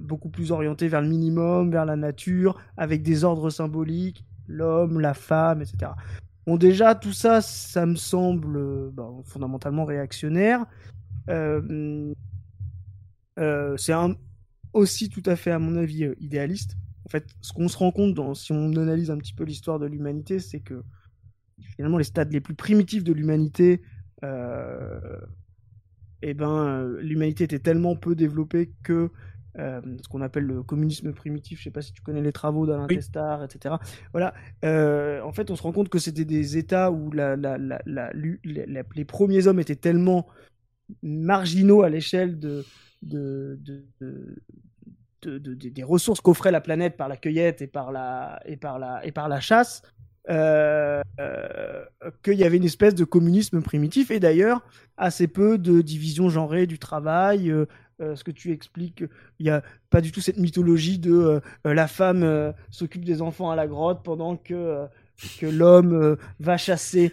[0.00, 5.14] beaucoup plus orienté vers le minimum, vers la nature, avec des ordres symboliques, l'homme, la
[5.14, 5.92] femme, etc.
[6.46, 10.64] Bon, déjà, tout ça, ça me semble euh, bah, fondamentalement réactionnaire.
[11.28, 12.12] Euh,
[13.38, 13.92] euh, c'est
[14.72, 16.76] aussi tout à fait, à mon avis, idéaliste.
[17.04, 19.78] En fait, ce qu'on se rend compte, dans, si on analyse un petit peu l'histoire
[19.78, 20.82] de l'humanité, c'est que
[21.76, 23.82] finalement, les stades les plus primitifs de l'humanité,
[26.22, 29.10] eh ben, l'humanité était tellement peu développée que
[29.58, 31.58] euh, ce qu'on appelle le communisme primitif.
[31.58, 33.74] Je sais pas si tu connais les travaux d'Alain Testard, etc.
[34.12, 34.32] Voilà.
[34.64, 38.12] Euh, en fait, on se rend compte que c'était des États où la, la, la,
[38.14, 40.28] les premiers hommes étaient tellement
[41.02, 42.64] marginaux à l'échelle de,
[43.02, 43.58] de,
[45.22, 49.04] de, des ressources qu'offrait la planète par la cueillette et par la, et par la,
[49.06, 49.82] et par la chasse.
[50.28, 51.02] Euh,
[52.22, 54.60] qu'il y avait une espèce de communisme primitif et d'ailleurs
[54.98, 57.52] assez peu de division genrée du travail,
[58.00, 59.04] euh, ce que tu expliques,
[59.38, 63.20] il n'y a pas du tout cette mythologie de euh, euh, la femme s'occupe des
[63.20, 64.86] enfants à la grotte pendant que
[65.38, 67.12] que l'homme va chasser.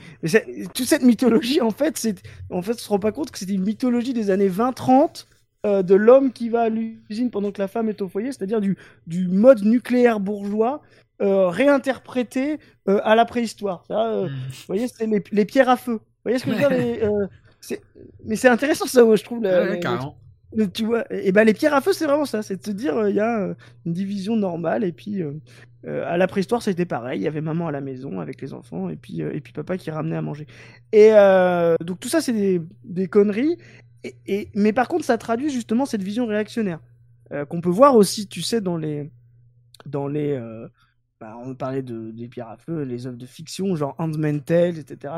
[0.74, 2.08] toute cette mythologie, en fait,
[2.50, 5.26] en fait, on se rend pas compte que c'est une mythologie des années 20-30
[5.68, 8.78] de l'homme qui va à l'usine pendant que la femme est au foyer, c'est-à-dire du,
[9.06, 10.82] du mode nucléaire bourgeois
[11.20, 13.84] réinterprété à la préhistoire.
[13.90, 14.28] Hmm.
[14.28, 15.94] Vous voyez, c'est les, pierres à feu.
[15.94, 17.28] Vous voyez ce que je veux dire
[18.26, 19.46] Mais c'est intéressant ça, je trouve.
[20.74, 23.10] Tu vois, et ben les pierres à feu, c'est vraiment ça, c'est de se dire,
[23.10, 23.54] il y a
[23.86, 25.22] une division normale, et puis
[25.86, 28.90] à la préhistoire, c'était pareil, il y avait maman à la maison avec les enfants,
[28.90, 30.48] et puis, et puis papa qui ramenait à manger.
[30.94, 31.12] Et
[31.82, 33.58] donc tout ça, c'est des, des, conneries,
[34.04, 36.80] et, mais par contre, ça traduit justement cette vision réactionnaire,
[37.50, 39.12] qu'on peut voir aussi, tu sais, dans les...
[39.86, 40.40] Dans les
[41.20, 44.78] bah, on parlait de, des pierres à feu, les œuvres de fiction, genre Handmaid's Tale,
[44.78, 45.16] etc.,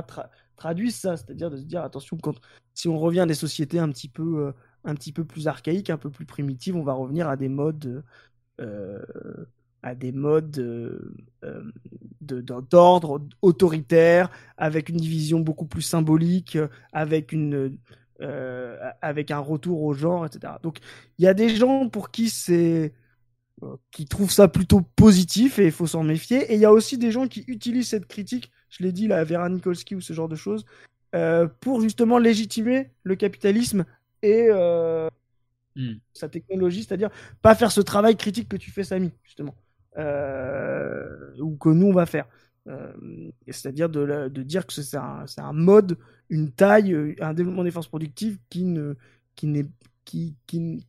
[0.56, 2.40] traduisent ça, c'est-à-dire de se dire, attention, quand,
[2.74, 4.54] si on revient à des sociétés un petit peu
[4.86, 8.04] un petit peu plus archaïque, un peu plus primitive, on va revenir à des modes
[8.60, 9.00] euh,
[9.82, 11.14] à des modes euh,
[11.46, 11.64] euh,
[12.20, 16.58] d'ordre autoritaire, avec une division beaucoup plus symbolique,
[16.92, 17.78] avec une
[19.02, 20.54] avec un retour au genre, etc.
[20.62, 20.80] Donc
[21.18, 22.94] il y a des gens pour qui c'est
[23.92, 26.52] qui trouvent ça plutôt positif et il faut s'en méfier.
[26.52, 29.24] Et il y a aussi des gens qui utilisent cette critique, je l'ai dit là,
[29.24, 30.66] Vera Nikolsky ou ce genre de choses,
[31.60, 33.86] pour justement légitimer le capitalisme
[34.22, 35.10] et euh,
[35.76, 35.94] hmm.
[36.14, 37.10] sa technologie, c'est-à-dire
[37.42, 39.56] pas faire ce travail critique que tu fais, Samy, justement,
[39.98, 42.28] euh, ou que nous on va faire.
[42.68, 42.94] Euh,
[43.48, 45.98] c'est-à-dire de, de, dire que c'est un, un, mode,
[46.30, 48.96] une taille, un développement des forces productives qui ne,
[49.36, 49.68] qui n'est,
[50.06, 50.86] qui, qui,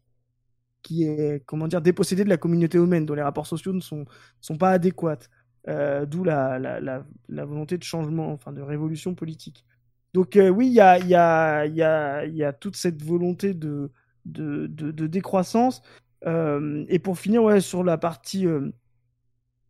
[0.83, 4.05] qui est, comment dire, dépossédé de la communauté humaine, dont les rapports sociaux ne sont,
[4.41, 5.19] sont pas adéquats.
[5.67, 9.65] D'où la, la, la, volonté de changement, enfin de révolution politique.
[10.13, 13.55] Donc euh, oui, il y a, y, a, y, a, y a toute cette volonté
[13.55, 13.91] de,
[14.25, 15.83] de, de, décroissance.
[16.27, 18.71] Euh, et pour finir ouais, sur la partie euh,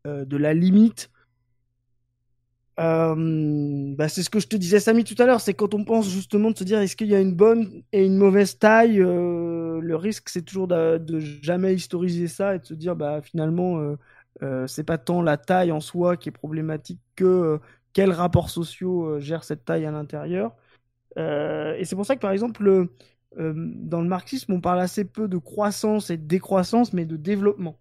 [0.04, 1.10] de la limite,
[2.80, 6.08] bah, c'est ce que je te disais Samy tout à l'heure, c'est quand on pense
[6.08, 9.94] justement de se dire est-ce qu'il y a une bonne et une mauvaise taille, le
[9.96, 13.96] risque c'est toujours de, jamais historiser ça et de se dire bah finalement
[14.66, 17.60] c'est pas tant la taille en soi qui est problématique que
[17.92, 20.54] quels rapports sociaux euh, gèrent cette taille à l'intérieur.
[21.18, 25.04] Euh, et c'est pour ça que, par exemple, euh, dans le marxisme, on parle assez
[25.04, 27.78] peu de croissance et de décroissance, mais de développement.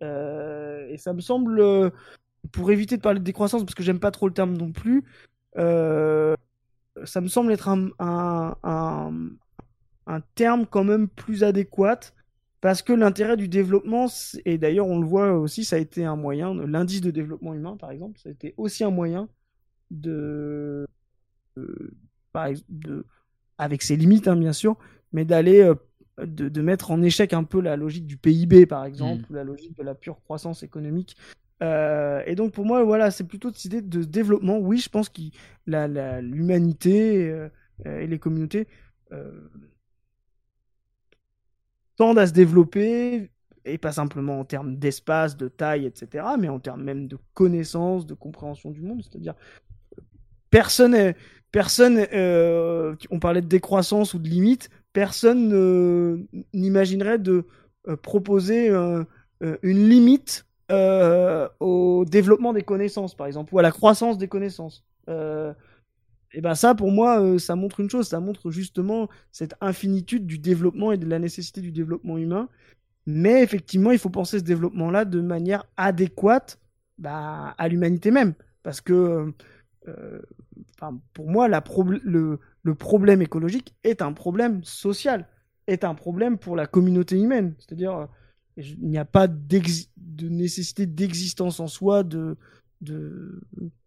[0.00, 1.92] et ça me semble,
[2.50, 5.04] pour éviter de parler de décroissance, parce que j'aime pas trop le terme non plus,
[5.54, 8.56] ça me semble être un, un,
[10.06, 12.00] un, terme quand même plus adéquat
[12.60, 14.06] parce que l'intérêt du développement,
[14.44, 17.76] et d'ailleurs on le voit aussi, ça a été un moyen, l'indice de développement humain
[17.76, 19.28] par exemple, ça a été aussi un moyen
[19.90, 20.86] de,
[21.56, 23.04] de,
[23.58, 24.76] avec ses limites hein, bien sûr,
[25.12, 25.74] mais d'aller euh,
[26.24, 29.26] de, mettre en échec un peu la logique du PIB par exemple, mmh.
[29.30, 31.16] ou la logique de la pure croissance économique.
[31.62, 34.58] Euh, et donc pour moi, voilà, c'est plutôt cette idée de développement.
[34.58, 35.22] Oui, je pense que
[35.66, 37.48] l'humanité euh,
[37.84, 38.66] et les communautés
[41.96, 43.30] tendent à se développer,
[43.64, 48.06] et pas simplement en termes d'espace, de taille, etc., mais en termes même de connaissance,
[48.06, 49.02] de compréhension du monde.
[49.02, 49.34] C'est-à-dire,
[50.50, 51.14] personne,
[51.52, 57.46] personne, euh, on parlait de décroissance ou de limite, personne n'imaginerait de
[57.88, 59.04] euh, proposer euh,
[59.62, 60.46] une limite
[61.60, 64.84] au développement des connaissances, par exemple, ou à la croissance des connaissances
[66.34, 70.26] et ben ça, pour moi, euh, ça montre une chose, ça montre justement cette infinitude
[70.26, 72.48] du développement et de la nécessité du développement humain.
[73.06, 76.58] Mais effectivement, il faut penser ce développement-là de manière adéquate
[76.98, 78.34] bah, à l'humanité même.
[78.62, 79.32] Parce que,
[79.88, 80.22] euh,
[81.12, 81.62] pour moi, la
[82.04, 85.28] le, le, problème écologique est un problème social,
[85.66, 87.54] est un problème pour la communauté humaine.
[87.58, 88.06] C'est-à-dire, euh,
[88.56, 92.36] il n'y a pas de nécessité d'existence en soi de,
[92.80, 93.40] de,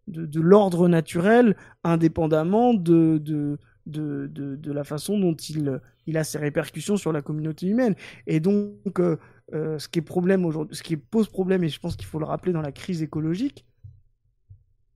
[0.08, 6.38] de, l'ordre naturel, indépendamment de, de, de, de, la façon dont il, il a ses
[6.38, 7.94] répercussions sur la communauté humaine.
[8.26, 9.16] Et donc, euh,
[9.54, 12.24] euh, ce qui est problème ce qui pose problème, et je pense qu'il faut le
[12.24, 13.64] rappeler dans la crise écologique,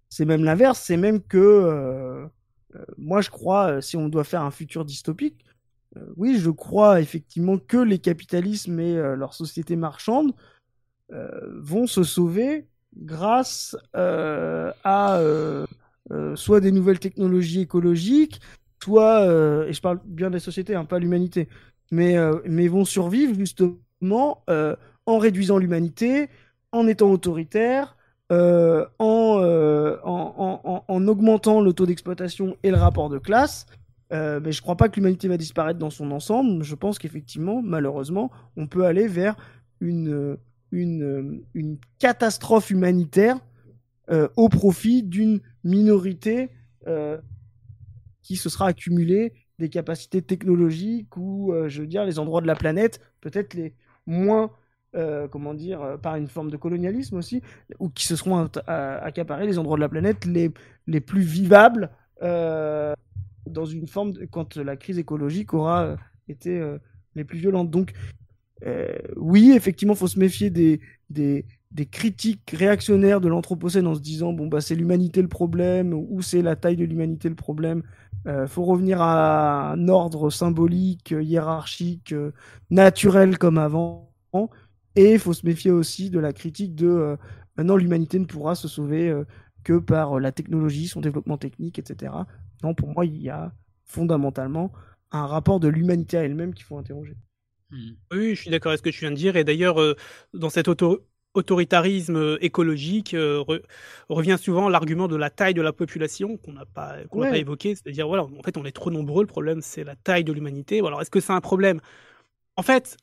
[0.09, 2.27] c'est même l'inverse, c'est même que euh,
[2.99, 5.45] moi je crois, si on doit faire un futur dystopique,
[6.17, 10.33] oui, je crois effectivement que les capitalismes et leurs sociétés marchandes
[11.11, 15.21] vont se sauver grâce à
[16.35, 18.41] soit des nouvelles technologies écologiques,
[18.83, 21.49] soit, euh, et je parle bien des sociétés, hein, pas l'humanité,
[21.91, 24.77] mais, euh, mais vont survivre justement euh,
[25.07, 26.29] en réduisant l'humanité,
[26.73, 27.97] en étant autoritaires,
[28.31, 33.67] en, en, en, augmentant le taux d'exploitation et le rapport de classe.
[34.11, 36.63] Mais je ne crois pas que l'humanité va disparaître dans son ensemble.
[36.65, 39.37] Je pense qu'effectivement, malheureusement, on peut aller vers
[39.81, 40.37] une,
[41.99, 43.39] catastrophe humanitaire
[44.37, 46.49] au profit d'une minorité
[48.23, 52.47] qui se sera accumulé des capacités technologiques ou, euh, je veux dire, les endroits de
[52.47, 53.75] la planète, peut-être les
[54.07, 54.51] moins,
[54.97, 57.43] euh, comment dire, euh, par une forme de colonialisme aussi,
[57.79, 61.91] ou qui se seront accaparés les endroits de la planète les plus vivables
[63.47, 65.97] dans une forme, quand la crise écologique aura
[66.29, 66.63] été
[67.15, 67.71] les plus violentes.
[67.71, 67.93] Donc,
[69.17, 71.45] oui, effectivement, il faut se méfier des, des,
[71.91, 76.43] critiques réactionnaires de l'Anthropocène en se disant bon bah c'est l'humanité le problème ou c'est
[76.43, 77.83] la taille de l'humanité le problème.
[78.27, 82.33] Euh, faut revenir à un ordre symbolique, hiérarchique, euh,
[82.71, 84.11] naturel comme avant.
[84.97, 87.17] Et faut se méfier aussi de la critique de euh,
[87.59, 89.25] non l'humanité ne pourra se sauver euh,
[89.65, 92.13] que par la technologie, son développement technique, etc.
[92.63, 93.53] Non, pour moi il y a
[93.85, 94.73] fondamentalement
[95.11, 97.17] un rapport de l'humanité à elle-même qu'il faut interroger.
[97.71, 97.93] Hmm.
[98.13, 99.37] Oui, je suis d'accord avec ce que tu viens de dire.
[99.37, 99.77] Et d'ailleurs,
[100.35, 101.05] dans cette auto
[101.35, 103.45] autoritarisme euh, écologique euh,
[104.09, 107.75] revient souvent l'argument de la taille de la population qu'on n'a pas qu'on pas évoqué,
[107.75, 110.79] c'est-à-dire voilà, en fait on est trop nombreux, le problème c'est la taille de l'humanité.
[110.79, 111.81] Alors est-ce que c'est un problème?
[112.57, 112.97] En fait,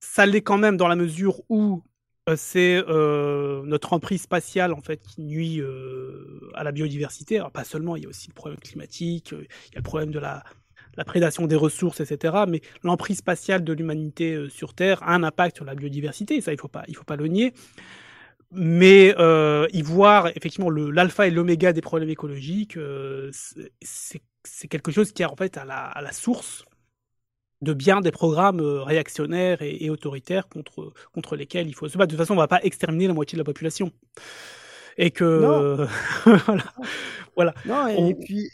[0.00, 1.89] ça l'est quand même dans la mesure où euh,
[2.36, 5.62] c'est notre emprise spatiale en fait qui nuit
[6.54, 7.38] à la biodiversité.
[7.38, 10.10] Alors pas seulement, il y a aussi le problème climatique, il y a le problème
[10.10, 10.42] de la
[11.04, 12.44] prédation des ressources, etc.
[12.48, 16.52] Mais l'emprise spatiale de l'humanité euh, sur Terre a un impact sur la biodiversité, ça
[16.52, 17.54] il ne faut, pas, faut pas le nier.
[18.52, 23.30] Mais euh, y voir effectivement l'alpha et l'oméga des problèmes écologiques, euh,
[23.82, 26.64] c'est quelque chose qui est en fait à la, source
[27.62, 32.08] de bien des programmes euh, réactionnaires et, autoritaires contre, contre lesquels il faut se battre.
[32.08, 33.92] De toute façon, on ne va pas exterminer la moitié de la population.
[34.96, 35.86] Et que.
[36.24, 36.64] voilà.
[37.36, 37.54] voilà.
[37.66, 38.50] Non, et, puis.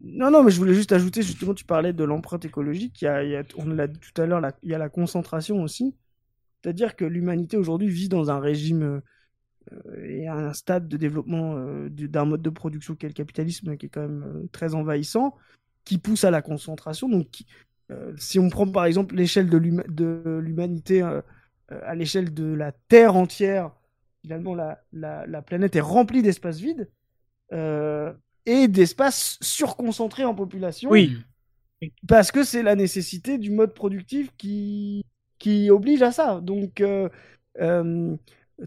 [0.00, 3.36] Non, non, mais je voulais juste ajouter, justement, tu parlais de l'empreinte écologique, il y
[3.36, 5.94] a, on l'a dit tout à l'heure, il y a la concentration aussi.
[6.62, 9.00] C'est-à-dire que l'humanité aujourd'hui vit dans un régime
[9.72, 13.76] euh, et un stade de développement euh, d'un mode de production qui est le capitalisme,
[13.76, 15.34] qui est quand même euh, très envahissant,
[15.86, 17.08] qui pousse à la concentration.
[17.08, 17.28] Donc,
[18.18, 21.00] si on prend par exemple l'échelle de l'humanité
[21.70, 23.70] à l'échelle de la Terre entière,
[24.22, 26.90] finalement, la, la, la planète est remplie d'espaces vides
[28.46, 30.90] et d'espaces surconcentrés en population.
[30.90, 31.16] Oui.
[32.08, 35.04] Parce que c'est la nécessité du mode productif qui,
[35.38, 36.40] qui oblige à ça.
[36.40, 37.08] Donc, euh,
[37.60, 38.16] euh,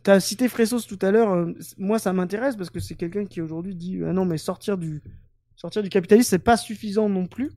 [0.04, 1.32] tu as cité Fressos tout à l'heure.
[1.32, 4.78] Euh, moi, ça m'intéresse parce que c'est quelqu'un qui aujourd'hui dit ah non, mais sortir
[4.78, 5.02] du,
[5.60, 7.52] sortir du capitalisme, c'est pas suffisant non plus.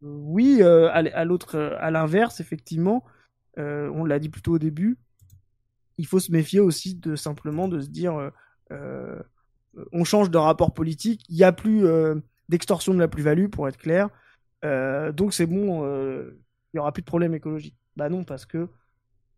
[0.00, 3.04] oui, à l'autre, à l'inverse, effectivement,
[3.56, 4.98] on l'a dit plutôt au début,
[5.98, 8.30] il faut se méfier aussi de simplement de se dire
[9.92, 12.16] on change de rapport politique, il n'y a plus euh,
[12.48, 14.08] d'extorsion de la plus-value, pour être clair.
[14.64, 16.30] Euh, donc c'est bon, euh,
[16.72, 17.76] il n'y aura plus de problème écologique.
[17.96, 18.68] Bah non, parce que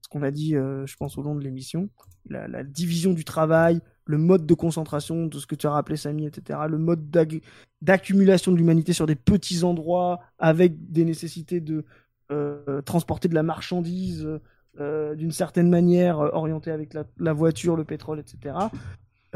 [0.02, 1.88] ce qu'on a dit, je pense, au long de l'émission,
[2.28, 6.26] la, division du travail, le mode de concentration, de ce que tu as rappelé, Samy,
[6.26, 7.10] etc., le mode
[7.80, 11.84] d'accumulation de l'humanité sur des petits endroits avec des nécessités de
[12.84, 14.28] transporter de la marchandise
[14.78, 18.54] d'une certaine manière, orientée avec la, voiture, le pétrole, etc.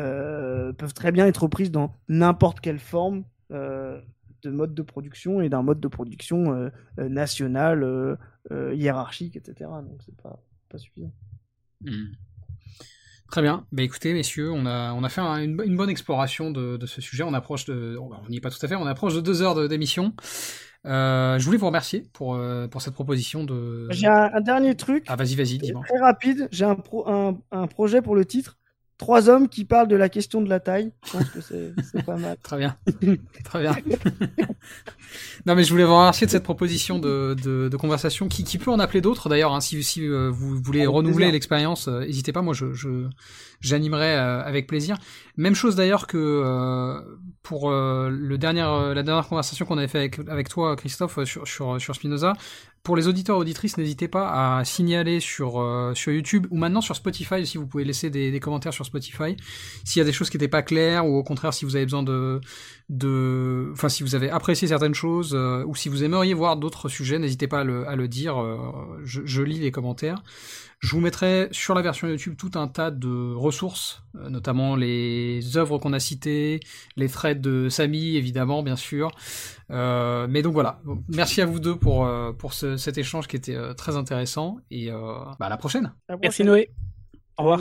[0.00, 3.22] Euh, peuvent très bien être prises dans n'importe quelle forme
[3.52, 4.00] euh,
[4.42, 8.18] de mode de production et d'un mode de production euh, national,
[8.50, 9.70] hiérarchique, etc.
[9.88, 10.38] Donc c'est pas,
[10.74, 11.12] pas suffisant.
[11.80, 12.12] Hmm.
[13.30, 13.66] Très bien.
[13.72, 17.24] Bah, écoutez, messieurs, on a, on a fait une, bonne exploration de, de, ce sujet.
[17.24, 19.68] On approche de, on n'y est pas tout à fait, on approche de deux heures
[19.68, 20.14] d'émission.
[20.86, 22.38] Euh, je voulais vous remercier pour,
[22.70, 23.88] pour cette proposition de.
[23.90, 25.04] J'ai un, dernier truc.
[25.08, 25.82] Ah, vas-y, vas-y, dis-moi.
[25.88, 26.48] Très rapide.
[26.52, 26.76] J'ai un,
[27.06, 28.58] un, un, projet pour le titre
[28.98, 30.92] trois hommes qui parlent de la question de la taille.
[31.06, 32.36] Je pense que c'est pas mal.
[32.42, 32.76] Très bien.
[33.44, 33.76] Très bien.
[35.46, 38.58] Non, mais je voulais vous remercier de cette proposition de, de, de conversation qui, qui
[38.58, 39.52] peut en appeler d'autres d'ailleurs.
[39.52, 42.42] Hein, si, si euh, vous voulez renouveler l'expérience, euh, n'hésitez pas.
[42.42, 43.08] Moi, je, je
[43.60, 44.96] j'animerai euh, avec plaisir.
[45.36, 47.02] Même chose d'ailleurs que
[47.42, 51.80] pour le dernier, la dernière conversation qu'on avait fait avec, avec toi, Christophe, sur, sur,
[51.80, 52.34] sur Spinoza.
[52.84, 56.94] Pour les auditeurs et auditrices, n'hésitez pas à signaler sur, sur YouTube ou maintenant sur
[56.94, 57.56] Spotify aussi.
[57.56, 59.36] Vous pouvez laisser des, des commentaires sur Spotify
[59.84, 61.86] s'il y a des choses qui n'étaient pas claires ou au contraire si vous avez
[61.86, 62.40] besoin de,
[62.90, 66.88] de, enfin si vous avez apprécié certaines choses euh, ou si vous aimeriez voir d'autres
[66.88, 68.40] sujets, n'hésitez pas à le, à le dire.
[68.40, 68.58] Euh,
[69.04, 70.22] je, je, lis les commentaires.
[70.84, 75.56] Je vous mettrai sur la version YouTube tout un tas de ressources, euh, notamment les
[75.56, 76.60] œuvres qu'on a citées,
[76.96, 79.10] les threads de Samy évidemment bien sûr.
[79.70, 82.06] mais donc voilà, merci à vous deux pour
[82.38, 85.94] pour ce, cet échange qui était très intéressant et bah à la prochaine.
[86.20, 86.70] Merci Noé.
[87.38, 87.60] Au revoir.